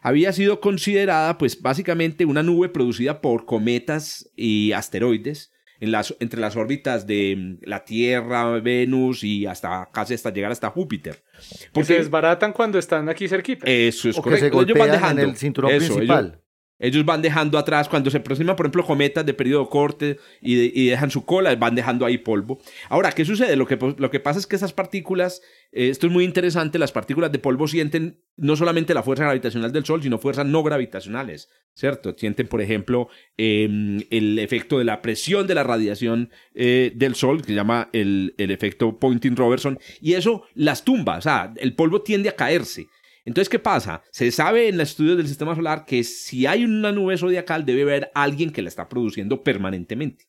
había 0.00 0.32
sido 0.32 0.60
considerada, 0.60 1.38
pues 1.38 1.60
básicamente, 1.60 2.24
una 2.24 2.44
nube 2.44 2.68
producida 2.68 3.20
por 3.20 3.46
cometas 3.46 4.30
y 4.36 4.70
asteroides 4.70 5.50
en 5.82 5.90
las, 5.90 6.14
entre 6.20 6.40
las 6.40 6.54
órbitas 6.54 7.08
de 7.08 7.34
mm, 7.36 7.68
la 7.68 7.84
Tierra, 7.84 8.60
Venus 8.60 9.24
y 9.24 9.46
hasta 9.46 9.88
casi 9.92 10.14
hasta 10.14 10.30
llegar 10.30 10.52
hasta 10.52 10.70
Júpiter. 10.70 11.24
Porque 11.72 11.86
se 11.88 11.94
desbaratan 11.94 12.52
cuando 12.52 12.78
están 12.78 13.08
aquí 13.08 13.26
cerquita. 13.26 13.66
Eso 13.66 14.08
es 14.08 14.16
O 14.16 14.22
que 14.22 14.30
correcto. 14.30 14.58
se 14.58 14.64
Ellos 14.64 14.78
van 14.78 14.90
dejando 14.92 15.22
en 15.22 15.30
el 15.30 15.36
cinturón 15.36 15.72
eso, 15.72 15.94
principal. 15.94 16.26
Ellos, 16.26 16.41
ellos 16.82 17.04
van 17.06 17.22
dejando 17.22 17.56
atrás, 17.56 17.88
cuando 17.88 18.10
se 18.10 18.18
aproximan, 18.18 18.56
por 18.56 18.66
ejemplo, 18.66 18.84
cometas 18.84 19.24
de 19.24 19.32
periodo 19.32 19.70
corte 19.70 20.18
y, 20.42 20.56
de- 20.56 20.72
y 20.74 20.86
dejan 20.88 21.10
su 21.10 21.24
cola, 21.24 21.54
van 21.56 21.74
dejando 21.74 22.04
ahí 22.04 22.18
polvo. 22.18 22.60
Ahora, 22.90 23.12
¿qué 23.12 23.24
sucede? 23.24 23.56
Lo 23.56 23.66
que, 23.66 23.78
lo 23.96 24.10
que 24.10 24.20
pasa 24.20 24.38
es 24.38 24.46
que 24.46 24.56
esas 24.56 24.72
partículas, 24.74 25.40
eh, 25.72 25.88
esto 25.88 26.06
es 26.08 26.12
muy 26.12 26.24
interesante, 26.24 26.78
las 26.78 26.92
partículas 26.92 27.32
de 27.32 27.38
polvo 27.38 27.66
sienten 27.68 28.20
no 28.36 28.56
solamente 28.56 28.94
la 28.94 29.02
fuerza 29.02 29.24
gravitacional 29.24 29.72
del 29.72 29.84
Sol, 29.84 30.02
sino 30.02 30.18
fuerzas 30.18 30.44
no 30.46 30.62
gravitacionales, 30.62 31.48
¿cierto? 31.74 32.14
Sienten, 32.18 32.48
por 32.48 32.60
ejemplo, 32.60 33.08
eh, 33.38 33.68
el 34.10 34.38
efecto 34.38 34.78
de 34.78 34.84
la 34.84 35.02
presión 35.02 35.46
de 35.46 35.54
la 35.54 35.62
radiación 35.62 36.30
eh, 36.54 36.92
del 36.96 37.14
Sol, 37.14 37.42
que 37.42 37.48
se 37.48 37.54
llama 37.54 37.88
el, 37.92 38.34
el 38.38 38.50
efecto 38.50 38.98
Poynting-Robertson, 38.98 39.78
y 40.00 40.14
eso 40.14 40.44
las 40.54 40.84
tumba, 40.84 41.18
o 41.18 41.20
sea, 41.22 41.52
el 41.58 41.74
polvo 41.74 42.02
tiende 42.02 42.28
a 42.28 42.36
caerse. 42.36 42.88
Entonces, 43.24 43.48
¿qué 43.48 43.58
pasa? 43.58 44.02
Se 44.10 44.30
sabe 44.30 44.68
en 44.68 44.78
los 44.78 44.90
estudios 44.90 45.16
del 45.16 45.28
sistema 45.28 45.54
solar 45.54 45.84
que 45.84 46.02
si 46.04 46.46
hay 46.46 46.64
una 46.64 46.92
nube 46.92 47.16
zodiacal 47.16 47.64
debe 47.64 47.82
haber 47.82 48.10
alguien 48.14 48.50
que 48.50 48.62
la 48.62 48.68
está 48.68 48.88
produciendo 48.88 49.42
permanentemente. 49.42 50.26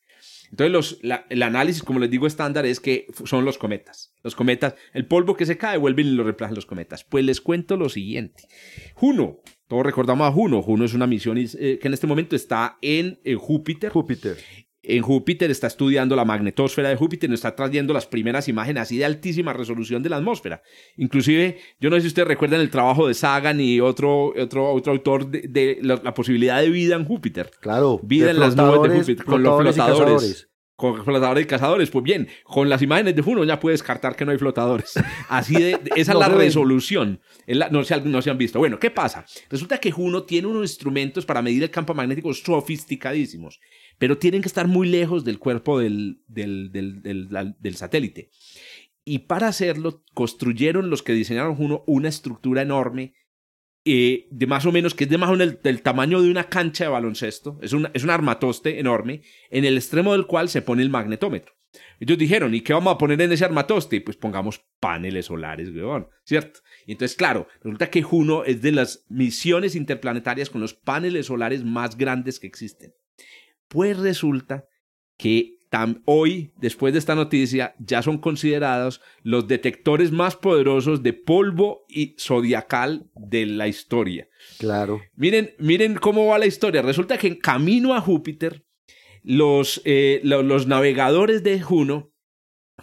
Entonces, 0.52 0.72
los, 0.72 1.00
el 1.30 1.42
análisis, 1.42 1.82
como 1.82 2.00
les 2.00 2.12
digo, 2.12 2.28
estándar 2.28 2.68
es 2.68 2.80
que 2.80 3.08
son 3.26 3.44
los 3.44 3.58
cometas. 3.58 4.14
Los 4.22 4.36
cometas, 4.36 4.76
el 4.94 5.08
polvo 5.08 5.36
que 5.36 5.48
se 5.48 5.58
cae, 5.58 5.80
vuelven 5.80 6.06
y 6.06 6.12
lo 6.12 6.24
reemplazan 6.24 6.54
los 6.54 6.68
cometas. 6.68 7.04
Pues 7.04 7.26
les 7.26 7.42
cuento 7.42 7.76
lo 7.76 7.90
siguiente. 7.90 8.44
Juno, 8.94 9.42
todos 9.68 9.84
recordamos 9.84 10.28
a 10.28 10.32
Juno. 10.32 10.62
Juno 10.62 10.86
es 10.86 10.94
una 10.94 11.08
misión 11.08 11.40
eh, 11.40 11.80
que 11.82 11.88
en 11.88 11.94
este 11.96 12.06
momento 12.06 12.36
está 12.36 12.78
en, 12.84 13.20
eh, 13.24 13.34
Júpiter. 13.34 13.92
Júpiter. 13.92 14.38
En 14.86 15.02
Júpiter 15.02 15.50
está 15.50 15.68
estudiando 15.68 16.14
la 16.16 16.26
magnetosfera 16.26 16.90
de 16.90 16.98
Júpiter, 16.98 17.30
nos 17.30 17.38
está 17.40 17.56
trayendo 17.56 17.94
las 17.94 18.06
primeras 18.06 18.50
imágenes 18.50 18.84
así 18.84 18.98
de 18.98 19.06
altísima 19.06 19.54
resolución 19.54 20.04
de 20.04 20.10
la 20.10 20.18
atmósfera. 20.18 20.62
Inclusive, 20.98 21.58
yo 21.80 21.90
no 21.90 21.96
sé 21.96 22.02
si 22.02 22.08
ustedes 22.10 22.28
recuerdan 22.28 22.60
el 22.60 22.70
trabajo 22.70 23.08
de 23.08 23.14
Sagan 23.14 23.62
y 23.62 23.80
otro, 23.80 24.34
otro, 24.38 24.74
otro 24.74 24.92
autor 24.92 25.28
de, 25.32 25.44
de 25.48 25.78
la, 25.82 26.02
la 26.04 26.14
posibilidad 26.14 26.60
de 26.62 26.70
vida 26.70 26.96
en 26.96 27.06
Júpiter. 27.06 27.50
Claro. 27.62 28.00
Vida 28.04 28.32
en 28.32 28.40
las 28.40 28.56
nubes 28.58 28.92
de 28.92 29.00
Júpiter, 29.00 29.26
con 29.26 29.42
los 29.42 29.62
flotadores 29.62 29.76
y 29.76 29.80
flotadores. 29.80 30.06
cazadores. 30.22 30.50
Con 30.76 31.06
flotadores 31.06 31.44
y 31.46 31.48
cazadores. 31.48 31.90
Pues 31.92 32.04
bien, 32.04 32.28
con 32.44 32.68
las 32.68 32.82
imágenes 32.82 33.16
de 33.16 33.22
Juno 33.22 33.44
ya 33.46 33.60
puede 33.60 33.76
descartar 33.76 34.16
que 34.18 34.26
no 34.26 34.32
hay 34.32 34.38
flotadores. 34.38 34.94
Así 35.30 35.54
de, 35.56 35.80
esa 35.96 36.14
No 36.14 36.22
es 36.22 36.28
la 36.28 36.36
resolución. 36.36 37.22
Es 37.48 37.56
la- 37.56 37.70
no, 37.70 37.84
se, 37.86 38.02
no 38.02 38.22
se 38.22 38.30
han 38.32 38.38
visto. 38.38 38.60
Bueno, 38.60 38.80
¿qué 38.80 38.90
pasa? 38.92 39.24
Resulta 39.50 39.78
que 39.78 39.92
Juno 39.92 40.24
tiene 40.24 40.48
unos 40.50 40.64
instrumentos 40.72 41.26
para 41.26 41.42
medir 41.42 41.64
el 41.64 41.70
campo 41.70 41.94
magnético 41.94 42.34
sofisticadísimos, 42.34 43.62
pero 44.04 44.18
tienen 44.18 44.42
que 44.42 44.50
estar 44.50 44.68
muy 44.68 44.90
lejos 44.90 45.24
del 45.24 45.40
cuerpo 45.40 45.80
del, 45.80 46.22
del, 46.28 46.74
del- 46.74 47.02
del- 47.02 47.76
satélite. 47.78 48.32
Y 49.06 49.20
para 49.20 49.48
hacerlo, 49.48 50.04
construyeron 50.14 50.90
los 50.90 51.02
que 51.04 51.14
diseñaron 51.14 51.56
Juno 51.56 51.86
una 51.88 52.10
estructura 52.10 52.64
enorme 52.64 53.14
eh, 53.86 54.28
de 54.30 54.46
más 54.46 54.66
o 54.66 54.74
menos, 54.74 54.94
que 54.94 55.06
es 55.06 55.10
de 55.10 55.18
más 55.18 55.30
o 55.30 55.38
menos 55.38 55.56
el- 55.64 55.82
tamaño 55.82 56.22
de 56.22 56.30
una 56.30 56.50
cancha 56.50 56.84
de 56.84 56.90
baloncesto, 56.90 57.60
es, 57.62 57.72
una, 57.72 57.92
es 57.94 58.04
un 58.04 58.10
armatoste 58.10 58.78
enorme, 58.78 59.22
en 59.50 59.64
el 59.64 59.78
extremo 59.78 60.12
del 60.12 60.28
cual 60.28 60.50
se 60.50 60.62
pone 60.62 60.82
el 60.84 60.90
magnetómetro. 60.90 61.54
Ellos 62.02 62.18
dijeron, 62.18 62.54
¿y 62.54 62.60
qué 62.60 62.74
vamos 62.74 62.94
a 62.94 62.98
poner 62.98 63.22
en 63.22 63.32
ese 63.32 63.46
armatoste? 63.46 64.02
Pues 64.02 64.18
pongamos 64.18 64.66
paneles 64.82 65.28
solares, 65.28 65.70
weón, 65.70 66.10
¿cierto? 66.26 66.60
Y 66.86 66.92
entonces, 66.92 67.16
claro, 67.16 67.48
resulta 67.62 67.90
que 67.90 68.04
Juno 68.04 68.44
es 68.44 68.62
de 68.62 68.74
las 68.74 69.06
misiones 69.08 69.76
interplanetarias 69.78 70.50
con 70.50 70.60
los 70.60 70.74
paneles 70.74 71.28
solares 71.28 71.64
más 71.64 71.96
grandes 71.98 72.42
que 72.42 72.48
existen. 72.48 72.94
Pues 73.74 73.98
resulta 73.98 74.66
que 75.18 75.58
hoy, 76.06 76.54
después 76.58 76.94
de 76.94 77.00
esta 77.00 77.16
noticia, 77.16 77.74
ya 77.80 78.04
son 78.04 78.20
considerados 78.20 79.02
los 79.24 79.48
detectores 79.48 80.12
más 80.12 80.36
poderosos 80.36 81.02
de 81.02 81.14
polvo 81.14 81.86
y 81.90 82.16
zodiacal 82.20 83.10
de 83.16 83.48
la 83.48 83.68
historia. 83.68 84.28
Claro. 84.60 85.02
Miren, 85.16 85.56
miren 85.58 85.96
cómo 85.96 86.28
va 86.28 86.38
la 86.38 86.46
historia. 86.46 86.84
Resulta 86.84 87.18
que 87.18 87.28
en 87.28 87.36
camino 87.40 87.96
a 87.96 88.02
Júpiter, 88.02 88.64
los, 89.24 89.82
eh, 89.86 90.22
los 90.24 90.68
navegadores 90.68 91.42
de 91.44 91.60
Juno 91.60 92.12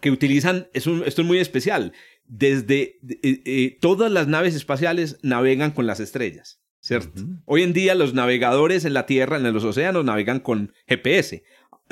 que 0.00 0.10
utilizan, 0.10 0.68
es 0.72 0.86
un- 0.88 1.04
esto 1.06 1.22
es 1.22 1.28
muy 1.28 1.38
especial, 1.38 1.92
desde 2.24 2.98
eh, 3.22 3.42
eh, 3.44 3.78
todas 3.80 4.10
las 4.10 4.26
naves 4.26 4.54
espaciales 4.54 5.18
navegan 5.22 5.72
con 5.72 5.86
las 5.86 6.00
estrellas, 6.00 6.59
¿cierto? 6.80 7.22
Hoy 7.44 7.62
en 7.62 7.72
día 7.72 7.94
los 7.94 8.14
navegadores 8.14 8.84
en 8.84 8.94
la 8.94 9.06
Tierra, 9.06 9.36
en 9.36 9.52
los 9.52 9.64
océanos, 9.64 10.04
navegan 10.04 10.40
con 10.40 10.72
GPS. 10.86 11.42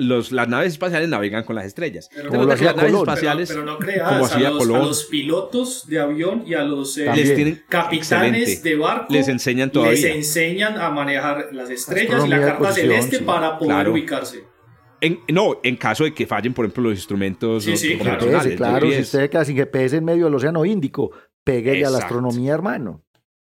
Los, 0.00 0.30
las 0.30 0.46
naves 0.48 0.72
espaciales 0.74 1.08
navegan 1.08 1.42
con 1.42 1.56
las 1.56 1.64
estrellas. 1.66 2.08
Pero 2.14 2.30
como 2.30 2.44
lo 2.44 2.52
hacía 2.52 2.66
las 2.68 2.76
naves 2.76 2.92
Colón. 2.92 3.08
espaciales, 3.08 3.48
pero, 3.48 3.60
pero 3.62 3.72
no 3.72 3.78
como 3.78 3.86
creas, 3.90 4.12
a 4.12 4.20
hacía 4.36 4.50
los, 4.50 4.58
Colón. 4.58 4.76
a 4.82 4.84
los 4.86 5.04
pilotos 5.06 5.86
de 5.88 5.98
avión 5.98 6.44
y 6.46 6.54
a 6.54 6.62
los 6.62 6.96
eh, 6.98 7.06
También. 7.06 7.26
les 7.26 7.36
tienen 7.36 7.62
capitanes 7.68 8.42
excelente. 8.42 8.68
de 8.68 8.76
barco 8.76 9.12
Les 9.12 9.26
enseñan 9.26 9.72
todavía. 9.72 9.94
les 10.00 10.04
enseñan 10.04 10.78
a 10.78 10.90
manejar 10.90 11.48
las 11.52 11.68
estrellas 11.70 12.24
y 12.24 12.28
la 12.28 12.38
carta 12.40 12.58
posición, 12.58 12.86
celeste 12.92 13.18
sí. 13.18 13.24
para 13.24 13.58
poder 13.58 13.74
Claro. 13.74 13.92
ubicarse. 13.92 14.44
En- 15.00 15.18
no, 15.32 15.58
en 15.64 15.76
caso 15.76 16.04
de 16.04 16.14
que 16.14 16.28
fallen, 16.28 16.54
por 16.54 16.64
ejemplo, 16.64 16.84
los 16.90 16.94
instrumentos 16.98 17.64
Sí, 17.64 17.76
sí, 17.76 17.98
claro. 17.98 18.24
claro, 18.56 18.92
si 18.92 19.00
usted 19.00 19.28
queda 19.30 19.44
sin 19.44 19.56
GPS 19.56 19.96
en 19.96 20.04
medio 20.04 20.26
del 20.26 20.34
océano 20.36 20.64
Índico, 20.64 21.10
péguele 21.42 21.84
a 21.84 21.90
la 21.90 21.98
astronomía, 21.98 22.54
hermano. 22.54 23.04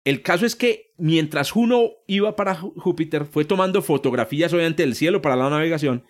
El 0.04 0.22
caso 0.22 0.46
es 0.46 0.56
que 0.56 0.94
mientras 0.98 1.52
Juno 1.52 1.92
iba 2.08 2.36
para 2.36 2.56
Jú- 2.60 2.74
Júpiter, 2.76 3.26
fue 3.26 3.46
tomando 3.46 3.82
fotografías 3.82 4.54
obviamente 4.54 4.84
del 4.84 4.96
cielo 4.96 5.22
para 5.22 5.36
la 5.36 5.50
navegación 5.50 6.06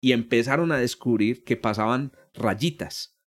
y 0.00 0.12
empezaron 0.12 0.70
a 0.72 0.78
descubrir 0.78 1.42
que 1.44 1.56
pasaban 1.56 2.12
rayitas. 2.34 3.18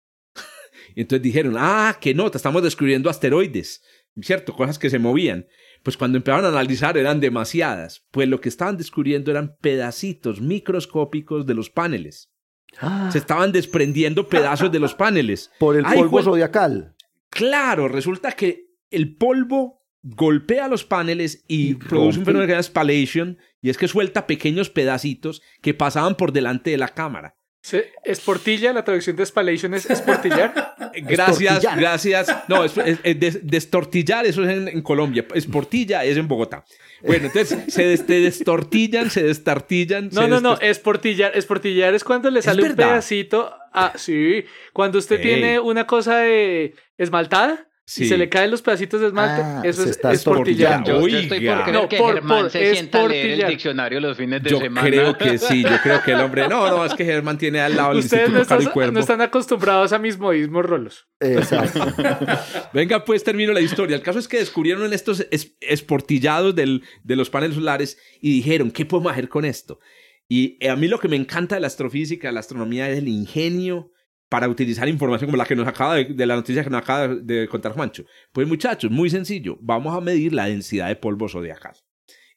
y 0.96 1.02
entonces 1.02 1.22
dijeron, 1.24 1.56
ah, 1.58 1.98
qué 2.00 2.14
nota, 2.14 2.38
estamos 2.38 2.64
descubriendo 2.64 3.10
asteroides, 3.10 3.84
¿cierto? 4.22 4.54
Cosas 4.54 4.80
que 4.80 4.90
se 4.90 5.00
movían. 5.00 5.48
Pues 5.84 5.98
cuando 5.98 6.18
empezaron 6.18 6.46
a 6.46 6.50
analizar 6.50 6.98
eran 6.98 7.20
demasiadas, 7.20 8.06
pues 8.12 8.28
lo 8.28 8.40
que 8.42 8.50
estaban 8.50 8.78
descubriendo 8.78 9.32
eran 9.32 9.56
pedacitos 9.62 10.42
microscópicos 10.42 11.46
de 11.46 11.54
los 11.54 11.70
paneles. 11.70 12.32
Ah, 12.80 13.10
Se 13.12 13.20
estaban 13.20 13.52
desprendiendo 13.52 14.28
pedazos 14.28 14.72
de 14.72 14.80
los 14.80 14.96
paneles. 14.96 15.52
por 15.60 15.76
el 15.76 15.86
Ay, 15.86 16.00
polvo 16.00 16.20
jue- 16.20 16.24
zodiacal. 16.24 16.96
Claro, 17.30 17.88
resulta 17.88 18.32
que 18.32 18.74
el 18.92 19.16
polvo 19.16 19.75
golpea 20.08 20.68
los 20.68 20.86
paneles 20.86 21.44
y, 21.48 21.72
Y 21.72 21.76
produce 21.76 22.20
un 22.20 22.26
fenómeno 22.26 22.46
que 22.48 22.52
se 22.52 22.56
llama 22.56 22.64
spallation, 22.64 23.38
y 23.62 23.70
es 23.72 23.78
que 23.78 23.88
suelta 23.88 24.28
pequeños 24.28 24.70
pedacitos 24.70 25.42
que 25.62 25.74
pasaban 25.74 26.16
por 26.16 26.32
delante 26.32 26.70
de 26.70 26.78
la 26.78 26.90
cámara. 26.90 27.36
Se- 27.62 27.92
Esportilla, 28.04 28.72
la 28.74 28.84
traducción 28.84 29.16
de 29.16 29.26
spallation 29.26 29.74
es 29.74 29.90
esportillar. 29.90 30.76
Gracias, 31.02 31.66
gracias. 31.76 32.28
No, 32.48 32.64
es, 32.64 32.78
es- 32.78 33.00
es 33.04 33.20
des- 33.20 33.40
destortillar, 33.48 34.26
eso 34.28 34.44
es 34.44 34.50
en, 34.56 34.68
en 34.68 34.82
Colombia. 34.84 35.26
Esportilla 35.34 36.06
es 36.06 36.16
en 36.16 36.28
Bogotá. 36.28 36.64
Bueno, 37.02 37.26
entonces 37.26 37.74
se 37.74 37.84
des- 37.86 38.06
te 38.06 38.20
destortillan, 38.22 39.10
se 39.10 39.24
destartillan. 39.24 40.10
No, 40.14 40.22
se 40.22 40.28
no, 40.28 40.40
no, 40.42 40.60
esportillar. 40.62 41.36
Esportillar 41.36 41.96
es 41.96 42.04
cuando 42.04 42.30
le 42.30 42.44
sale 42.44 42.62
un 42.62 42.70
verdad. 42.70 42.90
pedacito. 42.92 43.52
Ah, 43.74 43.94
sí. 43.96 44.46
Cuando 44.72 45.00
usted 45.00 45.20
tiene 45.20 45.60
una 45.60 45.88
cosa 45.88 46.20
de 46.20 46.76
esmaltada 47.00 47.68
Sí. 47.88 48.06
y 48.06 48.08
se 48.08 48.18
le 48.18 48.30
caen 48.30 48.50
los 48.50 48.64
pedacitos 48.64 49.00
de 49.00 49.08
esmalte, 49.08 49.44
Ah, 49.46 49.62
eso 49.64 49.84
se 49.84 49.90
es 49.92 49.96
esportillar. 49.98 50.14
estortillando. 50.16 51.02
Yo, 51.02 51.08
yo 51.08 51.18
estoy 51.20 51.46
por 51.46 51.62
creer 51.64 51.74
No, 51.82 51.88
que 51.88 51.98
por- 51.98 52.14
Germán 52.16 52.42
por- 52.42 52.50
se 52.50 52.64
es 52.66 52.72
sienta 52.72 53.04
a 53.04 53.08
leer 53.08 53.40
el 53.42 53.48
diccionario 53.48 54.00
los 54.00 54.18
fines 54.18 54.42
de 54.42 54.50
Yo 54.50 54.58
semana. 54.60 54.88
creo 54.88 55.16
que 55.20 55.38
sí, 55.38 55.62
yo 55.62 55.78
creo 55.84 56.02
que 56.02 56.14
el 56.14 56.20
hombre. 56.22 56.48
No, 56.48 56.68
no, 56.68 56.84
es 56.84 56.96
que 56.96 57.06
Germán 57.06 57.38
tiene 57.38 57.60
al 57.60 57.76
lado 57.76 57.92
el 57.92 58.00
Ustedes 58.00 58.30
no, 58.32 58.44
Caro 58.44 58.62
y 58.62 58.64
están- 58.64 58.74
Cuervo. 58.74 58.92
no 58.94 59.00
están 59.00 59.22
acostumbrados 59.22 59.94
a 59.94 60.00
mis 60.00 60.18
modismos 60.18 60.66
rolos. 60.66 61.08
Exacto. 61.20 61.80
Venga, 62.74 63.06
pues 63.06 63.24
termino 63.24 63.54
la 63.54 63.62
historia. 63.62 63.96
El 63.96 64.02
caso 64.02 64.18
es 64.18 64.28
que 64.28 64.38
descubrieron 64.40 64.92
estos 64.92 65.26
es- 65.30 65.56
esportillados 65.62 66.56
del- 66.56 66.82
de 67.04 67.16
los 67.16 67.30
paneles 67.30 67.56
solares 67.56 68.00
y 68.20 68.32
dijeron, 68.34 68.72
¿qué 68.72 68.86
podemos 68.88 69.12
hacer 69.12 69.30
con 69.30 69.46
esto? 69.46 69.80
Y 70.28 70.58
eh, 70.60 70.70
a 70.70 70.76
mí 70.76 70.88
lo 70.88 71.00
que 71.00 71.08
me 71.08 71.18
encanta 71.18 71.54
de 71.54 71.62
la 71.62 71.68
astrofísica, 71.68 72.30
de 72.30 72.34
la 72.34 72.40
astronomía, 72.40 72.90
es 72.90 72.98
el 72.98 73.08
ingenio 73.08 73.92
para 74.30 74.50
utilizar 74.50 74.88
información 74.88 75.30
como 75.30 75.38
la 75.38 75.46
que 75.46 75.56
nos 75.56 75.68
acaba 75.68 75.96
de, 75.96 76.06
de 76.06 76.26
la 76.26 76.36
noticia 76.36 76.64
que 76.64 76.70
nos 76.70 76.82
acaba 76.82 77.08
de, 77.08 77.22
de 77.22 77.48
contar 77.48 77.74
Juancho. 77.74 78.06
Pues 78.32 78.48
muchachos, 78.48 78.92
muy 78.92 79.10
sencillo. 79.10 79.58
Vamos 79.62 79.96
a 79.96 80.02
medir 80.02 80.34
la 80.34 80.48
densidad 80.48 80.88
de 80.88 80.96
polvo 80.96 81.30
zodiacal. 81.30 81.76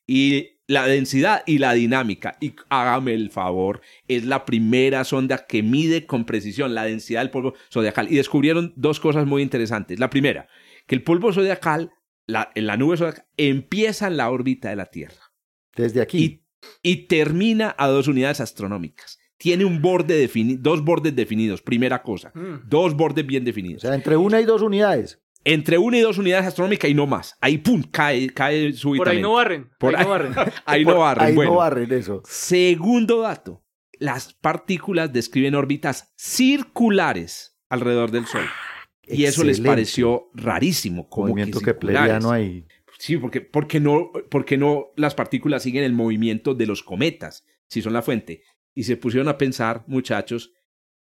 Y 0.07 0.59
la 0.67 0.87
densidad 0.87 1.43
y 1.47 1.59
la 1.59 1.73
dinámica, 1.75 2.37
y 2.41 2.55
hágame 2.71 3.15
el 3.15 3.31
favor, 3.31 3.81
es 4.07 4.25
la 4.25 4.45
primera 4.45 5.05
sonda 5.05 5.47
que 5.47 5.63
mide 5.63 6.07
con 6.07 6.25
precisión 6.25 6.75
la 6.75 6.85
densidad 6.85 7.21
del 7.21 7.31
polvo 7.31 7.55
zodiacal. 7.73 8.11
Y 8.11 8.17
descubrieron 8.17 8.73
dos 8.77 9.01
cosas 9.01 9.27
muy 9.27 9.43
interesantes. 9.43 9.99
La 9.99 10.11
primera, 10.11 10.49
que 10.87 10.95
el 10.95 11.03
polvo 11.03 11.33
zodiacal, 11.33 11.93
la, 12.27 12.51
en 12.55 12.67
la 12.67 12.77
nube 12.77 12.97
zodiacal, 12.97 13.27
empieza 13.37 14.07
en 14.07 14.17
la 14.17 14.31
órbita 14.31 14.71
de 14.71 14.77
la 14.77 14.87
Tierra 14.87 15.33
Desde 15.75 16.01
aquí. 16.03 16.43
y, 16.83 16.91
y 16.91 17.07
termina 17.07 17.75
a 17.79 17.89
dos 17.89 18.09
unidades 18.09 18.41
astronómicas. 18.41 19.18
Tiene 19.39 19.65
un 19.65 19.81
borde 19.81 20.17
definido, 20.17 20.61
dos 20.61 20.85
bordes 20.85 21.15
definidos, 21.15 21.63
primera 21.63 22.03
cosa. 22.03 22.33
Mm. 22.35 22.69
Dos 22.69 22.95
bordes 22.95 23.27
bien 23.27 23.45
o 23.45 23.47
definidos. 23.47 23.83
sea, 23.83 23.95
entre 23.95 24.17
una 24.17 24.41
y 24.41 24.45
dos 24.45 24.63
unidades. 24.63 25.21
Entre 25.45 25.79
una 25.79 25.97
y 25.97 26.01
dos 26.01 26.19
unidades 26.19 26.47
astronómicas 26.47 26.91
y 26.91 26.95
no 26.95 27.07
más. 27.07 27.37
Ahí, 27.41 27.59
pum, 27.59 27.83
cae, 27.91 28.29
cae 28.31 28.73
súbitamente. 28.73 28.99
Por 28.99 29.09
ahí 29.09 29.23
no 29.23 29.33
barren. 29.35 29.71
Por 29.79 29.97
ahí 29.97 30.05
no 30.05 30.09
barren. 30.11 30.35
Ahí 30.67 30.85
no 30.85 30.99
barren. 30.99 31.27
Ahí 31.29 31.35
bueno. 31.35 31.53
no 31.53 31.57
barren 31.59 31.93
eso. 31.93 32.23
Segundo 32.27 33.21
dato. 33.23 33.65
las 34.01 34.35
partículas 34.35 35.13
describen 35.13 35.55
órbitas 35.55 36.13
circulares 36.17 37.59
alrededor 37.69 38.11
del 38.11 38.27
Sol. 38.27 38.45
y 39.07 39.25
eso 39.25 39.45
les 39.45 39.61
pareció 39.61 40.31
rarísimo. 40.35 41.09
Como 41.09 41.29
movimiento 41.29 41.61
que, 41.61 41.75
no 42.21 42.33
hay. 42.33 42.67
Sí, 42.99 43.17
porque, 43.17 43.41
porque, 43.41 43.79
no, 43.79 44.11
porque 44.31 44.57
no 44.57 44.89
las 44.97 45.15
partículas 45.15 45.63
siguen 45.63 45.85
el 45.85 45.93
movimiento 45.93 46.55
de 46.55 46.67
los 46.67 46.83
cometas, 46.83 47.47
si 47.69 47.81
son 47.81 47.93
la 47.93 48.03
fuente. 48.03 48.43
Y 48.75 48.85
se 48.85 48.97
pusieron 48.97 49.29
a 49.29 49.39
pensar, 49.39 49.85
muchachos, 49.87 50.53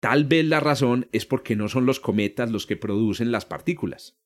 tal 0.00 0.24
vez 0.24 0.44
la 0.44 0.60
razón 0.60 1.08
es 1.12 1.26
porque 1.26 1.56
no 1.56 1.68
son 1.68 1.86
los 1.86 2.00
cometas 2.00 2.50
los 2.50 2.66
que 2.66 2.76
producen 2.76 3.32
las 3.32 3.44
partículas. 3.44 4.18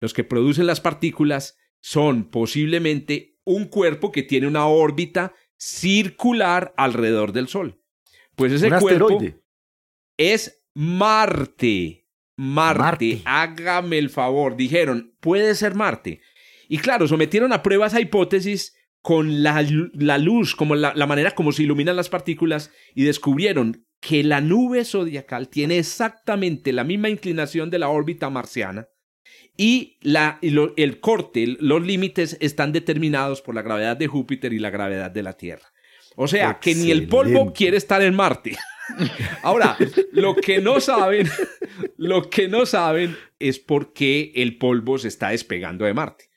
Los 0.00 0.14
que 0.14 0.24
producen 0.24 0.66
las 0.66 0.80
partículas 0.80 1.58
son 1.80 2.30
posiblemente 2.30 3.38
un 3.44 3.66
cuerpo 3.66 4.12
que 4.12 4.22
tiene 4.22 4.46
una 4.46 4.66
órbita 4.66 5.34
circular 5.56 6.72
alrededor 6.76 7.32
del 7.32 7.48
Sol. 7.48 7.82
Pues 8.36 8.52
ese 8.52 8.70
cuerpo 8.70 9.18
es 10.16 10.64
Marte. 10.74 12.06
Marte. 12.36 13.22
Hágame 13.24 13.98
el 13.98 14.10
favor. 14.10 14.56
Dijeron, 14.56 15.16
puede 15.20 15.54
ser 15.56 15.74
Marte. 15.74 16.20
Y 16.68 16.78
claro, 16.78 17.08
sometieron 17.08 17.52
a 17.52 17.62
pruebas 17.62 17.94
a 17.94 18.00
hipótesis 18.00 18.76
con 19.02 19.42
la, 19.42 19.62
luz, 20.18 20.54
como 20.54 20.74
la, 20.74 20.92
la, 20.94 21.06
manera 21.06 21.32
como 21.32 21.52
se 21.52 21.62
iluminan 21.62 21.96
las 21.96 22.08
partículas, 22.08 22.70
y 22.94 23.04
descubrieron 23.04 23.86
que 24.00 24.22
la 24.22 24.40
nube 24.40 24.84
zodiacal 24.84 25.48
tiene 25.48 25.78
exactamente 25.78 26.72
la 26.72 26.84
misma 26.84 27.08
inclinación 27.08 27.70
de 27.70 27.78
la 27.78 27.88
órbita 27.88 28.30
marciana 28.30 28.88
y, 29.60 29.98
la, 30.02 30.38
el 30.40 31.00
corte, 31.00 31.56
los 31.58 31.84
límites 31.84 32.36
están 32.40 32.70
determinados 32.72 33.42
por 33.42 33.56
la 33.56 33.62
gravedad 33.62 33.96
de 33.96 34.06
Júpiter 34.06 34.52
y 34.52 34.60
la 34.60 34.70
gravedad 34.70 35.10
de 35.10 35.24
la 35.24 35.32
Tierra. 35.32 35.66
O 36.14 36.28
sea, 36.28 36.60
que 36.60 36.76
ni 36.76 36.92
el 36.92 37.08
polvo 37.08 37.52
quiere 37.52 37.76
estar 37.76 38.00
en 38.02 38.14
Marte. 38.14 38.56
Ahora, 39.42 39.76
lo 40.12 40.36
que 40.36 40.60
no 40.60 40.80
saben, 40.80 41.28
lo 41.96 42.30
que 42.30 42.48
no 42.48 42.66
saben 42.66 43.16
es 43.40 43.58
por 43.58 43.92
qué 43.92 44.32
el 44.36 44.58
polvo 44.58 44.98
se 44.98 45.08
está 45.08 45.30
despegando 45.30 45.84
de 45.84 45.94
Marte. 45.94 46.27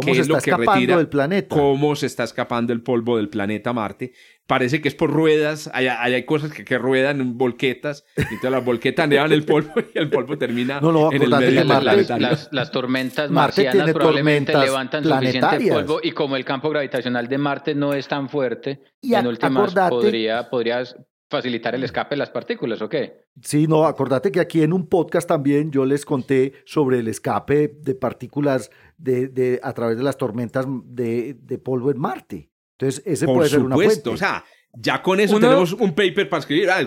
¿Cómo 0.00 0.14
se 0.14 0.20
está 0.20 0.38
escapando 0.38 0.96
del 0.98 1.08
planeta? 1.08 1.56
¿Cómo 1.56 1.96
se 1.96 2.06
está 2.06 2.24
escapando 2.24 2.72
el 2.72 2.82
polvo 2.82 3.16
del 3.16 3.30
planeta 3.30 3.72
Marte? 3.72 4.12
Parece 4.46 4.80
que 4.80 4.88
es 4.88 4.94
por 4.94 5.10
ruedas, 5.10 5.70
hay, 5.72 5.88
hay 5.88 6.24
cosas 6.24 6.52
que, 6.52 6.64
que, 6.64 6.78
ruedan 6.78 7.20
en 7.20 7.38
volquetas, 7.38 8.04
y 8.16 8.20
entonces 8.20 8.50
las 8.50 8.64
volquetas 8.64 9.08
llevan 9.08 9.32
el 9.32 9.44
polvo 9.44 9.72
y 9.94 9.98
el 9.98 10.10
polvo 10.10 10.38
termina 10.38 10.78
en 10.78 11.22
el 11.22 11.30
medio 11.30 11.64
las, 11.64 12.08
las, 12.08 12.48
las, 12.52 12.70
tormentas 12.70 13.30
marcianas 13.30 13.92
probablemente 13.92 14.56
levantan 14.56 15.02
suficiente 15.02 15.70
polvo 15.70 15.98
y 16.02 16.12
como 16.12 16.36
el 16.36 16.44
campo 16.44 16.70
gravitacional 16.70 17.26
de 17.26 17.38
Marte 17.38 17.74
no 17.74 17.94
es 17.94 18.06
tan 18.06 18.28
fuerte, 18.28 18.82
y 19.00 19.14
en 19.14 19.26
últimas 19.26 19.74
podría, 19.74 20.48
podrías 20.50 20.96
facilitar 21.28 21.74
el 21.74 21.82
escape 21.82 22.14
de 22.14 22.18
las 22.18 22.30
partículas, 22.30 22.80
¿o 22.82 22.88
qué? 22.88 23.26
Sí, 23.42 23.66
no, 23.66 23.84
acordate 23.84 24.30
que 24.30 24.40
aquí 24.40 24.62
en 24.62 24.72
un 24.72 24.88
podcast 24.88 25.28
también 25.28 25.70
yo 25.70 25.84
les 25.84 26.04
conté 26.04 26.52
sobre 26.64 27.00
el 27.00 27.08
escape 27.08 27.68
de 27.68 27.94
partículas 27.94 28.70
de, 28.98 29.28
de 29.28 29.60
a 29.62 29.72
través 29.72 29.96
de 29.96 30.02
las 30.02 30.16
tormentas 30.16 30.66
de, 30.84 31.36
de, 31.40 31.58
polvo 31.58 31.90
en 31.90 31.98
Marte. 31.98 32.50
Entonces, 32.78 33.02
ese 33.06 33.26
puede 33.26 33.48
ser 33.48 33.60
una 33.60 33.76
fuente. 33.76 34.08
O 34.10 34.16
sea, 34.16 34.44
ya 34.74 35.02
con 35.02 35.20
eso 35.20 35.38
tenemos 35.38 35.72
un 35.72 35.94
paper 35.94 36.28
para 36.28 36.40
escribir. 36.40 36.70
Ah, 36.70 36.82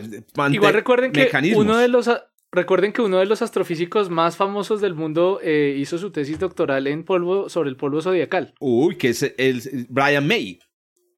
igual 0.50 0.74
recuerden 0.74 1.12
que 1.12 1.30
uno 1.56 1.78
de 1.78 1.88
los 1.88 2.10
Recuerden 2.52 2.94
que 2.94 3.04
uno 3.04 3.20
de 3.20 3.28
los 3.28 3.44
astrofísicos 3.44 4.10
más 4.10 4.36
famosos 4.36 4.82
del 4.82 4.96
mundo 4.96 5.40
eh, 5.44 5.76
hizo 5.78 6.00
su 6.00 6.12
tesis 6.12 6.40
doctoral 6.40 6.88
en 6.88 7.04
polvo 7.04 7.48
sobre 7.48 7.70
el 7.70 7.76
polvo 7.76 8.02
zodiacal. 8.02 8.56
Uy, 8.60 8.96
que 8.96 9.10
es 9.10 9.22
el 9.38 9.86
Brian 9.88 10.28
May. 10.28 10.60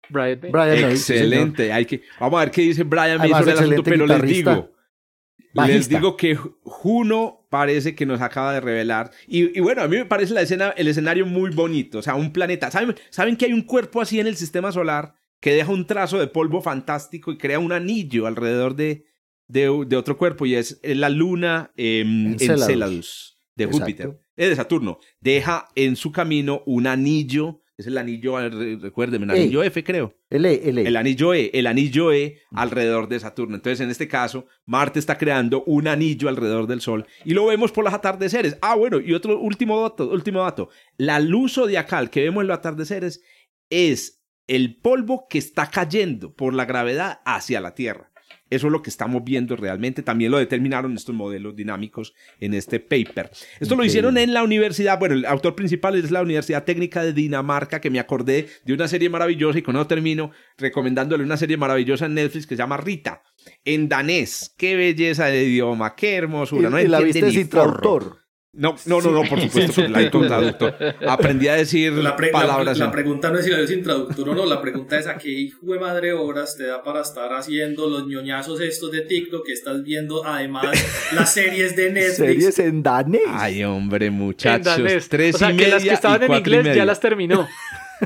Brian 0.09 0.39
Excelente. 0.43 1.71
Hay 1.71 1.85
que, 1.85 2.01
vamos 2.19 2.37
a 2.37 2.43
ver 2.43 2.51
qué 2.51 2.63
dice 2.63 2.83
Brian 2.83 3.17
May 3.17 3.29
sobre 3.29 3.51
el 3.51 3.59
asunto, 3.59 3.83
pero 3.83 4.05
les 4.05 4.21
digo, 4.23 4.71
les 5.53 5.87
digo 5.87 6.17
que 6.17 6.35
Juno 6.35 7.40
parece 7.51 7.95
que 7.95 8.05
nos 8.05 8.21
acaba 8.21 8.53
de 8.53 8.61
revelar. 8.61 9.11
Y, 9.27 9.59
bueno, 9.59 9.81
a 9.81 9.87
mí 9.89 9.97
me 9.97 10.05
parece 10.05 10.33
la 10.33 10.41
escena, 10.41 10.73
el 10.77 10.87
escenario 10.87 11.25
muy 11.25 11.51
bonito. 11.51 11.99
O 11.99 12.01
sea, 12.01 12.15
un 12.15 12.31
planeta. 12.31 12.71
¿Saben, 12.71 12.95
¿Saben 13.09 13.35
que 13.35 13.45
hay 13.45 13.51
un 13.51 13.63
cuerpo 13.63 13.99
así 13.99 14.21
en 14.21 14.27
el 14.27 14.37
sistema 14.37 14.71
solar 14.71 15.15
que 15.41 15.51
deja 15.53 15.69
un 15.69 15.85
trazo 15.85 16.17
de 16.17 16.27
polvo 16.27 16.61
fantástico 16.61 17.29
y 17.29 17.37
crea 17.37 17.59
un 17.59 17.73
anillo 17.73 18.25
alrededor 18.25 18.77
de, 18.77 19.05
de, 19.49 19.67
otro 19.67 20.17
cuerpo? 20.17 20.45
Y 20.45 20.55
es 20.55 20.79
la 20.81 21.09
luna 21.09 21.73
em, 21.75 22.37
Enceladus, 22.39 23.37
de 23.55 23.65
Júpiter. 23.65 24.17
Es 24.37 24.47
de 24.47 24.55
Saturno. 24.55 24.99
Deja 25.19 25.67
en 25.75 25.97
su 25.97 26.13
camino 26.13 26.63
un 26.65 26.87
anillo 26.87 27.60
es 27.81 27.87
el 27.87 27.97
anillo, 27.97 28.37
recuérdenme, 28.79 29.25
el 29.25 29.31
anillo 29.31 29.63
F 29.63 29.83
creo. 29.83 30.15
El 30.29 30.45
E, 30.45 30.69
el 30.69 30.77
E. 30.79 30.87
El 30.87 30.95
anillo 30.95 31.33
E, 31.33 31.51
el 31.53 31.67
anillo 31.67 32.13
E 32.13 32.39
alrededor 32.51 33.09
de 33.09 33.19
Saturno. 33.19 33.55
Entonces, 33.55 33.81
en 33.81 33.89
este 33.89 34.07
caso, 34.07 34.45
Marte 34.65 34.99
está 34.99 35.17
creando 35.17 35.63
un 35.65 35.87
anillo 35.87 36.29
alrededor 36.29 36.67
del 36.67 36.81
Sol 36.81 37.05
y 37.25 37.33
lo 37.33 37.45
vemos 37.45 37.71
por 37.71 37.83
los 37.83 37.93
atardeceres. 37.93 38.57
Ah, 38.61 38.75
bueno, 38.75 38.99
y 38.99 39.13
otro 39.13 39.39
último 39.39 39.81
dato, 39.81 40.09
último 40.09 40.41
dato. 40.41 40.69
La 40.97 41.19
luz 41.19 41.53
zodiacal 41.55 42.09
que 42.09 42.21
vemos 42.21 42.41
en 42.41 42.47
los 42.47 42.57
atardeceres 42.57 43.21
es 43.69 44.23
el 44.47 44.77
polvo 44.77 45.27
que 45.29 45.37
está 45.37 45.69
cayendo 45.69 46.33
por 46.33 46.53
la 46.53 46.65
gravedad 46.65 47.21
hacia 47.25 47.61
la 47.61 47.73
Tierra. 47.73 48.10
Eso 48.49 48.67
es 48.67 48.71
lo 48.73 48.81
que 48.81 48.89
estamos 48.89 49.23
viendo 49.23 49.55
realmente. 49.55 50.03
También 50.03 50.31
lo 50.31 50.37
determinaron 50.37 50.93
estos 50.93 51.15
modelos 51.15 51.55
dinámicos 51.55 52.13
en 52.39 52.53
este 52.53 52.79
paper. 52.79 53.31
Esto 53.59 53.75
lo 53.75 53.83
hicieron 53.83 54.17
en 54.17 54.33
la 54.33 54.43
universidad, 54.43 54.99
bueno, 54.99 55.15
el 55.15 55.25
autor 55.25 55.55
principal 55.55 55.95
es 55.95 56.11
la 56.11 56.21
Universidad 56.21 56.63
Técnica 56.63 57.03
de 57.03 57.13
Dinamarca, 57.13 57.79
que 57.81 57.89
me 57.89 57.99
acordé 57.99 58.47
de 58.65 58.73
una 58.73 58.87
serie 58.87 59.09
maravillosa 59.09 59.59
y 59.59 59.61
con 59.61 59.75
eso 59.75 59.87
termino 59.87 60.31
recomendándole 60.57 61.23
una 61.23 61.37
serie 61.37 61.57
maravillosa 61.57 62.05
en 62.05 62.15
Netflix 62.15 62.45
que 62.45 62.55
se 62.55 62.61
llama 62.61 62.77
Rita, 62.77 63.23
en 63.63 63.87
danés. 63.89 64.53
Qué 64.57 64.75
belleza 64.75 65.27
de 65.27 65.43
idioma, 65.43 65.95
qué 65.95 66.15
hermosura. 66.15 66.69
no 66.69 66.77
la 66.77 66.99
viste 66.99 67.31
sin 67.31 67.49
traductor. 67.49 68.20
No, 68.53 68.75
no, 68.85 68.99
no, 68.99 69.11
no, 69.11 69.23
por 69.23 69.39
supuesto, 69.39 69.87
la 69.87 70.11
con 70.11 70.27
traductor. 70.27 70.75
Aprendí 71.07 71.47
a 71.47 71.53
decir 71.53 71.93
palabras. 72.33 72.77
La, 72.77 72.91
pregunta 72.91 73.31
no 73.31 73.39
es 73.39 73.45
si 73.45 73.51
la 73.51 73.59
ves 73.59 73.69
sin 73.69 73.81
traductor 73.81 74.27
o 74.27 74.35
no, 74.35 74.45
la 74.45 74.61
pregunta 74.61 74.99
es 74.99 75.07
a 75.07 75.17
qué 75.17 75.29
hijo 75.29 75.65
de 75.67 75.79
madre 75.79 76.11
horas 76.11 76.57
te 76.57 76.65
da 76.65 76.83
para 76.83 76.99
estar 76.99 77.31
haciendo 77.31 77.87
los 77.89 78.07
ñoñazos 78.07 78.59
estos 78.59 78.91
de 78.91 79.01
TikTok 79.01 79.45
que 79.45 79.53
estás 79.53 79.81
viendo, 79.83 80.25
además 80.25 80.65
las 81.13 81.33
series 81.33 81.77
de 81.77 81.91
Netflix. 81.91 82.15
Series 82.17 82.59
en 82.59 82.83
danés. 82.83 83.21
Ay, 83.29 83.63
hombre, 83.63 84.11
muchachos. 84.11 85.07
Tres 85.07 85.35
o 85.35 85.37
sea, 85.37 85.51
y 85.51 85.57
que 85.57 85.67
las 85.69 85.83
que 85.83 85.93
estaban 85.93 86.23
en 86.23 86.33
inglés 86.33 86.75
ya 86.75 86.83
las 86.83 86.99
terminó. 86.99 87.47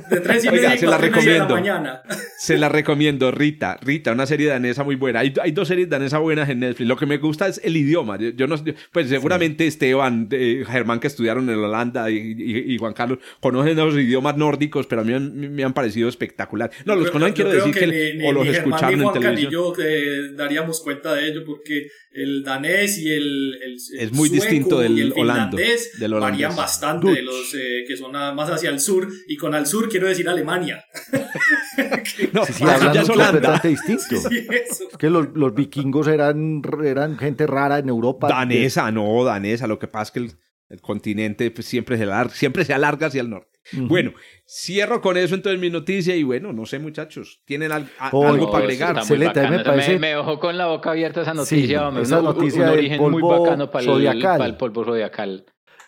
De 0.10 0.20
tres 0.20 0.46
y 0.46 0.50
media 0.50 0.78
se 0.78 0.86
la 0.86 0.98
recomiendo. 0.98 1.56
mañana. 1.56 2.02
Se 2.38 2.58
la 2.58 2.70
recomiendo, 2.70 3.32
Rita. 3.32 3.78
Rita, 3.82 4.12
una 4.12 4.26
serie 4.26 4.48
danesa 4.48 4.84
muy 4.84 4.96
buena. 4.96 5.22
Hay, 5.22 5.34
hay, 5.41 5.52
dos 5.52 5.68
series 5.68 5.89
danesas 5.89 6.20
buenas 6.20 6.50
en 6.50 6.60
Netflix. 6.60 6.88
Lo 6.88 6.98
que 6.98 7.06
me 7.06 7.18
gusta 7.18 7.48
es 7.48 7.62
el 7.64 7.78
idioma. 7.78 8.18
Yo, 8.18 8.48
no, 8.48 8.56
pues 8.91 9.10
seguramente 9.10 9.66
Esteban, 9.68 10.28
eh, 10.32 10.64
Germán, 10.68 11.00
que 11.00 11.08
estudiaron 11.08 11.50
en 11.50 11.58
Holanda 11.58 12.10
y, 12.12 12.78
Juan 12.78 12.93
Carlos, 12.93 13.20
conocen 13.39 13.78
los 13.78 13.96
idiomas 13.96 14.38
nórdicos, 14.38 14.86
pero 14.88 15.02
a 15.02 15.04
mí 15.06 15.18
me 15.20 15.64
han 15.64 15.74
parecido 15.74 16.10
espectacular. 16.10 16.72
No, 16.86 16.96
los 16.96 17.12
conocen, 17.12 17.34
quiero 17.34 17.52
decir 17.52 17.74
que, 17.74 18.20
o 18.26 18.32
los 18.32 18.48
escucharon 18.48 19.02
en 19.02 19.14
televisión. 19.14 19.52
yo 19.52 19.74
eh, 19.80 20.32
daríamos 20.36 20.82
cuenta 20.82 21.14
de 21.14 21.30
ello 21.30 21.43
porque 21.46 21.88
el 22.12 22.43
danés 22.43 22.98
y 22.98 23.12
el, 23.12 23.60
el, 23.62 23.76
es 24.00 24.12
muy 24.14 24.30
distinto 24.30 24.80
del 24.80 25.14
holandés, 25.16 25.91
varían 26.00 26.56
bastante 26.56 27.12
de 27.12 27.22
los 27.22 27.54
eh, 27.54 27.84
que 27.88 27.98
son 27.98 28.12
más 28.12 28.50
hacia 28.50 28.70
el 28.70 28.80
sur 28.80 29.08
y 29.28 29.36
con 29.36 29.54
al 29.54 29.68
sur 29.68 29.84
quiero 29.88 30.07
decir 30.07 30.27
Alemania. 30.27 30.83
no, 32.33 32.45
sí, 32.45 32.53
sí, 32.53 32.63
ya 32.65 33.01
es 33.01 33.07
completamente 33.07 33.67
distinto. 33.67 34.15
es 34.29 34.97
que 34.97 35.09
los, 35.09 35.29
los, 35.33 35.53
vikingos 35.53 36.07
eran, 36.07 36.61
eran 36.83 37.17
gente 37.17 37.47
rara 37.47 37.79
en 37.79 37.89
Europa. 37.89 38.27
Danesa, 38.27 38.91
no, 38.91 39.23
danesa. 39.23 39.67
Lo 39.67 39.79
que 39.79 39.88
pasa 39.88 40.03
es 40.03 40.11
que 40.11 40.19
el, 40.19 40.31
el 40.69 40.81
continente 40.81 41.49
pues, 41.51 41.67
siempre, 41.67 41.97
se 41.97 42.03
alarga, 42.03 42.33
siempre 42.33 42.65
se 42.65 42.73
alarga 42.73 43.07
hacia 43.07 43.21
el 43.21 43.29
norte. 43.29 43.55
Bueno, 43.73 44.13
cierro 44.45 45.01
con 45.01 45.17
eso 45.17 45.33
entonces 45.33 45.59
mi 45.59 45.71
noticia 45.71 46.15
y 46.15 46.21
bueno, 46.21 46.53
no 46.53 46.67
sé 46.67 46.77
muchachos, 46.77 47.41
¿tienen 47.45 47.71
algo 47.71 48.51
para 48.51 48.63
agregar? 48.63 48.97
Excelente, 48.97 49.41
me, 49.49 49.63
parece... 49.63 49.97
me, 49.97 50.09
dejó 50.09 50.39
con 50.39 50.55
la 50.55 50.67
boca 50.67 50.91
abierta 50.91 51.23
esa 51.23 51.33
noticia, 51.33 51.89
sí, 51.91 52.01
esa 52.01 52.21
noticia 52.21 52.63
un, 52.63 52.69
origen 52.69 53.01
muy 53.09 53.23
bacano 53.23 53.71
para 53.71 53.91
el, 53.91 54.21
para 54.21 54.45
el, 54.45 54.55
polvo 54.55 54.86
zodiacal. 54.86 55.45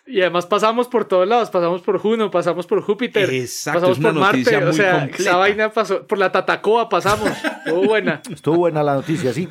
Y 0.08 0.22
además 0.22 0.46
pasamos 0.46 0.88
por 0.88 1.04
todos 1.04 1.28
lados, 1.28 1.50
pasamos 1.50 1.82
por 1.82 1.98
Juno, 1.98 2.30
pasamos 2.30 2.66
por 2.66 2.80
Júpiter, 2.80 3.28
pasamos 3.28 3.98
por 3.98 4.14
Marte, 4.14 4.56
o 4.56 4.72
sea, 4.72 5.04
esa 5.04 5.36
vaina 5.36 5.70
pasó, 5.70 6.06
por 6.06 6.16
la 6.16 6.32
Tatacoa 6.32 6.88
pasamos, 6.88 7.28
estuvo 7.28 7.84
buena. 7.84 8.22
Estuvo 8.32 8.56
buena 8.56 8.82
la 8.82 8.94
noticia, 8.94 9.34
sí. 9.34 9.46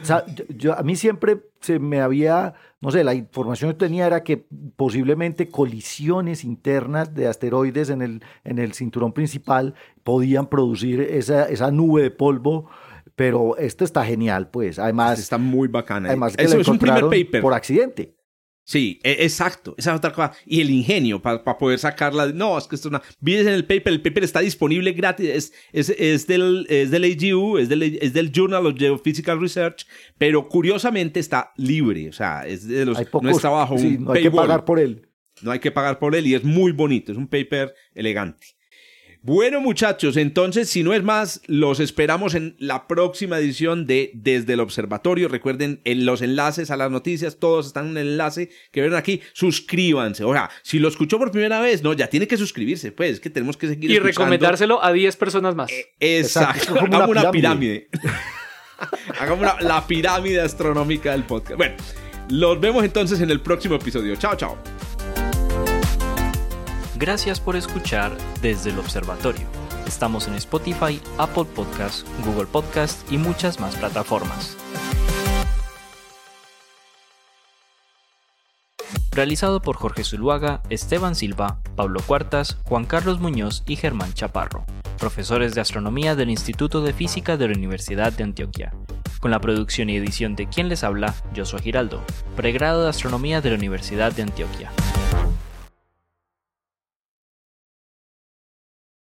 yo, 0.50 0.74
a 0.74 0.82
mí 0.82 0.96
siempre 0.96 1.44
se 1.62 1.78
me 1.78 2.02
había, 2.02 2.56
no 2.82 2.90
sé, 2.90 3.04
la 3.04 3.14
información 3.14 3.72
que 3.72 3.78
tenía 3.78 4.08
era 4.08 4.24
que 4.24 4.48
posiblemente 4.76 5.48
colisiones 5.48 6.44
internas 6.44 7.14
de 7.14 7.28
asteroides 7.28 7.92
en 7.92 8.02
el, 8.02 8.24
en 8.44 8.58
el 8.58 8.74
cinturón 8.74 9.14
principal 9.14 9.76
podían 10.04 10.48
producir 10.48 11.02
esa, 11.02 11.48
esa 11.50 11.70
nube 11.70 12.02
de 12.02 12.10
polvo 12.10 12.68
pero 13.16 13.58
esto 13.58 13.84
está 13.84 14.06
genial, 14.06 14.50
pues. 14.52 14.78
Además, 14.78 15.18
está 15.18 15.40
muy 15.40 15.68
bacana. 15.68 16.10
Además, 16.10 16.38
que 16.38 16.44
Eso 16.44 16.60
es 16.60 16.68
un 16.68 16.78
primer 16.78 17.06
paper. 17.06 17.42
por 17.42 17.56
accidente. 17.56 18.14
Sí, 18.68 19.00
e, 19.02 19.24
exacto. 19.24 19.76
Esa 19.78 19.92
es 19.92 19.98
otra 19.98 20.12
cosa. 20.12 20.34
Y 20.46 20.60
el 20.60 20.70
ingenio 20.70 21.22
para 21.22 21.42
poder 21.58 21.80
sacarla. 21.80 22.28
No, 22.28 22.58
es 22.58 22.68
que 22.68 22.76
esto 22.76 22.90
es 22.90 22.92
una. 22.92 23.02
Vives 23.22 23.48
en 23.48 23.54
el 23.54 23.64
paper, 23.64 23.94
el 23.94 24.02
paper 24.02 24.26
está 24.26 24.42
disponible 24.42 24.92
gratis. 24.92 25.30
Es, 25.30 25.54
es, 25.72 25.90
es, 25.98 26.28
del, 26.28 26.68
es 26.70 26.92
del 26.92 27.06
AGU, 27.06 27.60
es 27.60 27.70
del, 27.70 27.82
es 27.84 28.12
del 28.12 28.30
Journal 28.30 28.66
of 28.68 28.76
Geophysical 28.78 29.40
Research, 29.40 29.88
pero 30.18 30.50
curiosamente 30.50 31.22
está 31.22 31.54
libre. 31.56 32.10
O 32.10 32.14
sea, 32.14 32.46
es 32.46 32.68
de 32.68 32.86
los, 32.86 33.00
no 33.22 33.30
está 33.30 33.48
bajo 33.50 33.76
un. 33.76 34.04
No 34.04 34.12
hay 34.12 34.24
que 34.24 34.32
pagar 34.32 34.66
por 34.66 34.80
él. 34.80 35.08
No 35.42 35.52
hay 35.52 35.60
que 35.60 35.72
pagar 35.72 35.98
por 35.98 36.14
él 36.14 36.28
y 36.28 36.36
es 36.36 36.44
muy 36.44 36.74
bonito. 36.74 37.14
Es 37.14 37.18
un 37.18 37.28
paper 37.28 37.74
elegante. 37.96 38.57
Bueno, 39.28 39.60
muchachos, 39.60 40.16
entonces, 40.16 40.70
si 40.70 40.84
no 40.84 40.94
es 40.94 41.04
más, 41.04 41.42
los 41.48 41.82
esperamos 41.82 42.34
en 42.34 42.56
la 42.60 42.88
próxima 42.88 43.38
edición 43.38 43.86
de 43.86 44.10
Desde 44.14 44.54
el 44.54 44.62
Observatorio. 44.62 45.28
Recuerden 45.28 45.82
en 45.84 46.06
los 46.06 46.22
enlaces 46.22 46.72
a 46.72 46.78
las 46.78 46.92
noticias, 46.92 47.38
todos 47.38 47.68
están 47.68 47.90
en 47.90 47.98
el 47.98 48.08
enlace 48.12 48.52
que 48.72 48.80
ven 48.80 48.94
aquí. 48.94 49.20
Suscríbanse. 49.34 50.24
O 50.24 50.32
sea, 50.32 50.50
si 50.64 50.80
lo 50.80 50.88
escuchó 50.88 51.18
por 51.18 51.32
primera 51.32 51.60
vez, 51.60 51.84
no, 51.84 51.92
ya 51.92 52.08
tiene 52.08 52.26
que 52.26 52.38
suscribirse, 52.38 52.94
pues, 52.94 53.16
es 53.16 53.20
que 53.20 53.30
tenemos 53.30 53.58
que 53.58 53.68
seguir. 53.68 53.92
Y 53.92 54.00
recomendárselo 54.00 54.82
a 54.82 54.94
10 54.94 55.18
personas 55.18 55.56
más. 55.56 55.70
Eh, 55.74 55.94
exacto, 56.00 56.80
hagamos 56.80 57.10
una 57.10 57.30
pirámide. 57.30 57.90
hagamos 59.20 59.62
la 59.62 59.86
pirámide 59.86 60.40
astronómica 60.40 61.12
del 61.12 61.24
podcast. 61.24 61.58
Bueno, 61.58 61.76
los 62.30 62.62
vemos 62.62 62.82
entonces 62.86 63.20
en 63.20 63.30
el 63.30 63.42
próximo 63.42 63.76
episodio. 63.76 64.16
Chao, 64.16 64.38
chao. 64.38 64.58
Gracias 67.00 67.40
por 67.40 67.56
escuchar 67.56 68.18
desde 68.42 68.72
el 68.72 68.80
observatorio. 68.80 69.46
Estamos 69.86 70.28
en 70.28 70.34
Spotify, 70.34 71.00
Apple 71.20 71.46
Podcasts, 71.46 72.04
Google 72.26 72.48
Podcasts 72.48 73.06
y 73.12 73.20
muchas 73.20 73.60
más 73.60 73.76
plataformas. 73.76 74.58
Realizado 79.12 79.62
por 79.62 79.76
Jorge 79.76 80.04
Zuluaga, 80.04 80.64
Esteban 80.72 81.14
Silva, 81.14 81.60
Pablo 81.76 82.00
Cuartas, 82.06 82.58
Juan 82.64 82.86
Carlos 82.86 83.20
Muñoz 83.20 83.64
y 83.68 83.76
Germán 83.76 84.14
Chaparro, 84.14 84.66
profesores 84.98 85.54
de 85.54 85.62
astronomía 85.62 86.16
del 86.16 86.32
Instituto 86.32 86.82
de 86.82 86.94
Física 86.94 87.38
de 87.38 87.48
la 87.48 87.54
Universidad 87.54 88.12
de 88.12 88.24
Antioquia. 88.24 88.74
Con 89.20 89.30
la 89.30 89.40
producción 89.40 89.92
y 89.92 89.98
edición 89.98 90.36
de 90.36 90.48
quien 90.48 90.68
les 90.68 90.84
habla, 90.84 91.14
soy 91.44 91.62
Giraldo, 91.62 92.02
pregrado 92.36 92.84
de 92.84 92.90
astronomía 92.90 93.40
de 93.42 93.52
la 93.52 93.56
Universidad 93.56 94.12
de 94.14 94.24
Antioquia. 94.24 94.72